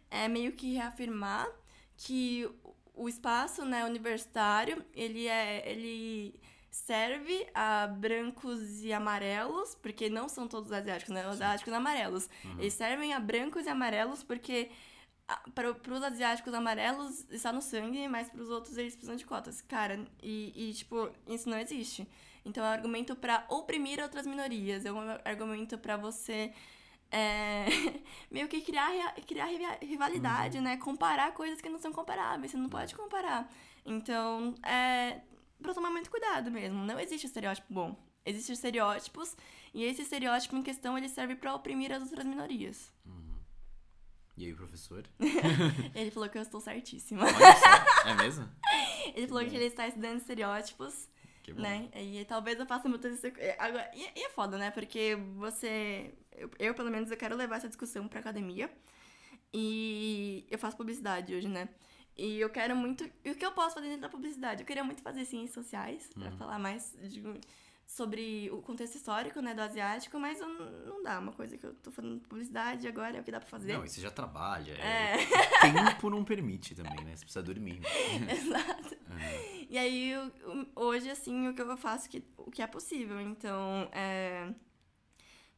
é 0.08 0.28
meio 0.28 0.52
que 0.52 0.74
reafirmar 0.74 1.48
que 1.96 2.48
o 2.94 3.08
espaço 3.08 3.64
né, 3.64 3.84
universitário, 3.84 4.84
ele 4.94 5.26
é. 5.26 5.68
ele 5.68 6.40
serve 6.74 7.46
a 7.54 7.86
brancos 7.86 8.82
e 8.82 8.92
amarelos, 8.92 9.76
porque 9.76 10.10
não 10.10 10.28
são 10.28 10.48
todos 10.48 10.72
asiáticos, 10.72 11.14
né? 11.14 11.24
Os 11.28 11.34
asiáticos 11.34 11.72
amarelos. 11.72 12.28
Uhum. 12.44 12.58
Eles 12.58 12.74
servem 12.74 13.14
a 13.14 13.20
brancos 13.20 13.64
e 13.66 13.68
amarelos 13.68 14.24
porque 14.24 14.72
para 15.54 15.70
os 15.70 16.02
asiáticos 16.02 16.52
amarelos 16.52 17.30
está 17.30 17.52
no 17.52 17.62
sangue, 17.62 18.08
mas 18.08 18.28
para 18.28 18.42
os 18.42 18.50
outros 18.50 18.76
eles 18.76 18.92
precisam 18.94 19.14
de 19.14 19.24
cotas. 19.24 19.60
Cara, 19.62 20.04
e, 20.20 20.52
e, 20.68 20.74
tipo, 20.74 21.10
isso 21.28 21.48
não 21.48 21.58
existe. 21.58 22.08
Então 22.44 22.64
é 22.64 22.68
um 22.68 22.72
argumento 22.72 23.14
para 23.14 23.46
oprimir 23.48 24.02
outras 24.02 24.26
minorias, 24.26 24.84
é 24.84 24.92
um 24.92 24.98
argumento 25.24 25.78
para 25.78 25.96
você 25.96 26.52
é, 27.08 27.66
meio 28.28 28.48
que 28.48 28.60
criar, 28.60 29.14
criar 29.28 29.46
rivalidade, 29.80 30.58
uhum. 30.58 30.64
né? 30.64 30.76
Comparar 30.76 31.32
coisas 31.34 31.60
que 31.60 31.68
não 31.68 31.78
são 31.78 31.92
comparáveis, 31.92 32.50
você 32.50 32.56
não 32.56 32.68
pode 32.68 32.96
comparar. 32.96 33.48
Então, 33.86 34.56
é, 34.64 35.20
pra 35.64 35.74
tomar 35.74 35.90
muito 35.90 36.10
cuidado 36.10 36.50
mesmo. 36.50 36.84
Não 36.84 37.00
existe 37.00 37.26
estereótipo 37.26 37.72
bom. 37.72 37.96
Existem 38.26 38.54
estereótipos, 38.54 39.36
e 39.72 39.84
esse 39.84 40.02
estereótipo 40.02 40.56
em 40.56 40.62
questão 40.62 40.96
ele 40.96 41.08
serve 41.08 41.34
para 41.34 41.54
oprimir 41.54 41.92
as 41.92 42.02
outras 42.02 42.24
minorias. 42.24 42.92
Uhum. 43.04 43.38
E 44.36 44.46
aí, 44.46 44.54
professor? 44.54 45.04
ele 45.94 46.10
falou 46.10 46.28
que 46.28 46.38
eu 46.38 46.42
estou 46.42 46.60
certíssima. 46.60 47.24
É 48.06 48.14
mesmo? 48.22 48.48
ele 49.14 49.26
falou 49.26 49.44
que 49.44 49.54
ele 49.54 49.66
está 49.66 49.86
estudando 49.86 50.18
estereótipos. 50.18 51.08
Que 51.42 51.52
bom. 51.52 51.60
Né? 51.60 51.90
E 51.94 52.24
talvez 52.24 52.58
eu 52.58 52.66
faça 52.66 52.88
muito 52.88 53.06
isso. 53.06 53.26
Agora, 53.58 53.90
e, 53.94 54.20
e 54.20 54.24
é 54.24 54.30
foda, 54.30 54.56
né? 54.56 54.70
Porque 54.70 55.16
você. 55.36 56.14
Eu, 56.32 56.50
eu, 56.58 56.74
pelo 56.74 56.90
menos, 56.90 57.10
eu 57.10 57.16
quero 57.16 57.36
levar 57.36 57.56
essa 57.56 57.68
discussão 57.68 58.08
pra 58.08 58.20
academia. 58.20 58.70
E 59.52 60.46
eu 60.50 60.58
faço 60.58 60.76
publicidade 60.76 61.34
hoje, 61.34 61.46
né? 61.46 61.68
E 62.16 62.38
eu 62.40 62.48
quero 62.48 62.76
muito. 62.76 63.08
E 63.24 63.30
o 63.30 63.34
que 63.34 63.44
eu 63.44 63.52
posso 63.52 63.74
fazer 63.74 63.88
dentro 63.88 64.02
da 64.02 64.08
publicidade? 64.08 64.62
Eu 64.62 64.66
queria 64.66 64.84
muito 64.84 65.02
fazer 65.02 65.24
ciências 65.24 65.52
sociais, 65.52 66.08
uhum. 66.16 66.22
para 66.22 66.32
falar 66.32 66.58
mais 66.58 66.96
de, 67.02 67.22
sobre 67.86 68.48
o 68.52 68.62
contexto 68.62 68.94
histórico, 68.94 69.40
né, 69.40 69.52
do 69.52 69.60
asiático, 69.60 70.18
mas 70.18 70.40
eu, 70.40 70.48
não 70.48 71.02
dá. 71.02 71.18
Uma 71.18 71.32
coisa 71.32 71.58
que 71.58 71.66
eu 71.66 71.74
tô 71.74 71.90
fazendo 71.90 72.20
publicidade 72.20 72.86
agora 72.86 73.16
é 73.16 73.20
o 73.20 73.24
que 73.24 73.32
dá 73.32 73.40
pra 73.40 73.48
fazer. 73.48 73.72
Não, 73.72 73.84
e 73.84 73.88
você 73.88 74.00
já 74.00 74.10
trabalha. 74.10 74.74
É. 74.74 75.14
é... 75.14 75.26
Tempo 75.60 76.08
não 76.08 76.24
permite 76.24 76.74
também, 76.74 77.04
né? 77.04 77.16
Você 77.16 77.24
precisa 77.24 77.42
dormir. 77.42 77.80
Exato. 78.30 78.94
Uhum. 79.10 79.66
E 79.68 79.76
aí, 79.76 80.12
hoje, 80.76 81.10
assim, 81.10 81.48
o 81.48 81.54
que 81.54 81.62
eu 81.62 81.76
faço, 81.76 82.08
que, 82.08 82.22
o 82.36 82.50
que 82.50 82.62
é 82.62 82.66
possível. 82.66 83.20
Então, 83.20 83.88
é 83.92 84.52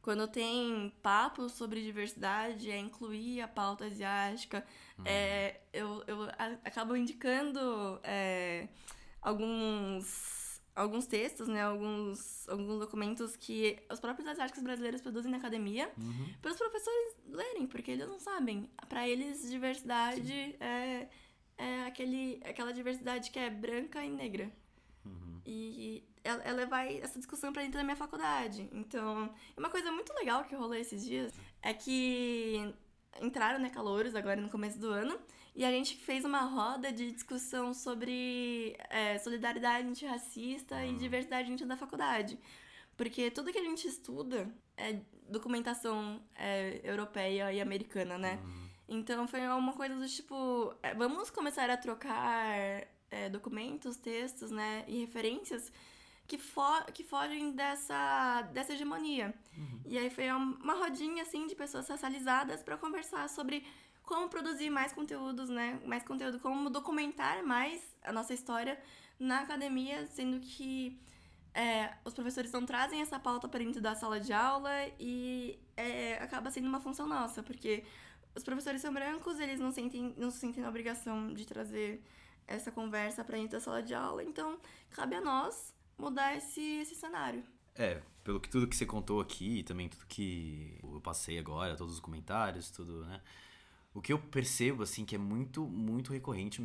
quando 0.07 0.25
tem 0.25 0.89
papo 1.03 1.49
sobre 1.49 1.83
diversidade, 1.83 2.71
é 2.71 2.77
incluir 2.77 3.41
a 3.41 3.47
pauta 3.47 3.87
asiática. 3.87 4.65
Uhum. 4.97 5.03
É, 5.05 5.59
eu, 5.73 6.01
eu 6.07 6.23
acabo 6.63 6.95
indicando 6.95 7.99
é, 8.01 8.69
alguns, 9.21 10.61
alguns 10.73 11.05
textos, 11.07 11.49
né? 11.49 11.61
Alguns, 11.61 12.47
alguns 12.47 12.79
documentos 12.79 13.35
que 13.35 13.77
os 13.91 13.99
próprios 13.99 14.29
asiáticos 14.29 14.63
brasileiros 14.63 15.01
produzem 15.01 15.29
na 15.29 15.39
academia 15.39 15.91
uhum. 15.97 16.29
para 16.41 16.51
os 16.51 16.57
professores 16.57 17.17
lerem, 17.27 17.67
porque 17.67 17.91
eles 17.91 18.07
não 18.07 18.17
sabem. 18.17 18.69
Para 18.87 19.05
eles, 19.05 19.49
diversidade 19.49 20.55
é, 20.61 21.09
é 21.57 21.81
aquele, 21.85 22.39
aquela 22.45 22.71
diversidade 22.71 23.29
que 23.29 23.39
é 23.39 23.49
branca 23.49 24.01
e 24.05 24.09
negra. 24.09 24.49
Uhum. 25.07 25.41
E 25.45 26.03
ela, 26.23 26.43
ela 26.43 26.65
vai 26.65 26.99
essa 26.99 27.17
discussão 27.17 27.53
para 27.53 27.61
dentro 27.61 27.77
da 27.77 27.83
minha 27.83 27.95
faculdade. 27.95 28.69
Então, 28.71 29.33
uma 29.55 29.69
coisa 29.69 29.91
muito 29.91 30.13
legal 30.13 30.43
que 30.43 30.55
rolou 30.55 30.75
esses 30.75 31.03
dias 31.03 31.33
é 31.61 31.73
que 31.73 32.73
entraram, 33.21 33.59
né, 33.59 33.69
calouros 33.69 34.13
agora 34.15 34.39
no 34.39 34.49
começo 34.49 34.77
do 34.77 34.89
ano, 34.89 35.17
e 35.55 35.65
a 35.65 35.71
gente 35.71 35.95
fez 35.95 36.23
uma 36.23 36.41
roda 36.41 36.91
de 36.91 37.11
discussão 37.11 37.73
sobre 37.73 38.75
é, 38.89 39.17
solidariedade 39.17 39.87
antirracista 39.87 40.75
uhum. 40.75 40.91
e 40.91 40.97
diversidade 40.97 41.49
dentro 41.49 41.65
da 41.65 41.75
faculdade. 41.75 42.37
Porque 42.95 43.31
tudo 43.31 43.51
que 43.51 43.57
a 43.57 43.63
gente 43.63 43.87
estuda 43.87 44.51
é 44.75 44.99
documentação 45.29 46.21
é, 46.35 46.79
europeia 46.83 47.51
e 47.51 47.61
americana, 47.61 48.17
né? 48.17 48.39
Uhum. 48.43 48.67
Então 48.89 49.27
foi 49.27 49.41
uma 49.47 49.73
coisa 49.73 49.95
do 49.95 50.07
tipo, 50.07 50.73
é, 50.81 50.93
vamos 50.93 51.29
começar 51.29 51.69
a 51.69 51.77
trocar 51.77 52.87
é, 53.09 53.29
documentos, 53.29 53.97
textos, 53.97 54.51
né, 54.51 54.83
e 54.87 54.99
referências 54.99 55.71
que, 56.27 56.37
fo 56.37 56.83
que 56.93 57.03
fogem 57.03 57.51
dessa, 57.51 58.41
dessa 58.53 58.73
hegemonia. 58.73 59.33
Uhum. 59.57 59.81
E 59.85 59.97
aí 59.97 60.09
foi 60.09 60.29
uma 60.31 60.73
rodinha, 60.73 61.23
assim, 61.23 61.47
de 61.47 61.55
pessoas 61.55 61.87
racializadas 61.87 62.61
para 62.61 62.77
conversar 62.77 63.27
sobre 63.29 63.65
como 64.03 64.29
produzir 64.29 64.69
mais 64.69 64.93
conteúdos, 64.93 65.49
né, 65.49 65.79
mais 65.85 66.03
conteúdo, 66.03 66.39
como 66.39 66.69
documentar 66.69 67.43
mais 67.43 67.81
a 68.03 68.11
nossa 68.11 68.33
história 68.33 68.79
na 69.19 69.41
academia, 69.41 70.07
sendo 70.07 70.39
que 70.39 70.99
é, 71.53 71.93
os 72.05 72.13
professores 72.13 72.51
não 72.51 72.65
trazem 72.65 73.01
essa 73.01 73.19
pauta 73.19 73.47
para 73.47 73.59
dentro 73.59 73.81
da 73.81 73.95
sala 73.95 74.19
de 74.19 74.31
aula 74.31 74.71
e 74.99 75.59
é, 75.75 76.19
acaba 76.19 76.51
sendo 76.51 76.67
uma 76.67 76.79
função 76.79 77.07
nossa, 77.07 77.41
porque 77.41 77.83
os 78.35 78.43
professores 78.43 78.79
são 78.79 78.93
brancos, 78.93 79.39
eles 79.39 79.59
não 79.59 79.71
sentem, 79.71 80.13
não 80.17 80.29
se 80.29 80.37
sentem 80.37 80.61
na 80.61 80.69
obrigação 80.69 81.33
de 81.33 81.45
trazer 81.45 82.03
essa 82.47 82.71
conversa 82.71 83.23
para 83.23 83.37
dentro 83.37 83.57
da 83.57 83.59
sala 83.59 83.83
de 83.83 83.93
aula, 83.93 84.23
então 84.23 84.57
cabe 84.91 85.15
a 85.15 85.21
nós 85.21 85.73
mudar 85.97 86.35
esse, 86.35 86.61
esse 86.61 86.95
cenário. 86.95 87.43
É, 87.75 88.01
pelo 88.23 88.39
que 88.39 88.49
tudo 88.49 88.67
que 88.67 88.75
você 88.75 88.85
contou 88.85 89.21
aqui, 89.21 89.61
também 89.63 89.87
tudo 89.87 90.05
que 90.07 90.79
eu 90.81 91.01
passei 91.01 91.37
agora, 91.37 91.75
todos 91.75 91.93
os 91.93 91.99
comentários, 91.99 92.71
tudo, 92.71 93.05
né? 93.05 93.21
O 93.93 94.01
que 94.01 94.13
eu 94.13 94.19
percebo, 94.19 94.83
assim, 94.83 95.05
que 95.05 95.15
é 95.15 95.17
muito, 95.17 95.65
muito 95.65 96.11
recorrente, 96.11 96.61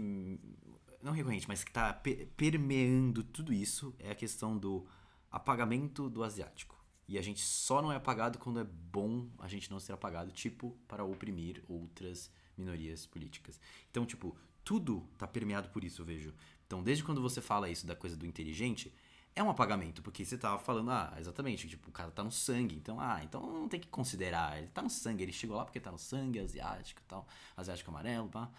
não 1.03 1.13
recorrente, 1.13 1.49
mas 1.49 1.65
que 1.65 1.73
tá 1.73 1.93
permeando 2.37 3.23
tudo 3.25 3.53
isso, 3.53 3.95
é 3.99 4.11
a 4.11 4.15
questão 4.15 4.57
do 4.57 4.87
apagamento 5.31 6.09
do 6.09 6.23
asiático. 6.23 6.77
E 7.09 7.19
a 7.19 7.23
gente 7.23 7.41
só 7.41 7.83
não 7.83 7.93
é 7.93 7.97
apagado 7.97 8.39
quando 8.39 8.61
é 8.61 8.65
bom 8.65 9.29
a 9.39 9.49
gente 9.49 9.71
não 9.71 9.81
ser 9.81 9.93
apagado, 9.93 10.31
tipo, 10.31 10.77
para 10.87 11.05
oprimir 11.05 11.63
outras 11.69 12.31
minorias 12.57 13.07
políticas. 13.07 13.59
Então, 13.91 14.07
tipo, 14.07 14.37
tudo 14.65 15.09
tá 15.19 15.27
permeado 15.27 15.69
por 15.69 15.85
isso, 15.85 16.03
eu 16.03 16.07
vejo. 16.07 16.35
Então, 16.67 16.83
desde 16.83 17.05
quando 17.05 17.21
você 17.21 17.41
fala 17.41 17.69
isso 17.69 17.87
da 17.87 17.95
coisa 17.95 18.17
do 18.17 18.27
inteligente, 18.27 18.95
é 19.35 19.43
um 19.43 19.51
apagamento, 19.51 20.03
porque 20.03 20.25
você 20.25 20.37
tava 20.37 20.59
falando, 20.59 20.91
ah, 20.91 21.15
exatamente, 21.19 21.69
tipo, 21.69 21.89
o 21.89 21.93
cara 21.93 22.11
tá 22.11 22.23
no 22.23 22.31
sangue, 22.31 22.77
então, 22.77 23.01
ah, 23.01 23.21
então 23.25 23.41
não 23.41 23.69
tem 23.69 23.81
que 23.81 23.89
considerar, 23.89 24.59
ele 24.59 24.69
tá 24.69 24.83
no 24.83 24.91
sangue, 24.91 25.23
ele 25.23 25.33
chegou 25.33 25.57
lá 25.57 25.65
porque 25.65 25.81
tá 25.81 25.91
no 25.91 25.99
sangue, 25.99 26.39
asiático 26.39 27.01
e 27.01 27.05
tal, 27.05 27.27
asiático 27.57 27.91
amarelo, 27.91 28.29
pá. 28.29 28.51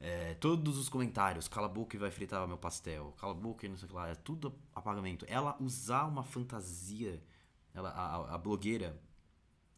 É, 0.00 0.34
todos 0.34 0.76
os 0.76 0.88
comentários, 0.88 1.48
cala 1.48 1.66
a 1.66 1.70
boca 1.70 1.96
e 1.96 1.98
vai 1.98 2.10
fritar 2.10 2.46
meu 2.46 2.58
pastel, 2.58 3.14
cala 3.18 3.32
a 3.32 3.36
boca 3.36 3.64
e 3.66 3.68
não 3.68 3.76
sei 3.76 3.86
o 3.86 3.88
que 3.88 3.94
lá, 3.94 4.08
é 4.08 4.14
tudo 4.14 4.54
apagamento. 4.74 5.24
Ela 5.28 5.56
usar 5.60 6.04
uma 6.04 6.22
fantasia, 6.22 7.22
ela, 7.72 7.90
a, 7.90 8.34
a 8.34 8.38
blogueira 8.38 9.00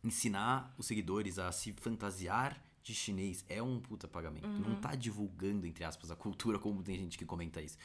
ensinar 0.03 0.75
os 0.77 0.87
seguidores 0.87 1.39
a 1.39 1.51
se 1.53 1.73
fantasiar 1.73 2.61
de 2.87 2.95
chinês 2.95 3.45
é 3.49 3.61
um 3.61 3.81
puta 3.81 4.07
pagamento. 4.07 4.47
Uhum. 4.47 4.61
Não 4.61 4.77
tá 4.77 4.95
divulgando, 4.95 5.67
entre 5.67 5.83
aspas, 5.83 6.09
a 6.09 6.15
cultura, 6.15 6.57
como 6.57 6.85
tem 6.85 6.97
gente 6.97 7.19
que 7.19 7.27
comenta 7.27 7.61
isso. 7.61 7.77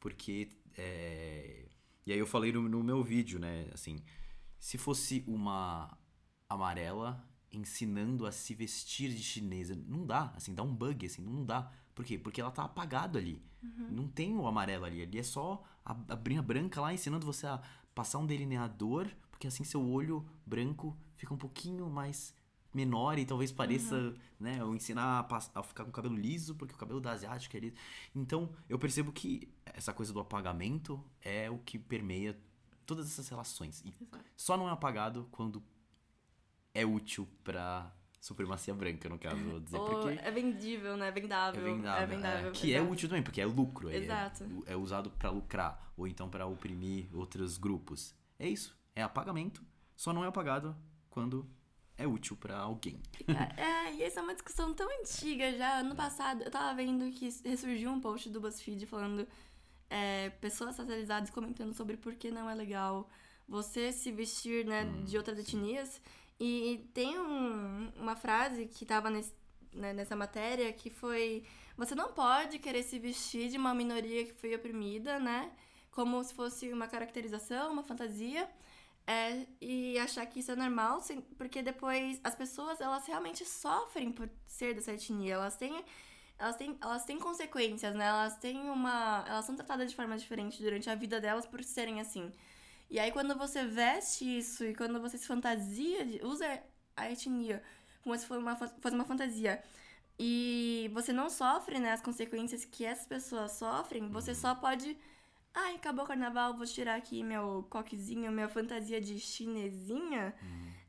Porque. 0.00 0.48
É... 0.78 1.66
E 2.06 2.12
aí 2.12 2.18
eu 2.18 2.26
falei 2.26 2.52
no, 2.52 2.66
no 2.66 2.82
meu 2.82 3.04
vídeo, 3.04 3.38
né? 3.38 3.68
Assim, 3.74 3.98
se 4.58 4.78
fosse 4.78 5.22
uma 5.26 5.98
amarela 6.48 7.22
ensinando 7.52 8.26
a 8.26 8.32
se 8.32 8.54
vestir 8.54 9.10
de 9.10 9.22
chinesa, 9.22 9.76
não 9.86 10.06
dá, 10.06 10.32
assim, 10.34 10.54
dá 10.54 10.62
um 10.62 10.74
bug, 10.74 11.04
assim, 11.04 11.20
não 11.20 11.44
dá. 11.44 11.70
Por 11.94 12.04
quê? 12.04 12.16
Porque 12.16 12.40
ela 12.40 12.50
tá 12.50 12.64
apagado 12.64 13.18
ali. 13.18 13.42
Uhum. 13.62 13.88
Não 13.90 14.08
tem 14.08 14.34
o 14.34 14.46
amarelo 14.46 14.86
ali. 14.86 15.02
Ali 15.02 15.18
é 15.18 15.22
só 15.22 15.62
a, 15.84 15.90
a 15.90 16.16
brinha 16.16 16.40
branca 16.40 16.80
lá 16.80 16.94
ensinando 16.94 17.26
você 17.26 17.46
a 17.46 17.60
passar 17.94 18.18
um 18.18 18.26
delineador, 18.26 19.06
porque 19.30 19.46
assim 19.46 19.64
seu 19.64 19.86
olho 19.86 20.26
branco 20.46 20.96
fica 21.16 21.34
um 21.34 21.38
pouquinho 21.38 21.90
mais 21.90 22.34
menor 22.76 23.18
e 23.18 23.24
talvez 23.24 23.50
pareça, 23.50 23.96
Uhum. 23.96 24.14
né? 24.38 24.62
Ou 24.62 24.74
ensinar 24.74 25.18
a, 25.20 25.22
pass- 25.22 25.50
a 25.54 25.62
ficar 25.62 25.82
com 25.84 25.90
o 25.90 25.92
cabelo 25.92 26.14
liso, 26.14 26.54
porque 26.54 26.74
o 26.74 26.76
cabelo 26.76 27.00
da 27.00 27.12
asiática 27.12 27.56
é 27.56 27.60
liso. 27.60 27.76
Então, 28.14 28.50
eu 28.68 28.78
percebo 28.78 29.10
que 29.10 29.48
essa 29.64 29.92
coisa 29.92 30.12
do 30.12 30.20
apagamento 30.20 31.02
é 31.22 31.50
o 31.50 31.58
que 31.58 31.78
permeia 31.78 32.38
todas 32.84 33.06
essas 33.06 33.28
relações. 33.28 33.82
E 33.84 33.88
Exato. 34.00 34.24
só 34.36 34.56
não 34.56 34.68
é 34.68 34.72
apagado 34.72 35.26
quando 35.32 35.62
é 36.74 36.84
útil 36.84 37.26
pra 37.42 37.92
supremacia 38.20 38.74
branca, 38.74 39.08
no 39.08 39.18
caso, 39.18 39.36
vou 39.42 39.60
dizer. 39.60 39.78
Ou 39.78 39.88
Porque 39.88 40.18
é 40.20 40.30
vendível, 40.30 40.96
né? 40.96 41.08
é 41.08 41.10
Vendável. 41.12 41.62
vendável. 41.64 42.02
É 42.02 42.06
vendável. 42.06 42.48
é, 42.48 42.52
que 42.52 42.74
é 42.74 42.82
útil 42.82 43.08
também, 43.08 43.22
porque 43.22 43.40
é 43.40 43.46
lucro. 43.46 43.88
é- 43.88 43.96
Exato. 43.96 44.44
É, 44.66 44.76
usado 44.76 45.10
pra 45.10 45.30
lucrar, 45.30 45.92
ou 45.96 46.06
então 46.06 46.28
pra 46.28 46.44
oprimir 46.46 47.06
outros 47.14 47.56
grupos. 47.56 48.14
É 48.38 48.48
isso. 48.48 48.76
É 48.94 49.02
apagamento, 49.02 49.62
só 49.94 50.12
não 50.12 50.24
é 50.24 50.26
apagado 50.26 50.76
quando 51.08 51.48
é 51.98 52.06
útil 52.06 52.36
pra 52.36 52.56
alguém. 52.58 53.00
Cara, 53.26 53.54
É, 53.56 53.94
e 53.94 54.02
essa 54.02 54.20
é 54.20 54.22
uma 54.22 54.34
discussão 54.34 54.72
tão 54.74 54.88
antiga 55.00 55.52
já. 55.56 55.78
Ano 55.80 55.94
passado, 55.96 56.42
eu 56.42 56.50
tava 56.50 56.74
vendo 56.74 57.10
que 57.12 57.28
ressurgiu 57.44 57.90
um 57.90 58.00
post 58.00 58.28
do 58.30 58.40
BuzzFeed 58.40 58.86
falando 58.86 59.26
é, 59.88 60.30
pessoas 60.40 60.76
racializadas 60.76 61.30
comentando 61.30 61.72
sobre 61.72 61.96
por 61.96 62.14
que 62.16 62.30
não 62.30 62.50
é 62.50 62.54
legal 62.54 63.08
você 63.48 63.92
se 63.92 64.10
vestir, 64.10 64.64
né, 64.66 64.84
de 65.04 65.16
outras 65.16 65.38
etnias. 65.38 66.00
E 66.40 66.84
tem 66.92 67.18
um- 67.18 67.90
uma 67.96 68.16
frase 68.16 68.66
que 68.66 68.84
tava 68.84 69.08
nesse- 69.08 69.32
né, 69.72 69.92
nessa 69.92 70.16
matéria 70.16 70.72
que 70.72 70.90
foi: 70.90 71.44
você 71.76 71.94
não 71.94 72.12
pode 72.12 72.58
querer 72.58 72.82
se 72.82 72.98
vestir 72.98 73.48
de 73.48 73.56
uma 73.56 73.72
minoria 73.74 74.24
que 74.24 74.32
foi 74.32 74.54
oprimida, 74.54 75.18
né? 75.18 75.50
Como 75.92 76.22
se 76.24 76.34
fosse 76.34 76.70
uma 76.72 76.88
caracterização, 76.88 77.72
uma 77.72 77.82
fantasia. 77.82 78.48
É, 79.06 79.46
e 79.60 79.98
achar 79.98 80.26
que 80.26 80.40
isso 80.40 80.50
é 80.50 80.56
normal, 80.56 81.00
porque 81.38 81.62
depois 81.62 82.20
as 82.24 82.34
pessoas, 82.34 82.80
elas 82.80 83.06
realmente 83.06 83.44
sofrem 83.44 84.10
por 84.10 84.28
ser 84.46 84.74
dessa 84.74 84.92
etnia. 84.92 85.34
Elas 85.34 85.56
têm, 85.56 85.84
elas 86.38 86.56
têm, 86.56 86.76
elas 86.80 87.04
têm 87.04 87.18
consequências, 87.18 87.94
né? 87.94 88.06
Elas 88.06 88.36
têm 88.38 88.68
uma... 88.68 89.24
Elas 89.28 89.44
são 89.44 89.54
tratadas 89.54 89.90
de 89.90 89.96
forma 89.96 90.16
diferente 90.18 90.60
durante 90.62 90.90
a 90.90 90.94
vida 90.96 91.20
delas 91.20 91.46
por 91.46 91.62
serem 91.62 92.00
assim. 92.00 92.32
E 92.90 92.98
aí 92.98 93.12
quando 93.12 93.36
você 93.36 93.64
veste 93.64 94.24
isso 94.38 94.64
e 94.64 94.74
quando 94.74 95.00
você 95.00 95.18
se 95.18 95.26
fantasia, 95.26 96.04
usa 96.24 96.62
a 96.96 97.10
etnia 97.10 97.62
como 98.02 98.16
se 98.16 98.26
fosse 98.26 98.40
uma, 98.40 98.56
fosse 98.56 98.94
uma 98.94 99.04
fantasia 99.04 99.62
e 100.18 100.90
você 100.94 101.12
não 101.12 101.28
sofre, 101.28 101.78
né, 101.78 101.92
as 101.92 102.00
consequências 102.00 102.64
que 102.64 102.84
essas 102.84 103.06
pessoas 103.06 103.52
sofrem, 103.52 104.08
você 104.08 104.34
só 104.34 104.54
pode... 104.54 104.96
Ai, 105.58 105.76
acabou 105.76 106.04
o 106.04 106.08
carnaval, 106.08 106.54
vou 106.54 106.66
tirar 106.66 106.96
aqui 106.96 107.22
meu 107.22 107.66
coquezinho, 107.70 108.30
minha 108.30 108.46
fantasia 108.46 109.00
de 109.00 109.18
chinesinha. 109.18 110.34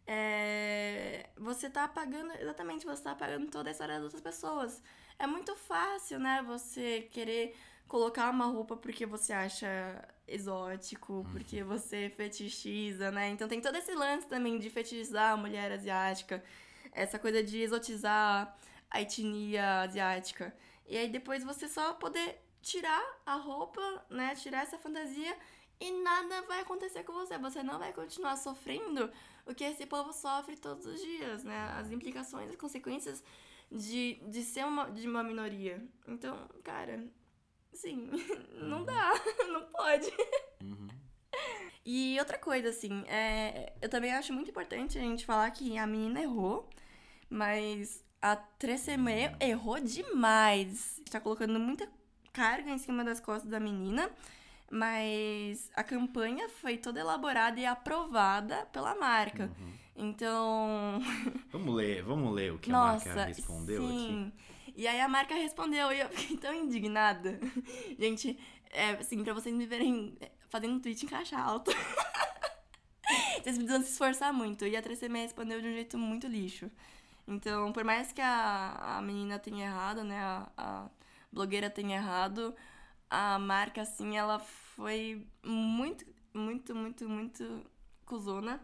É, 0.05 1.29
Você 1.37 1.69
tá 1.69 1.85
apagando, 1.85 2.33
exatamente, 2.33 2.85
você 2.85 3.01
tá 3.01 3.11
apagando 3.11 3.49
toda 3.49 3.69
a 3.69 3.71
história 3.71 3.95
das 3.95 4.03
outras 4.03 4.21
pessoas. 4.21 4.83
É 5.17 5.25
muito 5.25 5.55
fácil, 5.55 6.19
né, 6.19 6.43
você 6.45 7.07
querer 7.11 7.55
colocar 7.87 8.29
uma 8.29 8.45
roupa 8.45 8.75
porque 8.75 9.05
você 9.05 9.31
acha 9.31 9.67
exótico, 10.27 11.25
porque 11.31 11.63
você 11.63 12.09
fetichiza, 12.09 13.09
né? 13.09 13.29
Então 13.29 13.47
tem 13.47 13.61
todo 13.61 13.75
esse 13.77 13.95
lance 13.95 14.27
também 14.27 14.59
de 14.59 14.69
fetichizar 14.69 15.31
a 15.31 15.37
mulher 15.37 15.71
asiática, 15.71 16.43
essa 16.91 17.17
coisa 17.17 17.41
de 17.41 17.61
exotizar 17.61 18.53
a 18.91 19.01
etnia 19.01 19.81
asiática. 19.83 20.53
E 20.85 20.97
aí 20.97 21.07
depois 21.09 21.41
você 21.43 21.69
só 21.69 21.93
poder 21.93 22.41
tirar 22.67 23.03
a 23.25 23.35
roupa, 23.35 23.81
né? 24.09 24.35
Tirar 24.35 24.63
essa 24.63 24.77
fantasia 24.77 25.35
e 25.79 25.91
nada 26.01 26.41
vai 26.43 26.61
acontecer 26.61 27.03
com 27.03 27.13
você. 27.13 27.37
Você 27.37 27.63
não 27.63 27.79
vai 27.79 27.93
continuar 27.93 28.35
sofrendo 28.35 29.09
o 29.45 29.55
que 29.55 29.63
esse 29.63 29.85
povo 29.85 30.11
sofre 30.11 30.57
todos 30.57 30.85
os 30.85 31.01
dias, 31.01 31.43
né? 31.43 31.57
As 31.79 31.91
implicações, 31.91 32.49
as 32.49 32.55
consequências 32.55 33.23
de, 33.71 34.15
de 34.27 34.43
ser 34.43 34.65
uma, 34.65 34.89
de 34.91 35.07
uma 35.07 35.23
minoria. 35.23 35.81
Então, 36.07 36.47
cara, 36.63 37.05
sim, 37.73 38.09
não 38.61 38.83
dá, 38.83 39.13
não 39.47 39.63
pode. 39.65 40.11
Uhum. 40.61 40.87
E 41.85 42.19
outra 42.19 42.37
coisa, 42.37 42.69
assim, 42.69 43.05
é, 43.07 43.73
eu 43.81 43.87
também 43.87 44.13
acho 44.13 44.33
muito 44.33 44.49
importante 44.49 44.97
a 44.97 45.01
gente 45.01 45.25
falar 45.25 45.49
que 45.51 45.77
a 45.77 45.87
menina 45.87 46.21
errou, 46.21 46.69
mas 47.29 48.03
a 48.21 48.35
Tresemme 48.35 49.33
errou 49.39 49.79
demais. 49.79 51.01
Tá 51.09 51.21
colocando 51.21 51.57
muita 51.59 51.87
carga 52.37 52.69
em 52.69 52.77
cima 52.77 53.03
das 53.03 53.19
costas 53.19 53.49
da 53.49 53.59
menina, 53.59 54.11
mas 54.69 55.71
a 55.75 55.83
campanha 55.83 56.47
foi 56.47 56.77
toda 56.77 56.99
elaborada 56.99 57.59
e 57.59 57.65
aprovada 57.65 58.67
pela 58.71 58.93
marca. 58.93 59.49
Então, 59.95 61.01
Vamos 61.49 61.73
ler, 61.73 62.03
vamos 62.03 62.31
ler 62.35 62.53
o 62.53 62.59
que 62.59 62.69
a 62.69 62.73
nossa, 62.73 63.09
marca 63.09 63.25
respondeu 63.25 63.83
aqui. 63.83 63.97
sim. 63.97 64.33
E 64.75 64.87
aí 64.87 65.01
a 65.01 65.07
marca 65.07 65.33
respondeu 65.33 65.91
e 65.91 65.99
eu 65.99 66.09
fiquei 66.09 66.37
tão 66.37 66.53
indignada. 66.53 67.39
Gente, 67.97 68.37
é 68.69 68.91
assim, 68.91 69.23
pra 69.23 69.33
vocês 69.33 69.55
me 69.55 69.65
verem 69.65 70.15
é, 70.21 70.29
fazendo 70.49 70.75
um 70.75 70.79
tweet 70.79 71.03
em 71.03 71.09
caixa 71.09 71.39
alta. 71.39 71.71
vocês 73.41 73.57
precisam 73.57 73.81
se 73.81 73.89
esforçar 73.89 74.31
muito. 74.31 74.67
E 74.67 74.77
a 74.77 74.83
3CM 74.83 75.23
respondeu 75.23 75.59
de 75.59 75.67
um 75.67 75.73
jeito 75.73 75.97
muito 75.97 76.27
lixo. 76.27 76.69
Então, 77.27 77.73
por 77.73 77.83
mais 77.83 78.11
que 78.13 78.21
a, 78.21 78.97
a 78.97 79.01
menina 79.01 79.39
tenha 79.39 79.65
errado, 79.65 80.03
né? 80.03 80.19
A, 80.19 80.51
a 80.55 80.89
blogueira 81.31 81.69
tenha 81.69 81.97
errado, 81.97 82.55
a 83.09 83.37
marca, 83.39 83.81
assim, 83.81 84.17
ela 84.17 84.39
foi 84.39 85.25
muito, 85.45 86.05
muito, 86.33 86.75
muito, 86.75 87.07
muito 87.09 87.61
cuzona. 88.05 88.59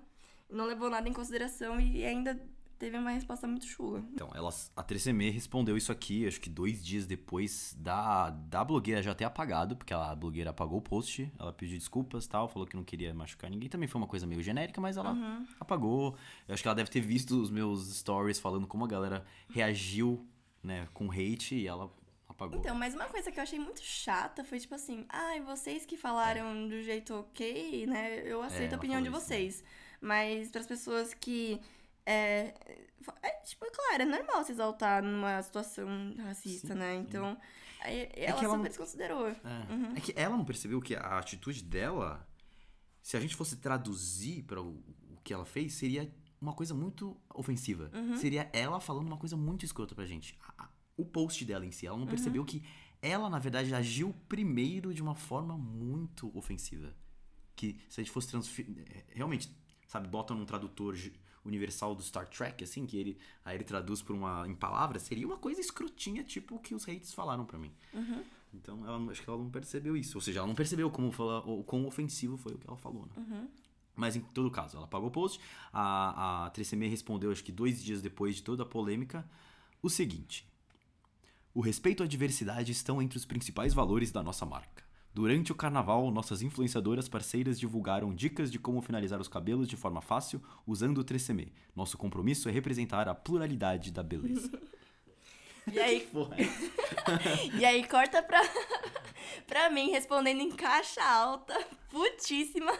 Não 0.49 0.65
levou 0.65 0.89
nada 0.89 1.07
em 1.09 1.13
consideração 1.13 1.79
e 1.79 2.03
ainda 2.05 2.39
teve 2.77 2.97
uma 2.97 3.11
resposta 3.11 3.47
muito 3.47 3.65
chula. 3.65 4.03
Então, 4.13 4.29
elas, 4.35 4.69
a 4.75 4.83
3CM 4.83 5.31
respondeu 5.31 5.77
isso 5.77 5.91
aqui, 5.91 6.27
acho 6.27 6.39
que 6.41 6.49
dois 6.49 6.83
dias 6.83 7.07
depois 7.07 7.73
da, 7.79 8.29
da 8.29 8.63
blogueira 8.63 9.01
já 9.01 9.15
ter 9.15 9.23
apagado, 9.23 9.75
porque 9.77 9.93
a 9.93 10.13
blogueira 10.13 10.49
apagou 10.49 10.79
o 10.79 10.81
post, 10.81 11.31
ela 11.39 11.53
pediu 11.53 11.77
desculpas 11.77 12.27
tal, 12.27 12.49
falou 12.49 12.67
que 12.67 12.75
não 12.75 12.83
queria 12.83 13.13
machucar 13.13 13.49
ninguém. 13.49 13.69
Também 13.69 13.87
foi 13.87 14.01
uma 14.01 14.07
coisa 14.07 14.27
meio 14.27 14.43
genérica, 14.43 14.81
mas 14.81 14.97
ela 14.97 15.13
Uhum. 15.13 15.47
apagou. 15.59 16.17
Eu 16.47 16.53
acho 16.53 16.61
que 16.61 16.67
ela 16.67 16.75
deve 16.75 16.89
ter 16.91 16.99
visto 17.01 17.41
os 17.41 17.49
meus 17.49 17.87
stories 17.95 18.37
falando 18.39 18.67
como 18.67 18.83
a 18.83 18.87
galera 18.87 19.25
reagiu, 19.49 20.27
né, 20.61 20.87
com 20.93 21.09
hate 21.09 21.55
e 21.55 21.67
ela 21.67 21.89
apagou. 22.33 22.59
Então, 22.59 22.75
mas 22.75 22.93
uma 22.93 23.05
coisa 23.05 23.31
que 23.31 23.39
eu 23.39 23.43
achei 23.43 23.57
muito 23.59 23.81
chata 23.81 24.43
foi 24.43 24.59
tipo 24.59 24.75
assim, 24.75 25.05
ai, 25.09 25.39
vocês 25.41 25.85
que 25.85 25.95
falaram 25.97 26.67
do 26.67 26.81
jeito 26.83 27.13
ok, 27.15 27.85
né? 27.87 28.21
Eu 28.25 28.41
aceito 28.43 28.71
É. 28.71 28.75
a 28.75 28.77
opinião 28.77 29.01
de 29.01 29.09
falou 29.09 29.21
isso, 29.25 29.29
né? 29.31 29.37
vocês. 29.37 29.63
Mas 30.01 30.49
para 30.51 30.61
as 30.61 30.67
pessoas 30.67 31.13
que. 31.13 31.59
É, 32.05 32.53
é, 33.21 33.29
tipo, 33.45 33.65
claro, 33.71 34.03
é 34.03 34.05
normal 34.05 34.43
se 34.43 34.51
exaltar 34.51 35.01
numa 35.01 35.41
situação 35.41 35.87
racista, 36.17 36.73
Sim, 36.73 36.79
né? 36.79 36.95
Então, 36.95 37.37
aí, 37.79 38.09
É 38.13 38.25
ela 38.25 38.37
que 38.37 38.43
ela 38.45 38.53
super 38.53 38.57
não- 38.57 38.63
desconsiderou. 38.63 39.27
É. 39.29 39.37
É 39.95 40.01
que 40.01 40.13
ela 40.17 40.35
não 40.35 40.43
percebeu 40.43 40.81
que 40.81 40.95
a 40.95 41.17
atitude 41.17 41.63
dela, 41.63 42.27
se 43.01 43.15
a 43.15 43.21
gente 43.21 43.35
fosse 43.37 43.55
traduzir 43.55 44.43
para 44.43 44.61
o, 44.61 44.83
o 45.11 45.17
que 45.23 45.33
ela 45.33 45.45
fez, 45.45 45.75
seria 45.75 46.13
uma 46.41 46.51
coisa 46.53 46.73
muito 46.73 47.15
ofensiva. 47.33 47.89
Seria 48.19 48.49
ela 48.51 48.81
falando 48.81 49.07
uma 49.07 49.17
coisa 49.17 49.37
muito 49.37 49.63
escrota 49.63 49.95
pra 49.95 50.05
gente. 50.05 50.37
A- 50.57 50.67
o 50.95 51.05
post 51.05 51.43
dela 51.45 51.65
em 51.65 51.71
si, 51.71 51.87
ela 51.87 51.97
não 51.97 52.07
percebeu 52.07 52.45
que 52.45 52.63
ela, 53.01 53.29
na 53.29 53.39
verdade, 53.39 53.73
agiu 53.73 54.15
primeiro 54.29 54.93
de 54.93 55.01
uma 55.01 55.15
forma 55.15 55.57
muito 55.57 56.31
ofensiva. 56.37 56.95
Que 57.55 57.77
se 57.89 57.99
a 57.99 58.03
gente 58.03 58.13
fosse 58.13 58.29
transferir. 58.29 58.85
Realmente, 59.09 59.53
sabe, 59.87 60.07
bota 60.07 60.33
num 60.33 60.45
tradutor, 60.45 60.95
universal 61.45 61.93
do 61.93 62.01
Star 62.01 62.27
Trek, 62.27 62.63
assim, 62.63 62.85
que 62.85 62.97
ele 62.97 63.17
aí 63.43 63.57
ele 63.57 63.63
traduz 63.63 64.01
por 64.01 64.15
uma 64.15 64.47
em 64.47 64.55
palavras, 64.55 65.03
seria 65.03 65.27
uma 65.27 65.37
coisa 65.37 65.59
escrotinha, 65.59 66.23
tipo 66.23 66.55
o 66.55 66.59
que 66.59 66.73
os 66.73 66.87
hates 66.87 67.13
falaram 67.13 67.45
pra 67.45 67.59
mim. 67.59 67.71
Uhum. 67.93 68.23
Então, 68.53 68.85
ela, 68.85 69.11
acho 69.11 69.21
que 69.21 69.29
ela 69.29 69.37
não 69.37 69.49
percebeu 69.49 69.97
isso. 69.97 70.17
Ou 70.17 70.21
seja, 70.21 70.39
ela 70.39 70.47
não 70.47 70.55
percebeu 70.55 70.89
como 70.89 71.11
fala, 71.11 71.39
o 71.39 71.63
quão 71.63 71.85
ofensivo 71.85 72.37
foi 72.37 72.53
o 72.53 72.57
que 72.57 72.67
ela 72.67 72.77
falou, 72.77 73.05
né? 73.07 73.11
Uhum. 73.17 73.47
Mas 73.95 74.15
em 74.15 74.21
todo 74.21 74.49
caso, 74.49 74.77
ela 74.77 74.87
pagou 74.87 75.09
o 75.09 75.11
post. 75.11 75.39
A, 75.71 76.45
a 76.45 76.51
3CM 76.51 76.89
respondeu, 76.89 77.31
acho 77.31 77.43
que 77.43 77.51
dois 77.51 77.83
dias 77.83 78.01
depois 78.01 78.35
de 78.35 78.43
toda 78.43 78.63
a 78.63 78.65
polêmica, 78.65 79.27
o 79.81 79.89
seguinte: 79.89 80.47
O 81.55 81.61
respeito 81.61 82.01
à 82.01 82.07
diversidade 82.07 82.71
estão 82.71 82.99
entre 82.99 83.15
os 83.15 83.25
principais 83.25 83.73
valores 83.75 84.11
da 84.11 84.23
nossa 84.23 84.43
marca. 84.43 84.83
Durante 85.13 85.51
o 85.51 85.55
carnaval, 85.55 86.09
nossas 86.09 86.41
influenciadoras 86.41 87.07
parceiras 87.07 87.59
divulgaram 87.59 88.11
dicas 88.15 88.51
de 88.51 88.57
como 88.57 88.81
finalizar 88.81 89.21
os 89.21 89.27
cabelos 89.27 89.67
de 89.67 89.77
forma 89.77 90.01
fácil 90.01 90.41
usando 90.65 90.97
o 90.97 91.05
3CM. 91.05 91.51
Nosso 91.75 91.95
compromisso 91.95 92.49
é 92.49 92.51
representar 92.51 93.07
a 93.07 93.13
pluralidade 93.13 93.91
da 93.91 94.01
beleza. 94.01 94.51
E 95.71 95.79
aí, 95.79 96.01
Porra, 96.11 96.35
e 97.57 97.63
aí 97.63 97.87
corta 97.87 98.21
pra, 98.21 98.41
pra 99.47 99.69
mim 99.69 99.91
respondendo 99.91 100.41
em 100.41 100.51
caixa 100.51 101.01
alta, 101.01 101.57
putíssima. 101.89 102.73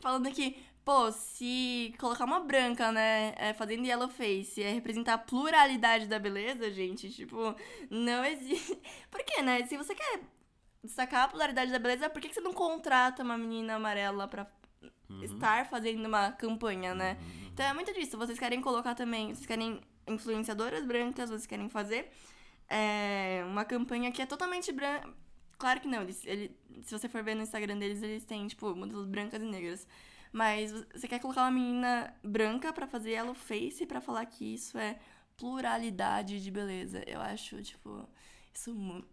Falando 0.00 0.28
que, 0.32 0.56
pô, 0.90 1.12
se 1.12 1.94
colocar 1.98 2.24
uma 2.24 2.40
branca, 2.40 2.90
né, 2.90 3.32
é, 3.36 3.54
fazendo 3.54 3.86
yellow 3.86 4.08
face, 4.08 4.60
é 4.60 4.72
representar 4.72 5.14
a 5.14 5.18
pluralidade 5.18 6.08
da 6.08 6.18
beleza, 6.18 6.68
gente, 6.72 7.08
tipo, 7.10 7.54
não 7.88 8.24
existe. 8.24 8.76
Por 9.08 9.22
quê, 9.22 9.40
né? 9.40 9.64
Se 9.66 9.76
você 9.76 9.94
quer 9.94 10.20
destacar 10.82 11.26
a 11.26 11.28
pluralidade 11.28 11.70
da 11.70 11.78
beleza, 11.78 12.10
por 12.10 12.20
que, 12.20 12.28
que 12.28 12.34
você 12.34 12.40
não 12.40 12.52
contrata 12.52 13.22
uma 13.22 13.38
menina 13.38 13.76
amarela 13.76 14.26
pra 14.26 14.50
estar 15.22 15.66
fazendo 15.66 16.04
uma 16.06 16.32
campanha, 16.32 16.92
né? 16.92 17.18
Então 17.52 17.64
é 17.64 17.72
muito 17.72 17.92
disso. 17.94 18.18
Vocês 18.18 18.38
querem 18.38 18.60
colocar 18.60 18.96
também, 18.96 19.32
vocês 19.32 19.46
querem 19.46 19.80
influenciadoras 20.08 20.84
brancas, 20.84 21.30
vocês 21.30 21.46
querem 21.46 21.68
fazer 21.68 22.10
é, 22.68 23.44
uma 23.46 23.64
campanha 23.64 24.10
que 24.10 24.22
é 24.22 24.26
totalmente 24.26 24.72
branca. 24.72 25.08
Claro 25.56 25.80
que 25.80 25.86
não, 25.86 26.02
eles, 26.02 26.24
ele, 26.24 26.56
se 26.82 26.98
você 26.98 27.08
for 27.08 27.22
ver 27.22 27.36
no 27.36 27.42
Instagram 27.42 27.78
deles, 27.78 28.02
eles 28.02 28.24
têm, 28.24 28.48
tipo, 28.48 28.74
modelos 28.74 29.06
brancas 29.06 29.40
e 29.40 29.44
negras. 29.44 29.86
Mas 30.32 30.72
você 30.94 31.08
quer 31.08 31.18
colocar 31.18 31.42
uma 31.42 31.50
menina 31.50 32.14
branca 32.22 32.72
pra 32.72 32.86
fazer 32.86 33.10
yellow 33.10 33.34
face 33.34 33.84
pra 33.84 34.00
falar 34.00 34.24
que 34.26 34.54
isso 34.54 34.78
é 34.78 34.98
pluralidade 35.36 36.42
de 36.42 36.50
beleza. 36.50 37.02
Eu 37.06 37.20
acho, 37.20 37.60
tipo, 37.62 38.08
isso 38.52 38.74
mu 38.74 39.04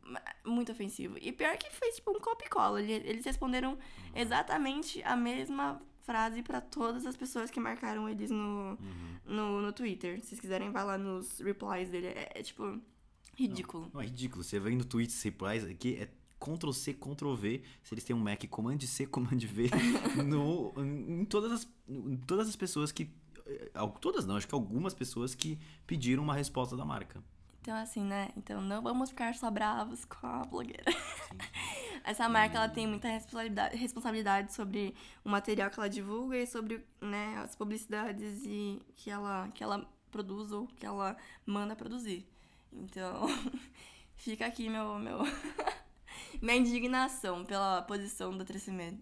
muito 0.45 0.71
ofensivo. 0.71 1.17
E 1.19 1.31
pior 1.31 1.57
que 1.57 1.71
foi, 1.71 1.91
tipo, 1.91 2.11
um 2.11 2.19
copy 2.19 2.49
cola. 2.49 2.81
Eles 2.81 3.25
responderam 3.25 3.77
exatamente 4.13 5.01
a 5.03 5.15
mesma 5.15 5.81
frase 6.03 6.41
pra 6.41 6.61
todas 6.61 7.05
as 7.05 7.17
pessoas 7.17 7.51
que 7.51 7.59
marcaram 7.59 8.07
eles 8.07 8.31
no, 8.31 8.77
no, 9.25 9.61
no 9.61 9.73
Twitter. 9.73 10.19
Se 10.21 10.27
vocês 10.27 10.39
quiserem, 10.39 10.71
vai 10.71 10.83
lá 10.83 10.97
nos 10.97 11.39
replies 11.39 11.89
dele. 11.89 12.07
É, 12.07 12.31
é, 12.35 12.43
tipo, 12.43 12.79
ridículo. 13.35 13.89
Não, 13.93 14.01
é 14.01 14.05
ridículo. 14.05 14.43
Você 14.43 14.59
vai 14.59 14.73
no 14.73 14.85
tweets, 14.85 15.21
replies 15.21 15.65
aqui, 15.65 15.97
é 16.01 16.09
Ctrl 16.39 16.71
C, 16.71 16.93
Ctrl 16.93 17.33
V. 17.35 17.61
Se 17.83 17.93
eles 17.93 18.03
têm 18.03 18.15
um 18.15 18.19
Mac, 18.19 18.43
Command 18.47 18.79
C, 18.81 19.05
Command 19.05 19.39
V. 19.39 19.69
no, 20.25 20.73
em, 20.77 21.25
todas 21.25 21.51
as, 21.51 21.67
em 21.87 22.17
todas 22.17 22.47
as 22.47 22.55
pessoas 22.55 22.91
que. 22.91 23.09
eh, 23.45 23.71
Todas 24.01 24.25
não, 24.25 24.37
acho 24.37 24.47
que 24.47 24.55
algumas 24.55 24.93
pessoas 24.93 25.35
que 25.35 25.59
pediram 25.85 26.23
uma 26.23 26.33
resposta 26.35 26.75
da 26.75 26.85
marca. 26.85 27.23
Então, 27.61 27.75
assim, 27.75 28.01
né? 28.01 28.29
Então, 28.37 28.61
não 28.61 28.81
vamos 28.81 29.09
ficar 29.09 29.35
só 29.35 29.51
bravos 29.51 30.05
com 30.05 30.25
a 30.25 30.45
blogueira. 30.45 30.85
Essa 32.01 32.29
marca, 32.29 32.55
ela 32.55 32.69
tem 32.69 32.87
muita 32.87 33.09
responsabilidade, 33.09 33.75
responsabilidade 33.75 34.53
sobre 34.53 34.95
o 35.25 35.29
material 35.29 35.69
que 35.69 35.77
ela 35.77 35.89
divulga 35.89 36.37
e 36.37 36.47
sobre, 36.47 36.81
né, 37.01 37.37
as 37.43 37.55
publicidades 37.55 38.41
e 38.45 38.81
que 38.95 39.09
ela, 39.09 39.49
que 39.49 39.61
ela 39.61 39.85
produz 40.09 40.53
ou 40.53 40.65
que 40.67 40.85
ela 40.85 41.17
manda 41.45 41.75
produzir. 41.75 42.25
Então, 42.71 43.27
fica 44.15 44.45
aqui 44.45 44.69
meu, 44.69 44.97
meu 44.97 45.19
minha 46.41 46.57
indignação 46.57 47.45
pela 47.45 47.81
posição 47.81 48.37
da 48.37 48.45
3CM. 48.45 48.99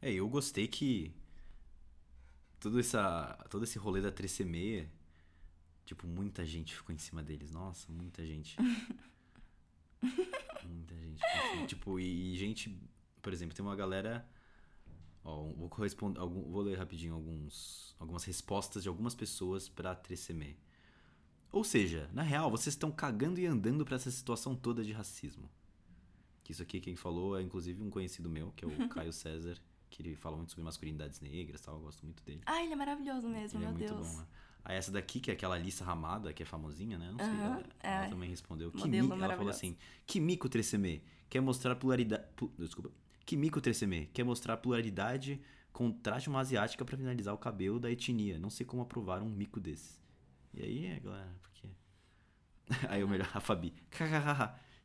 É, 0.00 0.12
eu 0.12 0.28
gostei 0.28 0.68
que 0.68 1.14
todo, 2.60 2.78
essa, 2.78 3.44
todo 3.50 3.64
esse 3.64 3.78
rolê 3.78 4.00
da 4.00 4.12
3C6, 4.12 4.86
tipo, 5.84 6.06
muita 6.06 6.44
gente 6.44 6.74
ficou 6.74 6.94
em 6.94 6.98
cima 6.98 7.22
deles. 7.22 7.50
Nossa, 7.50 7.90
muita 7.90 8.24
gente. 8.24 8.56
muita 10.64 10.94
gente. 10.94 11.66
Tipo, 11.66 11.98
e, 11.98 12.34
e 12.34 12.36
gente, 12.36 12.78
por 13.22 13.32
exemplo, 13.32 13.56
tem 13.56 13.64
uma 13.64 13.76
galera. 13.76 14.28
Ó, 15.24 15.44
vou 15.54 15.68
corresponder, 15.68 16.20
algum, 16.20 16.52
vou 16.52 16.62
ler 16.62 16.78
rapidinho 16.78 17.14
alguns, 17.14 17.96
algumas 17.98 18.22
respostas 18.24 18.82
de 18.82 18.88
algumas 18.88 19.14
pessoas 19.14 19.68
pra 19.68 19.96
3CM. 19.96 20.54
Ou 21.56 21.64
seja, 21.64 22.10
na 22.12 22.22
real, 22.22 22.50
vocês 22.50 22.74
estão 22.74 22.90
cagando 22.90 23.40
e 23.40 23.46
andando 23.46 23.84
pra 23.84 23.96
essa 23.96 24.10
situação 24.10 24.54
toda 24.54 24.84
de 24.84 24.92
racismo. 24.92 25.48
Que 26.44 26.52
isso 26.52 26.62
aqui 26.62 26.80
quem 26.80 26.94
falou 26.96 27.38
é 27.38 27.42
inclusive 27.42 27.82
um 27.82 27.88
conhecido 27.90 28.28
meu, 28.28 28.52
que 28.54 28.64
é 28.64 28.68
o 28.68 28.70
Caio 28.90 29.12
César, 29.12 29.56
que 29.88 30.02
ele 30.02 30.14
fala 30.14 30.36
muito 30.36 30.50
sobre 30.50 30.64
masculinidades 30.64 31.20
negras, 31.20 31.60
tal, 31.62 31.76
eu 31.76 31.80
gosto 31.80 32.04
muito 32.04 32.22
dele. 32.24 32.42
Ah, 32.44 32.62
ele 32.62 32.72
é 32.72 32.76
maravilhoso 32.76 33.28
mesmo, 33.28 33.58
Ele 33.58 33.64
é 33.66 33.68
meu 33.70 33.78
muito 33.78 33.94
Deus. 33.94 34.06
bom, 34.06 34.18
né? 34.18 34.26
Aí 34.64 34.76
essa 34.76 34.90
daqui, 34.92 35.18
que 35.20 35.30
é 35.30 35.34
aquela 35.34 35.56
Lissa 35.56 35.84
Ramada, 35.84 36.32
que 36.32 36.42
é 36.42 36.46
famosinha, 36.46 36.98
né? 36.98 37.10
Não 37.10 37.18
sei, 37.18 37.26
Aham, 37.28 37.44
ela, 37.44 37.64
ela 37.82 38.04
é. 38.04 38.08
também 38.08 38.28
respondeu. 38.28 38.70
Que. 38.72 38.82
Ela 38.96 39.36
falou 39.36 39.48
assim, 39.50 39.76
Kimiko 40.06 40.48
3CM, 40.50 41.00
quer 41.30 41.40
mostrar 41.40 41.74
pluralidade... 41.76 42.24
pu- 42.36 42.52
Desculpa. 42.58 42.90
Kimiko 43.24 43.60
3CM, 43.60 44.08
quer 44.12 44.24
mostrar 44.24 44.56
pluralidade, 44.58 45.40
contraste 45.72 46.28
uma 46.28 46.40
asiática 46.40 46.84
pra 46.84 46.96
finalizar 46.96 47.32
o 47.32 47.38
cabelo 47.38 47.78
da 47.80 47.90
etnia. 47.90 48.38
Não 48.38 48.50
sei 48.50 48.66
como 48.66 48.82
aprovar 48.82 49.22
um 49.22 49.28
mico 49.30 49.58
desse. 49.60 50.04
E 50.56 50.62
aí, 50.62 50.86
é, 50.86 51.00
galera, 51.00 51.36
por 51.42 51.50
quê? 51.52 51.68
aí 52.88 53.04
o 53.04 53.08
melhor, 53.08 53.30
a 53.34 53.40
Fabi. 53.40 53.74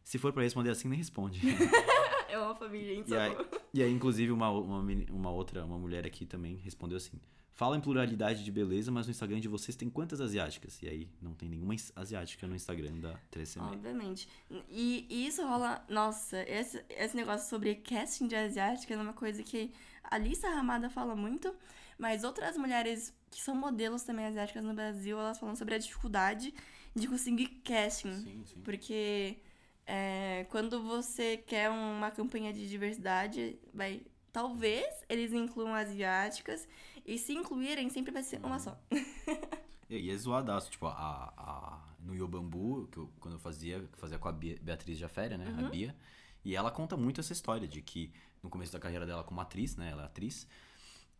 Se 0.03 0.17
for 0.17 0.33
pra 0.33 0.43
responder 0.43 0.69
assim, 0.69 0.89
nem 0.89 0.97
responde. 0.97 1.39
Eu 2.29 2.43
amo 2.43 2.51
a 2.51 2.55
família, 2.55 2.95
gente. 2.95 3.11
E 3.11 3.17
aí, 3.17 3.37
e 3.73 3.83
aí, 3.83 3.91
inclusive, 3.91 4.31
uma, 4.31 4.49
uma, 4.49 4.79
uma 5.09 5.31
outra, 5.31 5.65
uma 5.65 5.77
mulher 5.77 6.05
aqui 6.05 6.25
também 6.25 6.55
respondeu 6.57 6.97
assim: 6.97 7.19
Fala 7.53 7.77
em 7.77 7.81
pluralidade 7.81 8.43
de 8.43 8.51
beleza, 8.51 8.91
mas 8.91 9.05
no 9.05 9.11
Instagram 9.11 9.39
de 9.39 9.47
vocês 9.47 9.75
tem 9.75 9.89
quantas 9.89 10.21
asiáticas? 10.21 10.81
E 10.81 10.87
aí, 10.87 11.09
não 11.21 11.33
tem 11.33 11.49
nenhuma 11.49 11.75
asiática 11.95 12.47
no 12.47 12.55
Instagram 12.55 12.99
da 12.99 13.19
3CM. 13.31 13.61
Obviamente. 13.61 14.27
E, 14.69 15.05
e 15.09 15.27
isso 15.27 15.45
rola. 15.45 15.83
Nossa, 15.89 16.41
esse, 16.49 16.83
esse 16.89 17.15
negócio 17.15 17.49
sobre 17.49 17.75
casting 17.75 18.27
de 18.27 18.35
asiática 18.35 18.93
é 18.93 18.97
uma 18.97 19.13
coisa 19.13 19.43
que 19.43 19.71
a 20.03 20.17
Lisa 20.17 20.49
Ramada 20.49 20.89
fala 20.89 21.15
muito, 21.15 21.53
mas 22.01 22.23
outras 22.23 22.57
mulheres 22.57 22.99
que 23.29 23.41
são 23.41 23.55
modelos 23.55 24.01
também 24.03 24.25
asiáticas 24.25 24.63
no 24.63 24.73
Brasil, 24.73 25.17
elas 25.19 25.39
falam 25.39 25.55
sobre 25.55 25.75
a 25.75 25.77
dificuldade 25.77 26.53
de 26.95 27.07
conseguir 27.07 27.47
casting. 27.63 28.13
Sim, 28.23 28.43
sim. 28.45 28.61
Porque 28.61 29.37
é, 29.85 30.45
quando 30.49 30.81
você 30.83 31.37
quer 31.37 31.69
uma 31.69 32.09
campanha 32.11 32.51
de 32.51 32.67
diversidade, 32.67 33.59
vai. 33.73 34.01
Talvez 34.33 34.87
eles 35.09 35.31
incluam 35.33 35.73
asiáticas, 35.75 36.67
e 37.05 37.17
se 37.17 37.33
incluírem, 37.33 37.89
sempre 37.89 38.11
vai 38.11 38.23
ser 38.23 38.39
uma 38.43 38.59
só. 38.59 38.77
E, 39.89 40.09
é 40.09 40.15
zoadaço, 40.15 40.71
tipo, 40.71 40.87
a, 40.87 41.33
a, 41.35 41.79
no 41.99 42.15
Yobambu, 42.15 42.87
que 42.89 42.97
eu, 42.97 43.09
quando 43.19 43.33
eu 43.33 43.39
fazia, 43.39 43.79
que 43.79 43.93
eu 43.95 43.99
fazia 43.99 44.17
com 44.17 44.29
a 44.29 44.31
Bia- 44.31 44.57
Beatriz 44.61 44.97
Jaféria, 44.97 45.37
né? 45.37 45.53
A 45.59 45.69
Bia. 45.69 45.93
E 46.45 46.55
ela 46.55 46.71
conta 46.71 46.95
muito 46.95 47.19
essa 47.19 47.33
história 47.33 47.67
de 47.67 47.81
que 47.81 48.09
no 48.41 48.49
começo 48.49 48.71
da 48.71 48.79
carreira 48.79 49.05
dela 49.05 49.21
como 49.23 49.41
atriz, 49.41 49.75
né? 49.75 49.89
Ela 49.91 50.03
é 50.03 50.05
atriz. 50.05 50.47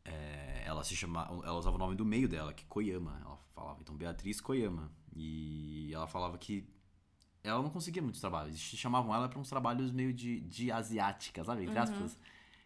É, 0.06 0.64
ela 0.66 0.84
se 0.84 0.96
chamava, 0.96 1.34
ela 1.46 1.58
usava 1.58 1.76
o 1.76 1.80
nome 1.80 1.96
do 1.96 2.06
meio 2.06 2.28
dela, 2.28 2.54
que 2.54 2.64
é 2.64 2.68
Koyama. 2.68 3.20
Ela 3.24 3.38
falava, 3.54 3.80
então, 3.82 3.96
Beatriz 3.96 4.42
Koyama. 4.42 4.92
E 5.14 5.92
ela 5.94 6.08
falava 6.08 6.38
que 6.38 6.68
ela 7.44 7.62
não 7.62 7.70
conseguia 7.70 8.02
muitos 8.02 8.22
trabalhos. 8.22 8.56
Eles 8.56 8.62
chamavam 8.62 9.14
ela 9.14 9.28
pra 9.28 9.40
uns 9.40 9.50
trabalhos 9.50 9.92
meio 9.92 10.14
de, 10.14 10.40
de 10.42 10.72
asiática, 10.72 11.44
sabe? 11.44 11.64
Entre 11.64 11.78
aspas. 11.78 12.18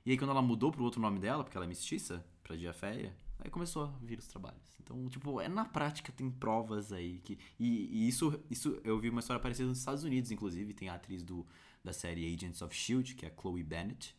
E 0.06 0.12
aí, 0.12 0.18
quando 0.18 0.32
ela 0.32 0.42
mudou 0.42 0.72
pro 0.72 0.84
outro 0.84 1.02
nome 1.02 1.20
dela, 1.20 1.44
porque 1.44 1.58
ela 1.58 1.66
é 1.66 1.70
mestiça, 1.70 2.24
pra 2.44 2.56
Diaféia, 2.56 3.16
aí 3.40 3.50
começou 3.50 3.86
a 3.86 3.88
vir 4.02 4.20
os 4.20 4.28
trabalhos. 4.28 4.76
Então, 4.80 5.10
tipo, 5.10 5.42
é 5.42 5.48
na 5.48 5.66
prática, 5.66 6.12
tem 6.12 6.30
provas 6.30 6.94
aí 6.94 7.20
que. 7.20 7.40
E, 7.60 7.88
e 7.92 8.08
isso, 8.08 8.40
isso 8.52 8.80
eu 8.84 9.00
vi 9.00 9.10
uma 9.10 9.20
história 9.20 9.42
parecida 9.42 9.68
nos 9.68 9.80
Estados 9.80 10.04
Unidos, 10.04 10.30
inclusive. 10.30 10.74
Tem 10.74 10.90
a 10.90 10.96
atriz 10.96 11.24
do, 11.24 11.46
da 11.84 11.92
série 11.92 12.32
Agents 12.32 12.62
of 12.62 12.76
Shield, 12.76 13.16
que 13.16 13.26
é 13.26 13.30
a 13.30 13.42
Chloe 13.42 13.64
Bennett. 13.64 14.16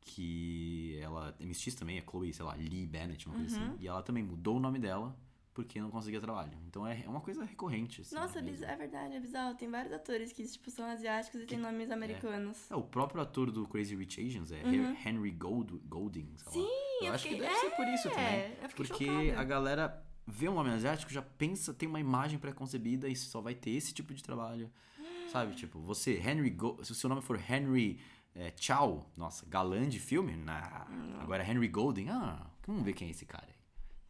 Que 0.00 0.98
ela 1.00 1.36
é 1.38 1.44
mestiça 1.44 1.78
também, 1.78 1.98
é 1.98 2.02
Chloe, 2.02 2.32
sei 2.32 2.44
lá, 2.44 2.54
Lee 2.54 2.86
Bennett, 2.86 3.26
uma 3.28 3.36
coisa 3.36 3.56
assim. 3.56 3.76
E 3.78 3.86
ela 3.86 4.02
também 4.02 4.22
mudou 4.22 4.56
o 4.56 4.60
nome 4.60 4.78
dela 4.78 5.14
porque 5.52 5.80
não 5.80 5.90
conseguia 5.90 6.20
trabalho. 6.20 6.52
Então 6.66 6.86
é, 6.86 7.02
é 7.04 7.08
uma 7.08 7.20
coisa 7.20 7.44
recorrente, 7.44 8.00
assim. 8.00 8.14
Nossa, 8.14 8.38
é 8.38 8.42
é 8.42 8.76
verdade, 8.76 9.14
é 9.14 9.20
bizarro. 9.20 9.54
Tem 9.54 9.70
vários 9.70 9.92
atores 9.92 10.32
que, 10.32 10.46
tipo, 10.46 10.70
são 10.70 10.86
asiáticos 10.86 11.40
e 11.42 11.46
têm 11.46 11.58
nomes 11.58 11.90
americanos. 11.90 12.70
É, 12.70 12.76
o 12.76 12.82
próprio 12.82 13.20
ator 13.20 13.50
do 13.50 13.66
Crazy 13.66 13.94
Rich 13.94 14.20
Asians 14.20 14.52
é 14.52 14.62
Henry 15.06 15.30
Gold, 15.32 15.78
Golding, 15.86 16.32
sei 16.36 16.46
lá. 16.46 16.52
Sim, 16.52 16.74
eu, 17.00 17.06
eu 17.06 17.12
acho 17.12 17.24
que 17.24 17.34
fiquei- 17.34 17.46
deve 17.46 17.60
ser 17.60 17.70
por 17.70 17.88
isso 17.88 18.08
é, 18.08 18.10
também. 18.10 18.70
Porque 18.76 19.06
chocada. 19.06 19.40
a 19.40 19.44
galera 19.44 20.06
vê 20.26 20.48
um 20.48 20.54
nome 20.54 20.70
asiático, 20.70 21.12
já 21.12 21.22
pensa, 21.22 21.74
tem 21.74 21.88
uma 21.88 22.00
imagem 22.00 22.38
pré-concebida 22.38 23.08
e 23.08 23.16
só 23.16 23.40
vai 23.40 23.54
ter 23.54 23.70
esse 23.70 23.92
tipo 23.92 24.14
de 24.14 24.22
trabalho. 24.22 24.70
Sabe, 25.30 25.54
tipo, 25.54 25.78
você, 25.80 26.18
Henry 26.18 26.50
Go 26.50 26.78
se 26.82 26.92
o 26.92 26.94
seu 26.94 27.08
nome 27.08 27.22
for 27.22 27.38
Henry 27.38 28.00
É, 28.40 28.50
tchau. 28.52 29.12
Nossa, 29.18 29.44
galã 29.44 29.86
de 29.86 30.00
filme? 30.00 30.34
Nah. 30.34 30.86
Agora 31.20 31.44
Henry 31.46 31.68
Golden. 31.68 32.08
Ah, 32.08 32.50
vamos 32.66 32.82
ver 32.82 32.94
quem 32.94 33.08
é 33.08 33.10
esse 33.10 33.26
cara 33.26 33.46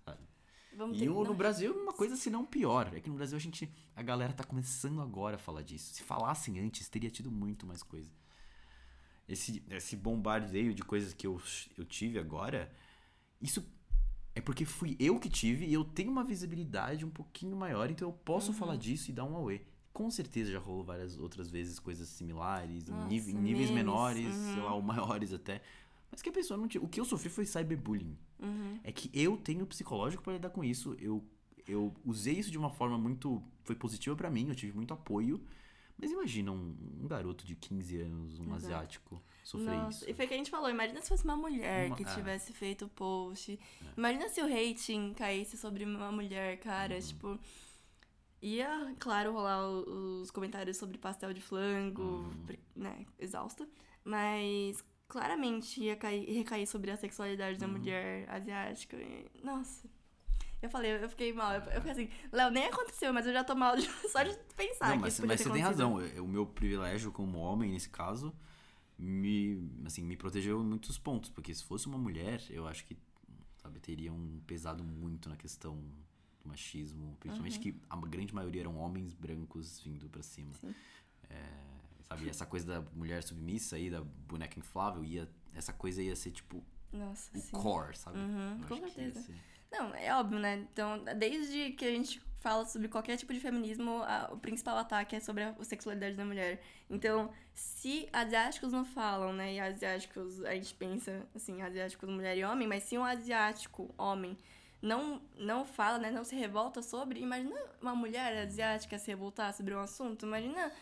aí. 0.07 0.17
Vamos 0.77 1.01
E 1.01 1.09
o- 1.09 1.25
no 1.25 1.35
Brasil, 1.35 1.75
uma 1.77 1.93
coisa 1.93 2.15
se 2.15 2.31
não 2.31 2.47
pior. 2.47 2.95
É 2.95 3.01
que 3.01 3.11
no 3.11 3.17
Brasil 3.17 3.37
a 3.37 3.41
gente. 3.41 3.69
A 3.97 4.03
galera 4.03 4.33
tá 4.33 4.45
começando 4.45 5.03
agora 5.03 5.35
a 5.35 5.39
falar 5.39 5.63
disso. 5.63 5.93
Se 5.93 6.05
falassem 6.05 6.61
antes, 6.61 6.89
teria 6.89 7.11
tido 7.11 7.29
muito 7.29 7.67
mais 7.67 7.83
coisa. 7.83 8.09
Esse, 9.29 9.65
esse 9.69 9.97
bombardeio 9.97 10.73
de 10.73 10.83
coisas 10.85 11.13
que 11.13 11.27
eu, 11.27 11.41
eu 11.77 11.85
tive 11.85 12.19
agora, 12.19 12.73
isso 13.41 13.65
é 14.35 14.41
porque 14.41 14.65
fui 14.65 14.97
eu 15.01 15.19
que 15.19 15.29
tive 15.29 15.67
e 15.67 15.73
eu 15.75 15.85
tenho 15.85 16.11
uma 16.11 16.23
visibilidade 16.25 17.05
um 17.05 17.11
pouquinho 17.11 17.57
maior, 17.57 17.91
então 17.91 18.09
eu 18.09 18.13
posso 18.13 18.53
falar 18.53 18.77
disso 18.77 19.11
e 19.11 19.15
dar 19.15 19.25
um 19.25 19.37
away. 19.37 19.65
Com 19.93 20.11
certeza 20.11 20.53
já 20.53 20.59
rolou 20.59 20.85
várias 20.85 21.19
outras 21.19 21.51
vezes 21.51 21.79
coisas 21.79 22.09
similares, 22.09 22.89
em 22.89 22.93
Nossa, 22.93 23.09
níveis 23.09 23.35
memes, 23.35 23.71
menores, 23.71 24.35
sei 24.35 24.55
uhum. 24.55 24.65
lá, 24.65 24.75
ou 24.75 24.83
maiores 24.83 25.33
até. 25.33 25.61
Mas 26.11 26.23
que 26.23 26.29
a 26.29 26.33
pessoa 26.33 26.57
não 26.59 26.67
tinha. 26.69 26.83
O 26.83 26.89
que 26.89 27.01
eu 27.01 27.05
sofri 27.05 27.29
foi 27.29 27.45
cyberbullying. 27.45 28.17
Uhum. 28.41 28.79
É 28.85 28.91
que 28.93 29.11
eu 29.13 29.37
tenho 29.37 29.67
psicológico 29.67 30.23
pra 30.23 30.33
lidar 30.33 30.51
com 30.51 30.65
isso. 30.65 30.97
Eu, 31.01 31.23
eu 31.69 31.93
usei 32.05 32.35
isso 32.35 32.51
de 32.51 32.59
uma 32.59 32.71
forma 32.71 32.97
muito. 32.99 33.43
Foi 33.65 33.75
positiva 33.77 34.17
pra 34.17 34.31
mim, 34.31 34.49
eu 34.49 34.55
tive 34.55 34.73
muito 34.75 34.95
apoio. 34.95 35.41
Mas 35.99 36.11
imagina 36.13 36.51
um, 36.51 36.75
um 37.03 37.07
garoto 37.07 37.45
de 37.45 37.55
15 37.55 38.01
anos, 38.01 38.39
um 38.39 38.45
Exato. 38.45 38.55
asiático, 38.57 39.23
sofrer 39.45 39.77
Nossa, 39.77 39.99
isso. 39.99 40.11
e 40.11 40.15
foi 40.15 40.25
o 40.25 40.29
que 40.29 40.33
a 40.33 40.37
gente 40.39 40.51
falou, 40.51 40.71
imagina 40.71 40.99
se 41.03 41.09
fosse 41.11 41.25
uma 41.25 41.37
mulher 41.37 41.89
Uma- 41.89 41.97
que 41.97 42.05
é. 42.05 42.15
tivesse 42.15 42.55
feito 42.55 42.87
o 42.87 42.89
post. 42.89 43.61
Imagina 43.95 44.27
se 44.31 44.41
o 44.41 44.47
hating 44.47 45.13
caísse 45.13 45.59
sobre 45.59 45.85
uma 45.85 46.11
mulher, 46.11 46.59
cara, 46.59 46.95
Uhum. 46.95 47.01
tipo. 47.03 47.39
Ia, 48.43 48.95
claro, 48.99 49.33
rolar 49.33 49.69
os 49.69 50.31
comentários 50.31 50.77
sobre 50.79 50.97
pastel 50.97 51.33
de 51.35 51.41
flango, 51.43 52.03
Uhum. 52.03 52.57
né, 52.75 53.05
exausta. 53.19 53.69
Mas 54.05 54.83
claramente 55.09 55.81
ia 55.83 55.95
cair, 55.97 56.25
recair 56.33 56.67
sobre 56.67 56.91
a 56.91 56.97
sexualidade 56.97 57.55
Uhum. 57.55 57.61
da 57.61 57.79
mulher 57.79 58.29
asiática. 58.31 58.97
e- 58.97 59.27
nossa. 59.45 59.89
Eu 60.63 60.69
falei, 60.71 60.93
eu 61.03 61.09
fiquei 61.09 61.33
mal. 61.33 61.53
Eu, 61.55 61.61
eu 61.63 61.81
fiquei 61.81 61.91
assim, 61.93 62.09
Léo, 62.33 62.51
nem 62.51 62.67
aconteceu, 62.67 63.13
mas 63.13 63.27
eu 63.27 63.33
já 63.33 63.43
tô 63.45 63.55
mal 63.55 63.77
de- 63.77 63.83
só 64.13 64.23
de 64.23 64.37
pensar 64.57 64.89
Não, 64.89 64.97
que 64.97 65.01
mas, 65.03 65.13
isso 65.15 65.23
podia 65.23 65.35
mas 65.35 65.41
ter 65.43 65.49
você 65.49 65.53
tem 65.55 65.63
razão. 65.63 66.01
Eu- 66.01 66.25
O 66.25 66.29
meu 66.29 66.47
privilégio 66.47 67.11
como 67.13 67.39
homem, 67.39 67.73
nesse 67.73 67.89
caso, 67.91 68.33
me, 68.99 69.71
assim, 69.87 70.03
me 70.03 70.17
protegeu 70.17 70.61
em 70.61 70.65
muitos 70.65 70.99
pontos. 70.99 71.29
Porque 71.31 71.55
se 71.55 71.65
fosse 71.65 71.87
uma 71.87 71.97
mulher, 71.99 72.43
eu 72.51 72.67
acho 72.67 72.85
que 72.87 72.97
sabe, 73.57 73.81
teria 73.81 74.13
um 74.13 74.41
pesado 74.47 74.83
muito 74.85 75.29
na 75.29 75.37
questão 75.37 75.79
machismo. 76.51 77.17
Principalmente 77.21 77.57
Uhum. 77.57 77.63
que 77.63 77.75
a 77.89 77.97
grande 77.97 78.35
maioria 78.35 78.63
eram 78.63 78.77
homens 78.77 79.15
brancos 79.15 79.81
vindo 79.81 80.09
pra 80.09 80.23
cima. 80.23 80.53
É, 81.29 81.43
sabe, 82.03 82.29
essa 82.29 82.45
coisa 82.45 82.67
da 82.67 82.81
mulher 82.95 83.23
submissa 83.23 83.77
aí, 83.77 83.91
da 83.91 84.01
boneca 84.03 84.59
inflável, 84.59 85.05
ia, 85.05 85.29
essa 85.55 85.73
coisa 85.73 86.03
ia 86.03 86.17
ser 86.17 86.31
tipo 86.33 86.63
Nossa, 86.93 87.31
o 87.37 87.41
sim. 87.41 87.51
core, 87.53 87.97
sabe? 87.97 88.19
Uhum, 88.19 88.61
com 88.69 88.77
certeza. 88.77 89.21
ser- 89.23 89.35
Não, 89.71 89.95
é 89.95 90.13
óbvio, 90.15 90.39
né? 90.41 90.67
Então, 90.73 91.03
desde 91.17 91.71
que 91.73 91.85
a 91.85 91.91
gente 91.93 92.21
fala 92.41 92.65
sobre 92.65 92.89
qualquer 92.89 93.17
tipo 93.17 93.33
de 93.33 93.39
feminismo, 93.39 94.03
a- 94.03 94.31
o 94.33 94.39
principal 94.39 94.77
ataque 94.79 95.15
é 95.15 95.21
sobre 95.21 95.45
a 95.45 95.55
sexualidade 95.63 96.17
da 96.17 96.25
mulher. 96.25 96.61
Então, 96.89 97.31
se 97.55 98.09
asiáticos 98.13 98.73
não 98.73 98.85
falam, 98.85 99.33
né? 99.33 99.55
E 99.55 99.61
asiáticos, 99.61 100.43
a 100.45 100.55
gente 100.55 100.75
pensa, 100.75 101.25
assim, 101.35 101.63
asiáticos 101.63 102.09
mulher 102.09 102.37
e 102.37 102.43
homem, 102.45 102.67
mas 102.67 102.83
se 102.83 102.99
um 102.99 103.05
asiático, 103.05 103.95
homem, 103.97 104.37
não, 104.83 105.21
não 105.37 105.65
fala, 105.65 105.99
né? 105.99 106.11
Não 106.11 106.25
se 106.25 106.35
revolta 106.35 106.83
sobre, 106.83 107.21
imagina 107.21 107.55
uma 107.81 107.95
mulher 107.95 108.47
asiática 108.47 108.99
se 108.99 109.09
revoltar 109.09 109.53
sobre 109.55 109.75
um 109.75 109.81
assunto, 109.81 110.25
imagina 110.27 110.73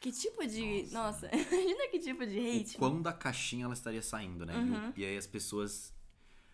que 0.00 0.12
tipo 0.12 0.46
de... 0.46 0.88
Nossa, 0.92 1.26
imagina 1.34 1.88
que 1.90 1.98
tipo 1.98 2.24
de 2.24 2.38
hate. 2.38 2.76
o 2.76 2.78
quão 2.78 3.02
da 3.02 3.12
caixinha 3.12 3.64
ela 3.64 3.74
estaria 3.74 4.02
saindo, 4.02 4.46
né? 4.46 4.54
E 4.54 4.56
Uhum. 4.58 4.90
o- 4.90 4.92
E, 4.96 5.04
aí 5.04 5.16
as 5.16 5.26
pessoas. 5.26 5.92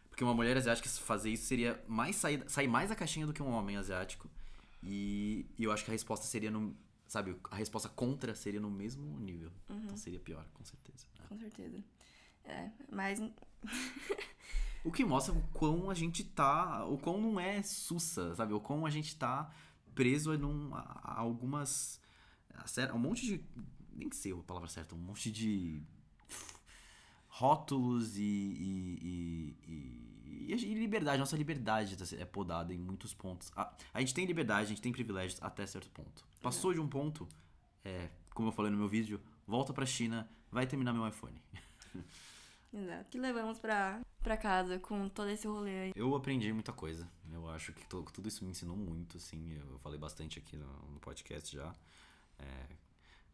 Porque 0.09 0.23
uma 0.25 0.33
mulher 0.35 0.57
asiática 0.57 0.89
fazer 0.89 1.31
isso 1.31 1.45
seria 1.47 1.83
mais 1.89 2.15
sair, 2.17 2.43
sair 2.49 2.69
mais 2.69 2.89
da 2.89 2.95
caixinha 2.95 3.27
do 3.27 3.33
que 3.33 3.43
um 3.43 3.51
homem 3.51 3.77
asiático. 3.77 4.31
E, 4.83 5.45
e 5.59 5.65
eu 5.65 5.73
acho 5.73 5.85
que 5.85 5.91
a 5.91 5.93
resposta 5.93 6.25
seria 6.27 6.51
no. 6.51 6.75
Sabe, 7.07 7.37
a 7.51 7.57
resposta 7.57 7.89
contra 7.89 8.35
seria 8.35 8.61
no 8.61 8.71
mesmo 8.71 9.19
nível. 9.21 9.51
Uhum. 9.69 9.83
Então 9.85 9.97
seria 9.97 10.21
pior, 10.21 10.47
com 10.55 10.65
certeza. 10.65 11.07
né? 11.19 11.27
Com 11.29 11.37
certeza. 11.39 11.85
É, 12.45 12.71
mas 12.91 13.19
O 14.85 14.93
que 14.93 15.05
mostra 15.05 15.33
o 15.33 15.43
quão 15.55 15.91
a 15.91 15.95
gente 15.95 16.23
tá. 16.23 16.85
O 16.85 16.99
quão 16.99 17.21
não 17.21 17.41
é 17.41 17.63
sussa, 17.63 18.35
sabe? 18.35 18.53
O 18.53 18.61
quão 18.61 18.85
a 18.85 18.91
gente 18.91 19.17
tá 19.17 19.51
preso 19.95 20.31
a, 20.33 20.37
num, 20.37 20.75
a, 20.75 21.15
algumas. 21.19 22.01
A 22.55 22.95
um 22.95 22.99
monte 22.99 23.25
de. 23.25 23.45
Nem 23.93 24.11
sei 24.13 24.33
a 24.33 24.37
palavra 24.37 24.69
certa, 24.69 24.95
um 24.95 24.99
monte 24.99 25.33
de 25.33 25.81
rótulos 27.29 28.17
e. 28.17 28.23
e, 28.23 29.57
e, 29.67 30.55
e- 30.55 30.75
liberdade. 30.75 31.19
Nossa 31.19 31.37
liberdade 31.37 31.97
tá 31.97 32.05
é 32.17 32.25
podada 32.25 32.75
em 32.75 32.79
muitos 32.79 33.15
pontos. 33.15 33.51
A, 33.57 33.73
a 33.93 34.01
gente 34.01 34.13
tem 34.13 34.27
liberdade, 34.27 34.67
a 34.67 34.69
gente 34.69 34.83
tem 34.83 34.93
privilégios 34.93 35.43
até 35.43 35.67
certo 35.67 35.89
ponto. 35.91 36.25
Passou 36.43 36.75
de 36.75 36.81
um 36.81 36.87
ponto, 36.87 37.27
é, 37.83 38.11
como 38.35 38.49
eu 38.49 38.53
falei 38.53 38.71
no 38.71 38.77
meu 38.77 38.89
vídeo, 38.89 39.19
volta 39.47 39.73
pra 39.73 39.87
China, 39.87 40.29
vai 40.53 40.67
terminar 40.67 40.93
meu 40.93 41.09
iPhone. 41.09 41.41
Exato. 42.73 43.11
Que 43.11 43.19
levamos 43.19 43.59
pra, 43.59 44.01
pra 44.25 44.37
casa 44.39 44.79
com 44.79 45.07
todo 45.09 45.29
esse 45.29 45.47
rolê 45.47 45.79
aí. 45.79 45.93
Eu 45.95 46.17
aprendi 46.17 46.51
muita 46.53 46.73
coisa. 46.73 47.07
Eu 47.31 47.47
acho 47.51 47.73
que 47.75 47.87
tudo 47.87 48.27
isso 48.27 48.43
me 48.43 48.51
ensinou 48.51 48.77
muito, 48.77 49.19
assim. 49.19 49.53
Eu 49.53 49.79
falei 49.79 49.99
bastante 49.99 50.39
aqui 50.39 50.57
no, 50.57 50.67
no 50.67 50.99
podcast 50.99 51.55
já. 51.55 51.73
É, 52.39 52.67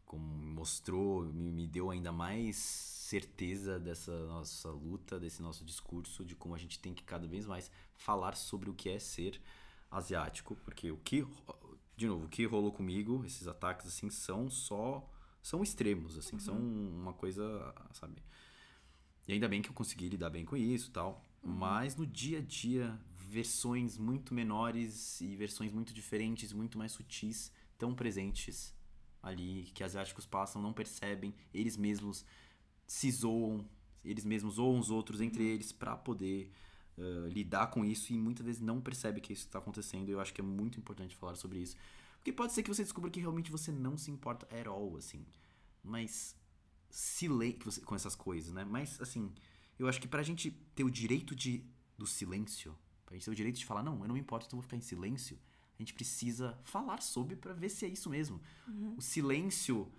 como 0.05 0.23
mostrou, 0.23 1.23
me, 1.23 1.49
me 1.49 1.65
deu 1.65 1.89
ainda 1.89 2.11
mais 2.11 2.57
certeza 2.57 3.79
dessa 3.79 4.11
nossa 4.27 4.69
luta, 4.69 5.17
desse 5.17 5.41
nosso 5.41 5.63
discurso, 5.63 6.25
de 6.25 6.35
como 6.35 6.53
a 6.53 6.57
gente 6.57 6.77
tem 6.77 6.93
que 6.93 7.03
cada 7.03 7.25
vez 7.25 7.45
mais 7.45 7.71
falar 7.95 8.35
sobre 8.35 8.69
o 8.69 8.73
que 8.73 8.89
é 8.89 8.99
ser 8.99 9.41
asiático. 9.89 10.57
Porque 10.57 10.91
o 10.91 10.97
que, 10.97 11.25
de 11.95 12.05
novo, 12.05 12.25
o 12.25 12.29
que 12.29 12.45
rolou 12.45 12.73
comigo, 12.73 13.23
esses 13.25 13.47
ataques, 13.47 13.87
assim, 13.87 14.09
são 14.09 14.49
só. 14.49 15.09
São 15.41 15.63
extremos, 15.63 16.19
assim, 16.19 16.37
são 16.37 16.55
uma 16.55 17.13
coisa, 17.13 17.73
sabe? 17.93 18.21
E 19.27 19.33
ainda 19.33 19.47
bem 19.47 19.61
que 19.61 19.69
eu 19.69 19.73
consegui 19.73 20.09
lidar 20.09 20.29
bem 20.29 20.45
com 20.45 20.57
isso 20.57 20.91
tal. 20.91 21.23
Mas 21.43 21.95
no 21.95 22.05
dia 22.05 22.39
a 22.39 22.41
dia, 22.41 22.99
versões 23.29 23.97
muito 23.97 24.33
menores 24.33 25.21
e 25.21 25.35
versões 25.35 25.71
muito 25.71 25.93
diferentes, 25.93 26.53
muito 26.53 26.77
mais 26.77 26.91
sutis, 26.91 27.51
tão 27.77 27.95
presentes 27.95 28.75
ali, 29.21 29.71
que 29.73 29.83
asiáticos 29.83 30.25
passam, 30.25 30.61
não 30.61 30.73
percebem, 30.73 31.33
eles 31.53 31.77
mesmos 31.77 32.25
se 32.85 33.09
zoam, 33.11 33.65
eles 34.03 34.25
mesmos 34.25 34.55
zoam 34.55 34.79
os 34.79 34.89
outros 34.89 35.21
entre 35.21 35.43
eles 35.43 35.71
pra 35.71 35.95
poder 35.95 36.51
eh, 36.97 37.29
lidar 37.29 37.67
com 37.67 37.85
isso 37.85 38.11
e 38.11 38.17
muitas 38.17 38.45
vezes 38.45 38.61
não 38.61 38.81
percebe 38.81 39.21
que 39.21 39.31
isso 39.31 39.45
está 39.45 39.59
acontecendo. 39.59 40.09
Eu 40.09 40.19
acho 40.19 40.33
que 40.33 40.41
é 40.41 40.43
muito 40.43 40.79
importante 40.79 41.15
falar 41.15 41.35
sobre 41.35 41.59
isso. 41.59 41.77
Porque 42.17 42.31
pode 42.31 42.53
ser 42.53 42.63
que 42.63 42.69
você 42.69 42.83
descubra 42.83 43.09
que 43.09 43.19
realmente 43.19 43.49
você 43.49 43.71
não 43.71 43.97
se 43.97 44.11
importa 44.11 44.45
at 44.55 44.67
all, 44.67 44.97
assim. 44.97 45.25
Mas 45.83 46.35
silêncio 46.91 47.81
com 47.83 47.95
essas 47.95 48.15
coisas, 48.15 48.53
né? 48.53 48.63
Mas 48.63 48.99
assim, 49.01 49.33
eu 49.79 49.87
acho 49.87 49.99
que 49.99 50.07
pra 50.07 50.21
gente 50.21 50.51
ter 50.75 50.83
o 50.83 50.91
direito 50.91 51.35
de 51.35 51.65
do 51.97 52.05
silêncio, 52.05 52.77
pra 53.05 53.15
gente 53.15 53.25
ter 53.25 53.31
o 53.31 53.35
direito 53.35 53.57
de 53.57 53.65
falar, 53.65 53.83
não, 53.83 54.01
eu 54.01 54.07
não 54.07 54.15
me 54.15 54.19
importo, 54.19 54.47
então 54.47 54.57
eu 54.57 54.61
vou 54.61 54.63
ficar 54.63 54.77
em 54.77 54.81
silêncio, 54.81 55.39
a 55.77 55.81
gente 55.81 55.93
precisa 55.93 56.57
falar 56.63 57.01
sobre 57.01 57.35
pra 57.35 57.53
ver 57.53 57.69
se 57.69 57.85
é 57.85 57.87
isso 57.87 58.09
mesmo. 58.09 58.41
O 58.97 59.01
silêncio 59.01 59.91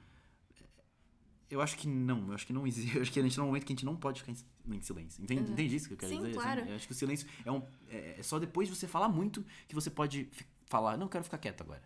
eu 1.52 1.60
acho 1.60 1.76
que 1.76 1.86
não, 1.86 2.28
eu 2.28 2.34
acho 2.34 2.46
que 2.46 2.52
não 2.52 2.66
existe, 2.66 2.94
eu 2.96 3.02
acho 3.02 3.12
que 3.12 3.20
a 3.20 3.22
gente 3.22 3.36
tá 3.36 3.42
num 3.42 3.48
momento 3.48 3.66
que 3.66 3.72
a 3.72 3.76
gente 3.76 3.84
não 3.84 3.94
pode 3.94 4.20
ficar 4.20 4.32
em, 4.32 4.80
silêncio. 4.80 5.22
Entende, 5.22 5.40
Exato. 5.40 5.52
entende 5.52 5.76
isso 5.76 5.86
que 5.86 5.94
eu 5.94 5.98
quero 5.98 6.12
Sim, 6.12 6.18
dizer? 6.18 6.34
claro. 6.34 6.60
eu 6.62 6.74
acho 6.74 6.86
que 6.86 6.92
o 6.92 6.96
silêncio 6.96 7.28
é, 7.44 7.52
um, 7.52 7.62
é, 7.88 8.16
é 8.18 8.22
só 8.22 8.38
depois 8.38 8.68
de 8.68 8.74
você 8.74 8.88
falar 8.88 9.08
muito 9.08 9.44
que 9.68 9.74
você 9.74 9.90
pode 9.90 10.30
falar, 10.64 10.96
não, 10.96 11.06
eu 11.06 11.10
quero 11.10 11.24
ficar 11.24 11.36
quieto 11.36 11.60
agora. 11.60 11.82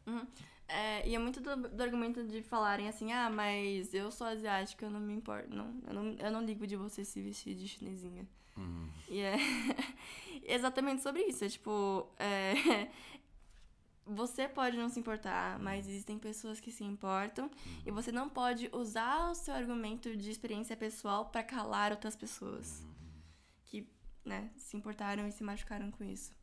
É, 0.69 1.09
e 1.09 1.15
é 1.15 1.19
muito 1.19 1.41
do, 1.41 1.69
do 1.69 1.83
argumento 1.83 2.25
de 2.25 2.43
falarem 2.43 2.89
assim, 2.89 3.13
ah, 3.13 3.31
mas 3.31 3.95
eu 3.95 4.11
sou 4.11 4.27
asiática, 4.27 4.85
eu 4.85 4.91
não 4.91 5.01
me 5.01 5.15
importo. 5.15 5.55
Não, 5.55 5.75
eu 5.87 5.95
não, 5.95 6.05
eu 6.19 6.31
não 6.31 6.45
ligo 6.45 6.67
de 6.67 6.77
você 6.77 7.05
se 7.05 7.23
vestir 7.23 7.55
de 7.55 7.69
chinesinha. 7.69 8.27
Uhum. 8.57 8.89
E 9.09 9.21
é 9.21 9.37
exatamente 10.43 11.03
sobre 11.03 11.23
isso. 11.23 11.45
É 11.45 11.49
tipo, 11.49 12.09
é, 12.19 12.89
você 14.05 14.49
pode 14.49 14.77
não 14.77 14.89
se 14.89 14.99
importar, 14.99 15.59
mas 15.61 15.87
existem 15.87 16.19
pessoas 16.19 16.59
que 16.59 16.73
se 16.73 16.83
importam. 16.83 17.49
E 17.85 17.91
você 17.93 18.11
não 18.11 18.29
pode 18.29 18.69
usar 18.73 19.31
o 19.31 19.35
seu 19.35 19.55
argumento 19.55 20.17
de 20.17 20.31
experiência 20.31 20.77
pessoal 20.77 21.27
pra 21.27 21.45
calar 21.45 21.93
outras 21.93 22.17
pessoas. 22.17 22.85
Que, 23.67 23.89
né, 24.25 24.51
se 24.57 24.77
importaram 24.77 25.29
e 25.29 25.33
se 25.33 25.45
machucaram 25.45 25.93
com 25.93 26.03
isso. 26.03 26.35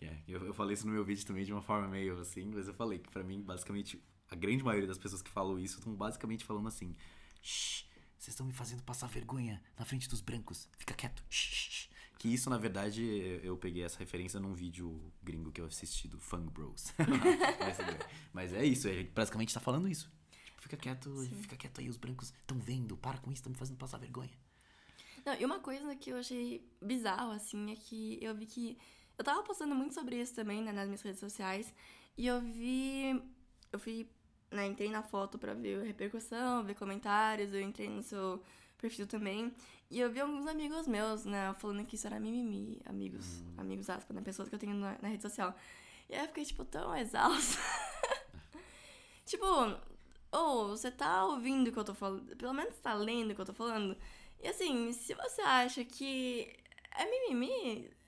É, 0.00 0.16
eu, 0.26 0.46
eu 0.46 0.54
falei 0.54 0.74
isso 0.74 0.86
no 0.86 0.92
meu 0.92 1.04
vídeo 1.04 1.26
também 1.26 1.44
de 1.44 1.52
uma 1.52 1.60
forma 1.60 1.86
meio 1.88 2.18
assim, 2.18 2.46
mas 2.46 2.66
eu 2.66 2.74
falei 2.74 2.98
que 2.98 3.10
pra 3.10 3.22
mim, 3.22 3.42
basicamente, 3.42 4.02
a 4.28 4.34
grande 4.34 4.62
maioria 4.62 4.88
das 4.88 4.98
pessoas 4.98 5.20
que 5.20 5.30
falam 5.30 5.58
isso 5.58 5.78
estão 5.78 5.94
basicamente 5.94 6.44
falando 6.44 6.68
assim: 6.68 6.96
Shh, 7.42 7.84
vocês 8.16 8.28
estão 8.28 8.46
me 8.46 8.52
fazendo 8.52 8.82
passar 8.82 9.08
vergonha 9.08 9.62
na 9.78 9.84
frente 9.84 10.08
dos 10.08 10.20
brancos, 10.20 10.68
fica 10.78 10.94
quieto. 10.94 11.24
Shh, 11.28 11.54
shh, 11.54 11.70
shh." 11.70 11.90
Que 12.18 12.28
isso, 12.28 12.50
na 12.50 12.58
verdade, 12.58 13.02
eu 13.42 13.56
peguei 13.56 13.82
essa 13.82 13.98
referência 13.98 14.38
num 14.38 14.52
vídeo 14.52 15.10
gringo 15.22 15.50
que 15.50 15.58
eu 15.58 15.64
assisti 15.64 16.06
do 16.06 16.20
Fang 16.20 16.50
Bros. 16.50 16.92
mas, 18.30 18.52
é 18.52 18.62
isso, 18.62 18.88
a 18.88 18.92
gente 18.92 19.10
basicamente 19.10 19.54
tá 19.54 19.60
falando 19.60 19.88
isso. 19.88 20.12
Fica 20.58 20.76
quieto, 20.76 21.10
fica 21.40 21.56
quieto 21.56 21.80
aí, 21.80 21.88
os 21.88 21.96
brancos 21.96 22.34
estão 22.38 22.58
vendo, 22.58 22.94
para 22.94 23.16
com 23.16 23.32
isso, 23.32 23.42
tá 23.42 23.48
me 23.48 23.56
fazendo 23.56 23.78
passar 23.78 23.96
vergonha. 23.96 24.38
Não, 25.24 25.34
e 25.34 25.44
uma 25.46 25.60
coisa 25.60 25.96
que 25.96 26.10
eu 26.10 26.18
achei 26.18 26.62
bizarro, 26.82 27.32
assim, 27.32 27.72
é 27.72 27.76
que 27.76 28.18
eu 28.22 28.34
vi 28.34 28.44
que. 28.44 28.78
Eu 29.20 29.24
tava 29.24 29.42
postando 29.42 29.74
muito 29.74 29.92
sobre 29.92 30.18
isso 30.18 30.34
também, 30.34 30.62
né, 30.62 30.72
nas 30.72 30.86
minhas 30.86 31.02
redes 31.02 31.20
sociais. 31.20 31.74
E 32.16 32.26
eu 32.26 32.40
vi. 32.40 33.22
Eu 33.70 33.78
fui. 33.78 34.08
Né, 34.50 34.66
entrei 34.66 34.88
na 34.88 35.02
foto 35.02 35.38
pra 35.38 35.52
ver 35.52 35.82
a 35.82 35.84
repercussão, 35.84 36.64
ver 36.64 36.74
comentários, 36.74 37.52
eu 37.52 37.60
entrei 37.60 37.90
no 37.90 38.02
seu 38.02 38.42
perfil 38.78 39.06
também. 39.06 39.54
E 39.90 40.00
eu 40.00 40.10
vi 40.10 40.20
alguns 40.20 40.46
amigos 40.46 40.88
meus, 40.88 41.26
né, 41.26 41.54
falando 41.58 41.84
que 41.84 41.96
isso 41.96 42.06
era 42.06 42.18
mimimi, 42.18 42.80
amigos, 42.86 43.44
amigos 43.58 43.90
aspas, 43.90 44.16
né, 44.16 44.22
pessoas 44.22 44.48
que 44.48 44.54
eu 44.54 44.58
tenho 44.58 44.74
na, 44.74 44.96
na 45.02 45.08
rede 45.08 45.22
social. 45.22 45.54
E 46.08 46.14
aí 46.14 46.22
eu 46.22 46.28
fiquei, 46.28 46.46
tipo, 46.46 46.64
tão 46.64 46.96
exausta. 46.96 47.60
tipo, 49.26 49.46
ou 50.32 50.68
você 50.70 50.90
tá 50.90 51.26
ouvindo 51.26 51.68
o 51.68 51.72
que 51.72 51.78
eu 51.78 51.84
tô 51.84 51.94
falando, 51.94 52.34
pelo 52.36 52.54
menos 52.54 52.74
tá 52.78 52.94
lendo 52.94 53.32
o 53.32 53.34
que 53.34 53.40
eu 53.42 53.46
tô 53.46 53.52
falando. 53.52 53.94
E 54.42 54.48
assim, 54.48 54.90
se 54.94 55.12
você 55.12 55.42
acha 55.42 55.84
que 55.84 56.50
é 56.96 57.04
mimimi, 57.04 57.99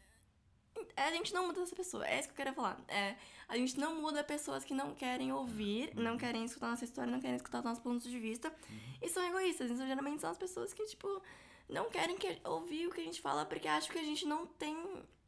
a 0.97 1.11
gente 1.11 1.33
não 1.33 1.47
muda 1.47 1.63
essa 1.63 1.75
pessoa. 1.75 2.07
É 2.07 2.19
isso 2.19 2.29
que 2.29 2.33
eu 2.33 2.37
queria 2.37 2.53
falar. 2.53 2.81
É, 2.89 3.17
a 3.49 3.57
gente 3.57 3.79
não 3.79 4.01
muda 4.01 4.23
pessoas 4.25 4.65
que 4.65 4.75
não 4.75 4.95
querem 4.95 5.33
ouvir, 5.33 5.95
não 5.95 6.17
querem 6.17 6.45
escutar 6.45 6.69
nossa 6.69 6.85
história, 6.85 7.11
não 7.11 7.21
querem 7.21 7.37
escutar 7.37 7.63
nossos 7.63 7.83
pontos 7.83 8.11
de 8.11 8.19
vista. 8.19 8.53
E 9.01 9.09
são 9.09 9.25
egoístas. 9.27 9.71
Então, 9.71 9.87
geralmente 9.87 10.21
são 10.21 10.31
as 10.31 10.39
pessoas 10.39 10.73
que, 10.73 10.85
tipo, 10.87 11.23
não 11.69 11.89
querem 11.91 12.17
que, 12.17 12.39
ouvir 12.45 12.87
o 12.87 12.91
que 12.91 13.01
a 13.01 13.05
gente 13.05 13.21
fala 13.21 13.45
porque 13.45 13.69
acham 13.69 13.93
que 13.93 13.99
a 13.99 14.05
gente 14.05 14.27
não 14.27 14.47
tem 14.47 14.77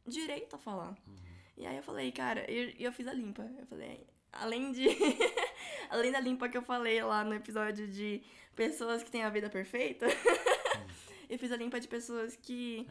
direito 0.05 0.55
a 0.55 0.59
falar. 0.59 0.95
E 1.57 1.65
aí 1.65 1.77
eu 1.77 1.83
falei, 1.83 2.11
cara, 2.11 2.49
e 2.49 2.57
eu, 2.79 2.87
eu 2.87 2.91
fiz 2.93 3.07
a 3.07 3.13
limpa. 3.13 3.49
Eu 3.57 3.65
falei, 3.65 4.05
além 4.31 4.71
de. 4.71 4.85
além 5.89 6.11
da 6.11 6.19
limpa 6.19 6.49
que 6.49 6.57
eu 6.57 6.61
falei 6.61 7.01
lá 7.03 7.23
no 7.23 7.33
episódio 7.33 7.87
de 7.87 8.21
pessoas 8.55 9.03
que 9.03 9.11
têm 9.11 9.23
a 9.23 9.29
vida 9.29 9.49
perfeita, 9.49 10.05
eu 11.29 11.39
fiz 11.39 11.51
a 11.51 11.57
limpa 11.57 11.79
de 11.79 11.87
pessoas 11.87 12.35
que. 12.35 12.87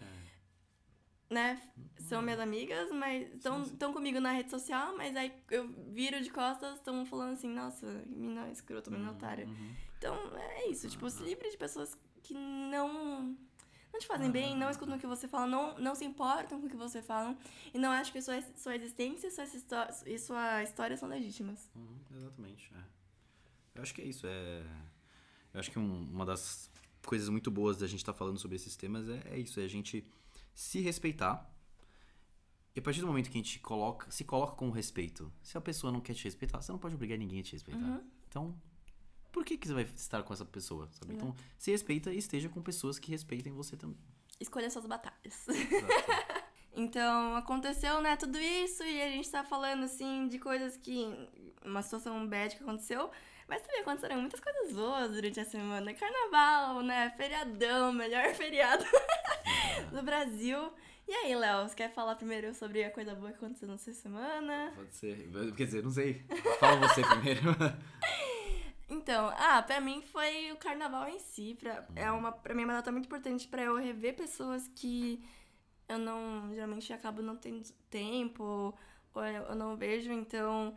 Né, 1.35 1.61
são 1.99 2.23
minhas 2.23 2.39
amigas, 2.39 2.91
mas 2.93 3.29
estão 3.73 3.93
comigo 3.93 4.21
na 4.21 4.31
rede 4.31 4.51
social, 4.51 4.97
mas 4.97 5.17
aí 5.17 5.33
eu 5.51 5.67
viro 5.93 6.21
de 6.23 6.31
costas, 6.31 6.77
estão 6.77 7.05
falando 7.07 7.33
assim, 7.33 7.49
nossa, 7.49 7.87
mina 8.07 8.49
escrota, 8.51 8.89
mina 8.91 9.11
otária. 9.11 9.49
Então 9.99 10.15
é 10.37 10.69
isso, 10.71 10.89
tipo, 10.89 11.09
se 11.11 11.23
livre 11.25 11.51
de 11.51 11.57
pessoas 11.57 11.97
que 12.23 12.35
não 12.35 13.37
não 13.93 14.01
te 14.01 14.07
fazem 14.09 14.31
bem, 14.31 14.57
não 14.57 14.69
escutam 14.71 14.97
o 14.97 14.99
que 14.99 15.07
você 15.07 15.27
fala, 15.29 15.47
não, 15.47 15.79
não 15.79 15.95
se 15.95 16.05
importam 16.05 16.61
com 16.61 16.67
o 16.67 16.71
que 16.71 16.77
você 16.77 17.01
fala 17.01 17.37
e 17.73 17.79
não 17.79 17.91
acham 17.91 18.13
que 18.13 18.21
sua, 18.23 18.41
sua 18.57 18.75
existência 18.77 19.29
e 19.29 19.31
sua, 19.31 19.45
histó- 19.45 19.89
e 20.07 20.19
sua 20.19 20.63
história 20.65 20.97
são 20.97 21.09
legítimas. 21.09 21.71
Uhum, 21.77 21.97
exatamente, 22.17 22.71
é. 22.75 22.83
Eu 23.77 23.83
acho 23.83 23.95
que 23.95 24.03
é 24.03 24.05
isso, 24.05 24.27
é... 24.27 24.63
Eu 25.53 25.61
acho 25.61 25.71
que 25.71 25.79
um- 25.79 26.09
uma 26.13 26.27
das 26.27 26.69
coisas 27.07 27.29
muito 27.29 27.51
boas 27.53 27.77
da 27.77 27.87
gente 27.87 28.01
estar 28.01 28.13
falando 28.13 28.39
sobre 28.39 28.57
esses 28.57 28.75
temas 28.77 29.09
é, 29.09 29.23
é 29.31 29.39
isso, 29.39 29.59
é 29.61 29.65
a 29.65 29.69
gente 29.69 30.05
se 30.55 30.81
respeitar 30.81 31.51
e 32.75 32.81
a 32.81 32.83
partir 32.83 33.01
do 33.01 33.07
momento 33.07 33.31
que 33.31 33.39
a 33.39 33.43
gente 33.43 33.61
coloca, 33.61 34.11
se 34.11 34.25
coloca 34.25 34.57
com 34.57 34.71
respeito, 34.71 35.33
se 35.43 35.57
a 35.57 35.61
pessoa 35.61 35.93
não 35.93 36.01
quer 36.01 36.15
te 36.15 36.25
respeitar, 36.25 36.61
você 36.61 36.73
não 36.73 36.79
pode 36.79 36.95
obrigar 36.95 37.17
ninguém 37.17 37.41
a 37.41 37.43
te 37.43 37.53
respeitar. 37.53 38.03
Então, 38.29 38.55
por 39.31 39.45
que, 39.45 39.57
que 39.57 39.69
você 39.69 39.75
vai 39.75 39.85
estar 39.85 40.23
com 40.25 40.33
essa 40.33 40.45
pessoa, 40.45 40.89
sabe? 40.93 41.15
Então, 41.15 41.35
se 41.57 41.71
respeita 41.71 42.13
e 42.13 42.19
esteja 42.19 42.49
com 42.49 42.61
pessoas 42.61 42.99
que 42.99 43.13
respeitem 43.13 43.53
você 43.53 43.77
também. 43.77 43.97
Escolha 44.41 44.71
suas 44.71 44.87
batalhas. 44.87 45.47
Então, 46.77 47.37
aconteceu, 47.37 48.01
né, 48.01 48.17
tudo 48.17 48.37
isso 48.37 48.83
e 48.83 49.01
a 49.01 49.09
gente 49.09 49.31
tá 49.31 49.45
falando, 49.45 49.85
assim, 49.85 50.27
de 50.27 50.41
coisas 50.41 50.77
que... 50.77 51.07
Uma 51.65 51.81
situação 51.83 52.27
bad 52.29 52.57
que 52.57 52.65
aconteceu, 52.65 53.13
mas 53.49 53.63
também 53.63 53.81
aconteceram 53.81 54.21
muitas 54.21 54.41
coisas 54.41 54.73
boas 54.73 55.11
durante 55.11 55.41
a 55.41 55.45
semana. 55.45 55.95
Carnaval, 55.95 56.83
né, 56.83 57.13
feriadão, 57.17 57.93
melhor 57.93 58.33
feriado 58.35 58.85
do 59.93 60.03
Brasil. 60.03 60.73
E 61.07 61.13
aí, 61.13 61.35
Léo, 61.35 61.69
você 61.69 61.75
quer 61.75 61.93
falar 61.93 62.17
primeiro 62.17 62.55
sobre 62.55 62.83
a 62.83 62.91
coisa 62.91 63.15
boa 63.15 63.31
que 63.31 63.37
aconteceu 63.37 63.69
na 63.69 63.77
sua 63.77 63.93
semana? 63.93 64.73
Pode 64.75 64.95
ser. 64.95 65.29
Quer 65.55 65.65
dizer, 65.65 65.83
não 65.83 65.91
sei. 65.91 66.25
Fala 66.59 66.89
você 66.89 67.03
primeiro. 67.03 67.43
Então, 68.87 69.33
ah, 69.39 69.63
pra 69.63 69.81
mim 69.81 70.03
foi 70.03 70.53
o 70.53 70.57
carnaval 70.57 71.09
em 71.09 71.19
si. 71.19 71.57
Pra, 71.59 71.87
é 71.97 72.11
uma, 72.11 72.31
pra 72.31 72.55
mim 72.55 72.63
é 72.63 72.65
uma 72.65 72.75
data 72.75 72.93
muito 72.93 73.07
importante 73.07 73.49
pra 73.49 73.63
eu 73.63 73.77
rever 73.77 74.15
pessoas 74.15 74.69
que 74.69 75.25
eu 75.89 75.99
não. 75.99 76.51
Geralmente 76.55 76.93
acabo 76.93 77.23
não 77.23 77.37
tendo 77.37 77.63
tempo, 77.91 78.75
ou 79.15 79.25
eu 79.25 79.55
não 79.55 79.77
vejo, 79.77 80.13
então. 80.13 80.75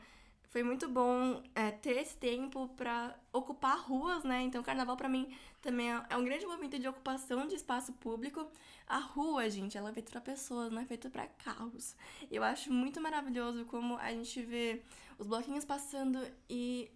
Foi 0.49 0.63
muito 0.63 0.87
bom 0.87 1.43
é, 1.53 1.71
ter 1.71 1.97
esse 1.97 2.15
tempo 2.17 2.69
pra 2.69 3.15
ocupar 3.33 3.77
ruas, 3.79 4.23
né? 4.23 4.41
Então, 4.43 4.63
carnaval 4.63 4.95
pra 4.95 5.09
mim 5.09 5.29
também 5.61 5.91
é- 5.93 6.05
é 6.09 6.17
um 6.17 6.23
grande 6.23 6.45
movimento 6.45 6.79
de 6.79 6.87
ocupação 6.87 7.47
de 7.47 7.55
espaço 7.55 7.91
público. 7.93 8.49
A 8.87 8.97
rua, 8.97 9.49
gente, 9.49 9.77
ela 9.77 9.89
é 9.89 9.93
feita 9.93 10.11
pra 10.11 10.21
pessoas, 10.21 10.71
não 10.71 10.81
é 10.81 10.85
feita 10.85 11.09
pra 11.09 11.27
carros. 11.27 11.95
Eu 12.31 12.43
acho 12.43 12.71
muito 12.71 13.01
maravilhoso 13.01 13.65
como 13.65 13.97
a 13.97 14.11
gente 14.11 14.41
vê 14.41 14.81
os 15.19 15.27
bloquinhos 15.27 15.65
passando 15.65 16.19
e 16.49 16.89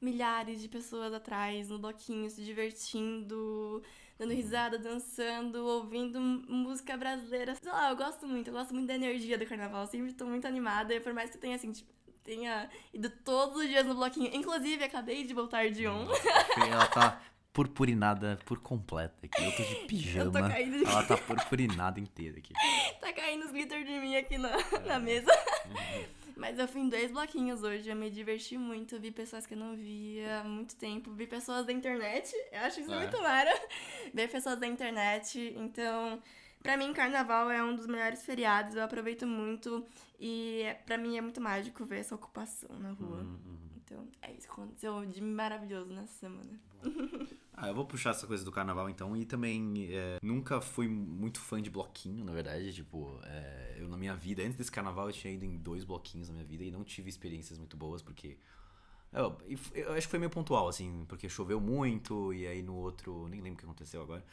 milhares 0.00 0.60
de 0.60 0.68
pessoas 0.68 1.12
atrás 1.12 1.68
no 1.68 1.78
bloquinho 1.78 2.28
se 2.30 2.42
divertindo, 2.44 3.82
dando 4.18 4.32
risada, 4.32 4.78
dançando, 4.78 5.64
ouvindo 5.66 6.20
música 6.20 6.96
brasileira. 6.96 7.54
Sei 7.54 7.70
lá, 7.70 7.90
eu 7.90 7.96
gosto 7.96 8.26
muito, 8.26 8.48
eu 8.48 8.54
gosto 8.54 8.74
muito 8.74 8.86
da 8.86 8.94
energia 8.94 9.36
do 9.38 9.46
carnaval, 9.46 9.82
eu 9.82 9.86
sempre 9.86 10.12
tô 10.14 10.24
muito 10.26 10.46
animada, 10.46 10.98
por 11.00 11.12
mais 11.12 11.30
que 11.30 11.38
tenha 11.38 11.56
assim, 11.56 11.70
tipo, 11.72 11.90
tenha 12.24 12.68
ido 12.92 13.10
todos 13.24 13.56
os 13.62 13.68
dias 13.68 13.84
no 13.86 13.94
bloquinho. 13.94 14.30
Inclusive, 14.34 14.84
acabei 14.84 15.24
de 15.24 15.34
voltar 15.34 15.70
de 15.70 15.86
um. 15.88 16.06
Ela 16.68 16.86
tá 16.86 17.20
purpurinada 17.52 18.38
por 18.46 18.60
completa 18.60 19.14
aqui. 19.26 19.44
Eu 19.44 19.52
tô 19.56 19.62
de 19.62 19.74
pijama. 19.86 20.48
caindo 20.48 20.78
de- 20.78 20.84
Ela 20.84 21.02
tá 21.02 21.16
purpurinada 21.18 21.98
inteira 22.00 22.38
aqui. 22.38 22.52
tá 23.00 23.12
caindo 23.12 23.44
os 23.44 23.50
glitter 23.50 23.84
de 23.84 23.92
mim 23.98 24.16
aqui 24.16 24.38
na, 24.38 24.50
na 24.86 24.98
mesa. 24.98 25.30
Mas 26.36 26.58
eu 26.58 26.66
fui 26.66 26.80
em 26.80 26.88
dois 26.88 27.10
bloquinhos 27.10 27.62
hoje, 27.62 27.90
eu 27.90 27.96
me 27.96 28.08
diverti 28.10 28.56
muito, 28.56 28.98
vi 28.98 29.10
pessoas 29.10 29.44
que 29.44 29.52
eu 29.52 29.58
não 29.58 29.76
via 29.76 30.40
há 30.40 30.44
muito 30.44 30.74
tempo, 30.76 31.12
vi 31.12 31.26
pessoas 31.26 31.66
da 31.66 31.72
internet, 31.72 32.32
eu 32.50 32.60
acho 32.60 32.80
isso 32.80 32.90
É. 32.90 32.96
muito 32.98 33.20
mara, 33.20 33.52
ver 34.14 34.26
pessoas 34.30 34.58
da 34.58 34.66
internet, 34.66 35.52
então, 35.58 36.18
pra 36.62 36.76
mim, 36.76 36.92
carnaval 36.92 37.50
é 37.50 37.62
um 37.62 37.74
dos 37.74 37.86
melhores 37.86 38.22
feriados, 38.24 38.74
eu 38.76 38.82
aproveito 38.82 39.26
muito 39.26 39.84
e 40.18 40.62
é- 40.62 40.74
pra 40.74 40.96
mim 40.98 41.16
é 41.16 41.20
muito 41.20 41.40
mágico 41.40 41.84
ver 41.84 41.98
essa 42.00 42.14
ocupação 42.14 42.70
na 42.78 42.92
rua. 42.92 43.18
Uhum, 43.22 43.36
Então, 43.76 44.06
é 44.22 44.32
isso 44.32 44.46
que 44.46 44.52
aconteceu 44.52 45.04
de 45.06 45.20
maravilhoso 45.22 45.90
nessa 45.92 46.12
semana. 46.14 46.60
Ah, 47.62 47.68
eu 47.68 47.74
vou 47.74 47.84
puxar 47.84 48.10
essa 48.10 48.26
coisa 48.26 48.42
do 48.42 48.50
carnaval 48.50 48.88
então. 48.88 49.14
E 49.14 49.26
também 49.26 49.86
é, 49.90 50.18
nunca 50.22 50.62
fui 50.62 50.88
muito 50.88 51.38
fã 51.40 51.60
de 51.60 51.68
bloquinho, 51.68 52.24
na 52.24 52.32
verdade. 52.32 52.72
Tipo, 52.72 53.20
é, 53.24 53.76
eu 53.78 53.86
na 53.86 53.98
minha 53.98 54.16
vida, 54.16 54.42
antes 54.42 54.56
desse 54.56 54.72
carnaval, 54.72 55.08
eu 55.08 55.12
tinha 55.12 55.30
ido 55.34 55.44
em 55.44 55.58
dois 55.58 55.84
bloquinhos 55.84 56.28
na 56.28 56.34
minha 56.36 56.46
vida 56.46 56.64
e 56.64 56.70
não 56.70 56.82
tive 56.82 57.10
experiências 57.10 57.58
muito 57.58 57.76
boas, 57.76 58.00
porque. 58.00 58.38
Eu, 59.12 59.36
eu 59.74 59.92
acho 59.92 60.06
que 60.06 60.10
foi 60.10 60.18
meio 60.18 60.30
pontual, 60.30 60.68
assim, 60.68 61.04
porque 61.06 61.28
choveu 61.28 61.60
muito 61.60 62.32
e 62.32 62.46
aí 62.46 62.62
no 62.62 62.76
outro. 62.76 63.28
Nem 63.28 63.42
lembro 63.42 63.56
o 63.56 63.58
que 63.58 63.64
aconteceu 63.66 64.00
agora. 64.00 64.24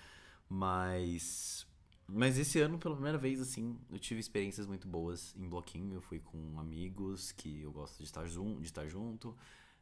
Mas. 0.50 1.67
Mas 2.08 2.38
esse 2.38 2.60
ano, 2.60 2.78
pela 2.78 2.96
primeira 2.96 3.18
vez, 3.18 3.42
assim, 3.42 3.78
eu 3.92 4.00
tive 4.00 4.20
experiências 4.20 4.66
muito 4.66 4.88
boas 4.88 5.36
em 5.36 5.48
bloquinho. 5.48 5.94
Eu 5.96 6.02
fui 6.02 6.20
com 6.20 6.58
amigos 6.60 7.32
que 7.34 7.62
eu 7.62 7.72
gosto 7.72 7.98
de 7.98 8.06
estar, 8.06 8.26
jun 8.26 8.60
de 8.62 8.68
estar 8.68 8.88
junto. 8.88 9.36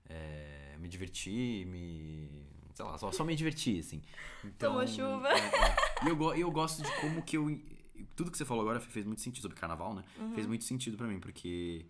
é, 0.09 0.75
me 0.79 0.87
diverti, 0.87 1.65
me. 1.67 2.29
Sei 2.73 2.83
lá, 2.83 2.97
só, 2.97 3.11
só 3.11 3.23
me 3.23 3.35
diverti, 3.35 3.79
assim. 3.79 4.01
Então, 4.43 4.73
Tomou 4.73 4.87
chuva. 4.87 5.29
é, 5.29 5.39
é. 5.39 5.75
E 6.05 6.09
eu, 6.09 6.35
eu 6.35 6.51
gosto 6.51 6.81
de 6.83 6.91
como 6.99 7.21
que 7.21 7.37
eu. 7.37 7.45
Tudo 8.15 8.29
que 8.29 8.37
você 8.37 8.43
falou 8.43 8.61
agora 8.61 8.79
fez 8.81 9.05
muito 9.05 9.21
sentido 9.21 9.43
sobre 9.43 9.57
carnaval, 9.57 9.93
né? 9.93 10.03
Uhum. 10.19 10.33
Fez 10.33 10.45
muito 10.47 10.65
sentido 10.65 10.97
pra 10.97 11.07
mim, 11.07 11.19
porque 11.19 11.85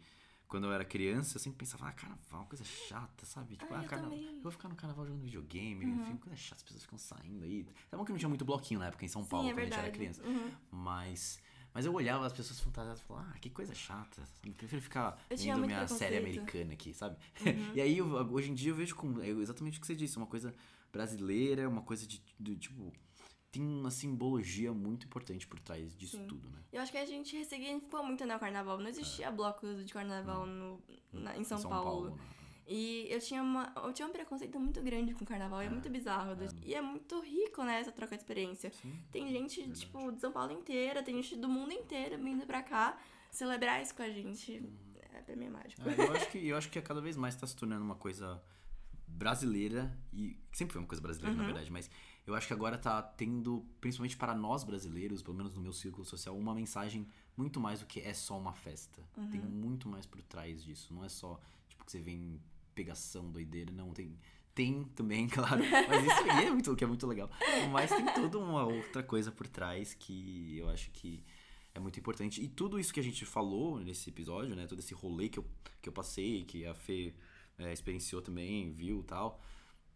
quando 0.47 0.65
eu 0.65 0.71
era 0.73 0.85
criança, 0.85 1.35
eu 1.37 1.41
sempre 1.41 1.57
pensava, 1.59 1.87
ah, 1.87 1.91
carnaval, 1.93 2.45
coisa 2.45 2.63
chata, 2.63 3.25
sabe? 3.25 3.55
Tipo, 3.57 3.73
Ah, 3.73 3.79
ah, 3.79 3.83
eu 3.83 3.89
carnaval. 3.89 4.11
também. 4.11 4.29
Uhum. 4.29 4.35
Eu 4.37 4.41
vou 4.43 4.51
ficar 4.51 4.69
no 4.69 4.75
carnaval 4.75 5.05
jogando 5.05 5.21
videogame, 5.23 5.79
filme, 5.85 6.17
coisa 6.19 6.35
chata, 6.37 6.55
as 6.57 6.63
pessoas 6.63 6.83
ficam 6.83 6.97
saindo 6.97 7.43
aí. 7.43 7.67
É 7.91 7.95
bom 7.97 8.05
que 8.05 8.11
não 8.11 8.19
tinha 8.19 8.29
muito 8.29 8.45
bloquinho 8.45 8.79
na 8.79 8.87
época 8.87 9.03
em 9.05 9.07
São 9.07 9.23
Sim, 9.23 9.29
Paulo, 9.29 9.47
é 9.49 9.51
quando 9.53 9.59
a 9.59 9.63
gente 9.65 9.73
era 9.73 9.81
verdade. 9.91 9.97
criança. 9.97 10.23
Uhum. 10.23 10.51
Mas. 10.71 11.41
Mas 11.73 11.85
eu 11.85 11.93
olhava 11.93 12.25
as 12.25 12.31
pessoas 12.31 12.57
fantasiadas 12.61 13.01
e 13.01 13.03
falava, 13.03 13.31
ah, 13.35 13.39
que 13.39 13.49
coisa 13.49 13.75
chata. 13.75 14.23
Eu 14.45 14.53
prefiro 14.53 14.81
ficar 14.81 15.19
Eu 15.29 15.35
vendo 15.37 15.65
minha 15.65 15.85
série 15.89 16.17
americana 16.17 16.71
aqui, 16.71 16.93
sabe? 16.93 17.17
Uhum. 17.45 17.71
e 17.75 17.81
aí, 17.81 17.97
eu- 17.97 18.07
hoje 18.31 18.49
em 18.49 18.53
dia, 18.55 18.71
eu 18.71 18.75
vejo 18.75 18.95
como. 18.95 19.21
É 19.21 19.27
exatamente 19.27 19.77
o 19.77 19.81
que 19.81 19.87
você 19.87 19.95
disse, 19.95 20.15
uma 20.15 20.25
coisa 20.27 20.55
brasileira, 20.93 21.67
uma 21.67 21.81
coisa 21.81 22.07
de, 22.07 22.23
de, 22.39 22.55
tipo. 22.55 22.93
Tem 23.55 23.63
uma 23.65 23.89
simbologia 23.89 24.73
muito 24.73 25.05
importante 25.05 25.47
por 25.47 25.59
trás 25.59 25.95
disso 25.95 26.17
Sim. 26.17 26.27
tudo, 26.27 26.49
né? 26.49 26.57
Eu 26.73 26.81
acho 26.81 26.91
que 26.91 26.97
a 26.97 27.05
gente 27.05 27.37
ressignificou 27.37 28.03
muito, 28.03 28.25
né, 28.25 28.35
o 28.35 28.39
carnaval. 28.39 28.77
Não 28.77 28.87
existia 28.89 29.31
blocos 29.31 29.85
de 29.85 29.93
carnaval 29.93 30.45
no, 30.45 30.81
na- 31.13 31.37
em 31.37 31.43
São, 31.45 31.61
Paulo. 31.61 32.09
né? 32.09 32.17
E 32.67 33.07
eu 33.09 33.19
tinha, 33.21 33.41
uma, 33.41 33.71
eu 33.77 33.93
tinha 33.93 34.05
um 34.07 34.11
preconceito 34.11 34.59
muito 34.59 34.81
grande 34.81 35.13
com 35.13 35.23
o 35.23 35.27
carnaval, 35.27 35.61
é, 35.61 35.69
muito 35.69 35.89
bizarro. 35.89 36.31
E 36.63 36.75
é 36.75 36.81
muito 36.81 37.19
rico, 37.21 37.63
né, 37.63 37.79
essa 37.79 37.91
troca 37.93 38.15
de 38.17 38.21
experiência. 38.23 38.71
Sim. 38.73 38.93
Tem 39.11 39.29
gente, 39.29 39.69
tipo, 39.71 40.11
de 40.11 40.19
São 40.19 40.31
Paulo 40.33 40.51
inteira, 40.51 41.01
tem 41.01 41.15
gente 41.21 41.37
do 41.37 41.47
mundo 41.47 41.71
inteiro 41.71 42.17
vindo 42.21 42.45
pra 42.45 42.61
cá 42.61 42.97
celebrar 43.31 43.81
isso 43.81 43.95
com 43.95 44.01
a 44.03 44.09
gente. 44.09 44.61
É, 45.13 45.21
pra 45.21 45.35
mim 45.35 45.45
é 45.45 45.49
mágico. 45.49 45.81
É, 45.87 45.93
eu, 45.97 46.11
acho 46.13 46.29
que, 46.31 46.47
eu 46.49 46.57
acho 46.57 46.69
que 46.69 46.81
cada 46.81 46.99
vez 46.99 47.15
mais 47.15 47.35
tá 47.37 47.47
se 47.47 47.55
tornando 47.55 47.85
uma 47.85 47.95
coisa 47.95 48.43
brasileira, 49.07 49.97
e 50.11 50.37
sempre 50.51 50.73
foi 50.73 50.81
uma 50.81 50.87
coisa 50.87 51.01
brasileira, 51.01 51.35
na 51.35 51.41
Uhum. 51.41 51.45
verdade, 51.45 51.71
mas 51.71 51.89
eu 52.25 52.33
acho 52.35 52.47
que 52.47 52.53
agora 52.53 52.77
tá 52.77 53.01
tendo, 53.01 53.65
principalmente 53.79 54.17
para 54.17 54.33
nós 54.33 54.63
brasileiros, 54.63 55.21
pelo 55.21 55.35
menos 55.37 55.53
no 55.55 55.61
meu 55.61 55.73
círculo 55.73 56.05
social, 56.05 56.37
uma 56.37 56.53
mensagem 56.55 57.07
muito 57.37 57.59
mais 57.59 57.79
do 57.81 57.85
que 57.85 57.99
é 57.99 58.13
só 58.13 58.37
uma 58.37 58.53
festa. 58.53 59.01
Tem 59.31 59.39
Uhum. 59.41 59.47
muito 59.49 59.87
mais 59.87 60.05
por 60.05 60.21
trás 60.21 60.63
disso. 60.63 60.93
Não 60.93 61.03
é 61.05 61.09
só, 61.09 61.39
tipo, 61.67 61.83
que 61.85 61.91
você 61.91 61.99
vem 61.99 62.39
pegação, 62.73 63.29
doideira, 63.31 63.71
não. 63.71 63.91
Tem, 63.91 64.17
tem 64.53 64.83
também, 64.95 65.27
claro. 65.29 65.61
Mas 65.87 66.03
isso 66.05 66.31
aí 66.31 66.45
é 66.45 66.51
muito, 66.51 66.75
que 66.75 66.83
é 66.83 66.87
muito 66.87 67.05
legal. 67.07 67.29
Mas 67.71 67.89
tem 67.91 68.05
toda 68.13 68.39
uma 68.39 68.63
outra 68.65 69.03
coisa 69.03 69.31
por 69.31 69.47
trás 69.47 69.93
que 69.93 70.57
eu 70.57 70.69
acho 70.69 70.89
que 70.91 71.23
é 71.73 71.79
muito 71.79 71.99
importante. 71.99 72.41
E 72.41 72.47
tudo 72.47 72.79
isso 72.79 72.93
que 72.93 72.99
a 72.99 73.03
gente 73.03 73.25
falou 73.25 73.79
nesse 73.79 74.09
episódio, 74.09 74.55
né? 74.55 74.65
Todo 74.65 74.79
esse 74.79 74.93
rolê 74.93 75.27
que 75.29 75.39
eu, 75.39 75.45
que 75.81 75.89
eu 75.89 75.93
passei, 75.93 76.43
que 76.45 76.65
a 76.65 76.73
Fê 76.73 77.13
é, 77.57 77.71
experienciou 77.73 78.21
também, 78.21 78.71
viu 78.71 79.01
e 79.01 79.03
tal. 79.03 79.41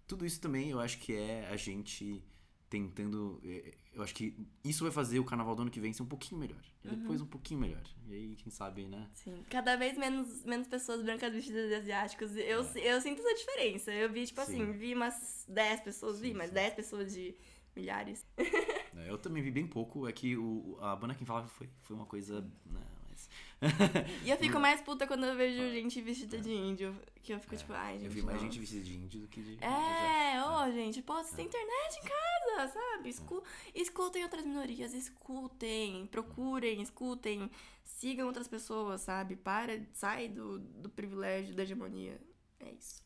Tudo 0.09 0.25
isso 0.25 0.41
também 0.41 0.71
eu 0.71 0.79
acho 0.79 0.97
que 0.99 1.13
é 1.15 1.47
a 1.49 1.55
gente 1.55 2.21
tentando. 2.69 3.39
é, 3.45 3.73
Eu 3.93 4.01
acho 4.03 4.13
que 4.13 4.35
isso 4.63 4.83
vai 4.83 4.91
fazer 4.91 5.19
o 5.19 5.23
carnaval 5.23 5.55
do 5.55 5.61
ano 5.61 5.71
que 5.71 5.79
vem 5.79 5.93
ser 5.93 6.03
um 6.03 6.07
pouquinho 6.07 6.41
melhor. 6.41 6.61
E 6.83 6.87
depois 6.89 7.21
um 7.21 7.25
pouquinho 7.27 7.59
melhor. 7.59 7.83
E 8.07 8.13
aí, 8.13 8.35
quem 8.35 8.51
sabe, 8.51 8.85
né? 8.87 9.07
Sim. 9.13 9.43
Cada 9.49 9.75
vez 9.75 9.97
menos, 9.97 10.43
menos 10.45 10.67
pessoas 10.67 11.03
brancas 11.03 11.31
vestidas 11.33 11.67
de 11.69 11.75
asiáticos. 11.75 12.35
Eu, 12.35 12.61
eu 12.75 13.01
sinto 13.01 13.21
essa 13.21 13.35
diferença. 13.35 13.91
Eu 13.93 14.11
vi, 14.11 14.25
tipo 14.25 14.41
É. 14.41 14.45
Sim. 14.45 14.61
assim, 14.63 14.71
vi 14.71 14.93
umas 14.95 15.45
10 15.47 15.81
pessoas, 15.81 16.19
vi, 16.19 16.29
Sim, 16.29 16.33
mas 16.35 16.47
sim. 16.47 16.53
10 16.55 16.73
pessoas 16.73 17.13
de 17.13 17.35
milhares. 17.75 18.25
É, 18.37 19.09
Eu 19.09 19.17
também 19.17 19.43
vi 19.43 19.51
bem 19.51 19.67
pouco. 19.67 20.07
É 20.07 20.11
que 20.11 20.35
o, 20.37 20.77
a 20.81 20.95
banda 20.95 21.13
quem 21.15 21.25
falava 21.27 21.47
foi, 21.47 21.69
foi 21.81 21.95
uma 21.95 22.05
coisa. 22.05 22.41
Né, 22.65 22.81
mas... 23.09 23.29
E 24.23 24.29
eu 24.29 24.37
fico 24.37 24.59
mais 24.59 24.81
puta 24.81 25.05
quando 25.05 25.25
eu 25.25 25.35
vejo 25.35 25.57
gente 25.73 26.01
vestida 26.01 26.39
de 26.39 26.53
índio. 26.53 26.95
Que 27.21 27.33
eu 27.33 27.39
fico 27.39 27.55
tipo, 27.55 27.73
ai, 27.73 27.99
gente. 27.99 28.05
É. 28.05 28.07
eu 28.07 28.11
vi 28.11 28.21
mais 28.21 28.37
não. 28.37 28.45
gente 28.45 28.59
vestida 28.59 28.83
de 28.83 28.95
índio 28.95 29.19
do 29.21 29.27
que 29.27 29.41
de. 29.41 29.63
É, 29.63 30.43
ô, 30.45 30.71
gente, 30.71 31.01
pô, 31.01 31.15
você 31.15 31.35
tem 31.35 31.45
internet 31.45 31.97
em 31.97 32.07
casa, 32.07 32.73
sabe? 32.73 33.09
Escu 33.09 33.43
escutem 33.75 34.23
outras 34.23 34.45
minorias, 34.45 34.93
escutem, 34.93 36.07
procurem, 36.07 36.81
escutem, 36.81 37.51
sigam 37.83 38.27
outras 38.27 38.47
pessoas, 38.47 39.01
sabe? 39.01 39.35
Para, 39.35 39.81
sai 39.93 40.29
do, 40.29 40.59
do 40.59 40.89
privilégio, 40.89 41.53
da 41.53 41.63
hegemonia. 41.63 42.19
É 42.59 42.71
isso. 42.71 43.03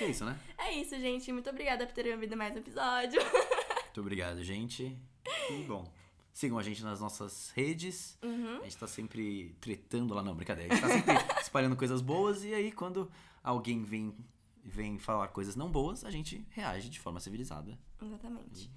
É 0.00 0.06
isso, 0.06 0.24
né? 0.24 0.38
É 0.58 0.72
isso, 0.74 0.98
gente. 0.98 1.32
Muito 1.32 1.48
obrigada 1.50 1.86
por 1.86 1.94
terem 1.94 2.12
ouvido 2.12 2.36
mais 2.36 2.54
um 2.54 2.58
episódio. 2.58 3.20
Muito 3.84 4.00
obrigado, 4.00 4.42
gente. 4.44 4.96
E 5.50 5.62
bom. 5.64 5.90
Sigam 6.32 6.58
a 6.58 6.62
gente 6.62 6.82
nas 6.82 7.00
nossas 7.00 7.50
redes. 7.54 8.18
Uhum. 8.22 8.58
A 8.60 8.64
gente 8.64 8.76
tá 8.76 8.86
sempre 8.86 9.54
tretando 9.60 10.14
lá, 10.14 10.22
não, 10.22 10.34
brincadeira. 10.34 10.72
A 10.72 10.76
gente 10.76 10.86
tá 10.86 11.14
sempre 11.14 11.14
espalhando 11.40 11.76
coisas 11.76 12.00
boas 12.00 12.44
e 12.44 12.54
aí 12.54 12.70
quando 12.72 13.10
alguém 13.42 13.82
vem, 13.82 14.14
vem 14.64 14.98
falar 14.98 15.28
coisas 15.28 15.56
não 15.56 15.70
boas, 15.70 16.04
a 16.04 16.10
gente 16.10 16.44
reage 16.50 16.88
de 16.88 17.00
forma 17.00 17.20
civilizada. 17.20 17.78
Exatamente. 18.00 18.70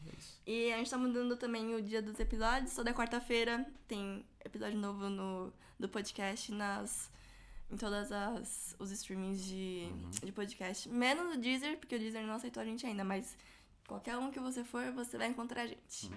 E 0.45 0.69
é. 0.69 0.69
E 0.69 0.73
a 0.73 0.77
gente 0.77 0.89
tá 0.89 0.97
mudando 0.97 1.37
também 1.37 1.75
o 1.75 1.81
dia 1.81 2.01
dos 2.01 2.19
episódios. 2.19 2.73
Toda 2.73 2.93
quarta-feira 2.93 3.65
tem 3.87 4.25
episódio 4.43 4.77
novo 4.77 5.09
no, 5.09 5.53
do 5.79 5.87
podcast 5.87 6.51
nas, 6.51 7.09
em 7.71 7.77
todas 7.77 8.11
as 8.11 8.75
os 8.79 8.91
streamings 8.91 9.45
de, 9.45 9.87
de 10.23 10.31
podcast. 10.31 10.89
Menos 10.89 11.35
o 11.35 11.39
Deezer, 11.39 11.77
porque 11.77 11.95
o 11.95 11.99
Deezer 11.99 12.25
não 12.25 12.33
aceitou 12.33 12.61
a 12.61 12.65
gente 12.65 12.85
ainda, 12.85 13.03
mas 13.03 13.37
qualquer 13.93 14.17
um 14.17 14.31
que 14.31 14.39
você 14.39 14.63
for, 14.63 14.91
você 14.91 15.17
vai 15.17 15.27
encontrar 15.27 15.61
a 15.63 15.67
gente. 15.67 16.09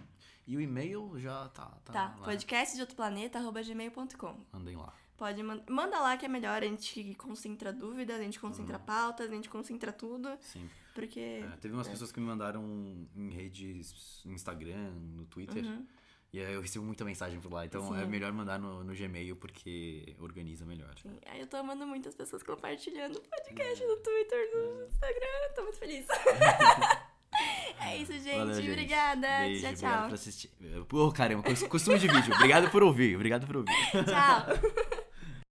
E 0.46 0.56
o 0.56 0.60
e-mail 0.60 1.12
já 1.18 1.48
tá. 1.50 1.66
Tá, 1.84 1.92
Tá, 1.92 2.02
lá. 2.18 2.24
podcast 2.24 2.74
de 2.74 2.80
outro 2.80 2.96
planeta, 2.96 3.38
arroba 3.38 3.62
gmail.com. 3.62 4.34
Mandem 4.52 4.76
lá. 4.76 4.94
Pode 5.16 5.42
man 5.42 5.62
manda 5.68 5.98
lá 6.00 6.16
que 6.16 6.24
é 6.26 6.28
melhor, 6.28 6.62
a 6.62 6.66
gente 6.66 7.14
concentra 7.14 7.72
dúvidas, 7.72 8.18
a 8.20 8.22
gente 8.22 8.38
concentra 8.38 8.78
pautas, 8.78 9.30
a 9.30 9.34
gente 9.34 9.48
concentra 9.48 9.90
tudo, 9.92 10.28
Sim. 10.42 10.68
porque... 10.94 11.42
É, 11.42 11.56
teve 11.56 11.74
umas 11.74 11.88
pessoas 11.88 12.12
que 12.12 12.20
me 12.20 12.26
mandaram 12.26 12.62
em 13.16 13.30
redes, 13.30 14.22
no 14.26 14.32
Instagram, 14.34 14.90
no 15.16 15.24
Twitter. 15.26 15.64
E 16.32 16.38
aí 16.40 16.52
eu 16.52 16.60
recebo 16.60 16.84
muita 16.84 17.02
mensagem 17.02 17.40
por 17.40 17.50
lá. 17.50 17.64
Então 17.64 17.80
Uhum. 17.82 17.94
Sim. 17.96 18.02
é 18.02 18.06
melhor 18.06 18.30
mandar 18.32 18.58
no, 18.58 18.84
no 18.84 18.94
Gmail 18.94 19.36
porque 19.36 20.14
organiza 20.18 20.66
melhor. 20.66 20.94
Sim, 21.00 21.18
Aí 21.26 21.40
eu 21.40 21.46
tô 21.46 21.56
amando 21.56 21.86
muitas 21.86 22.14
pessoas 22.14 22.42
compartilhando 22.42 23.16
o 23.16 23.22
podcast 23.22 23.84
no 23.86 23.96
Twitter, 23.96 24.50
no 24.54 24.86
Instagram. 24.86 25.54
Tô 25.54 25.62
muito 25.62 25.78
feliz. 25.78 26.06
é 27.80 27.96
isso, 27.96 28.12
gente. 28.12 28.36
Valeu, 28.38 28.54
gente. 28.54 28.70
Obrigada. 28.70 29.28
Beijo, 29.40 29.60
tchau, 29.60 29.70
Obrigado 29.72 29.76
tchau. 29.98 30.08
por 30.08 30.14
assistir. 30.14 30.50
Pô, 30.88 31.12
caramba, 31.12 31.42
costume 31.68 31.98
de 31.98 32.08
vídeo. 32.08 32.34
Obrigado 32.34 32.70
por 32.70 32.82
ouvir. 32.82 33.14
Obrigado 33.16 33.46
por 33.46 33.56
ouvir. 33.58 33.74
Tchau. 33.92 34.96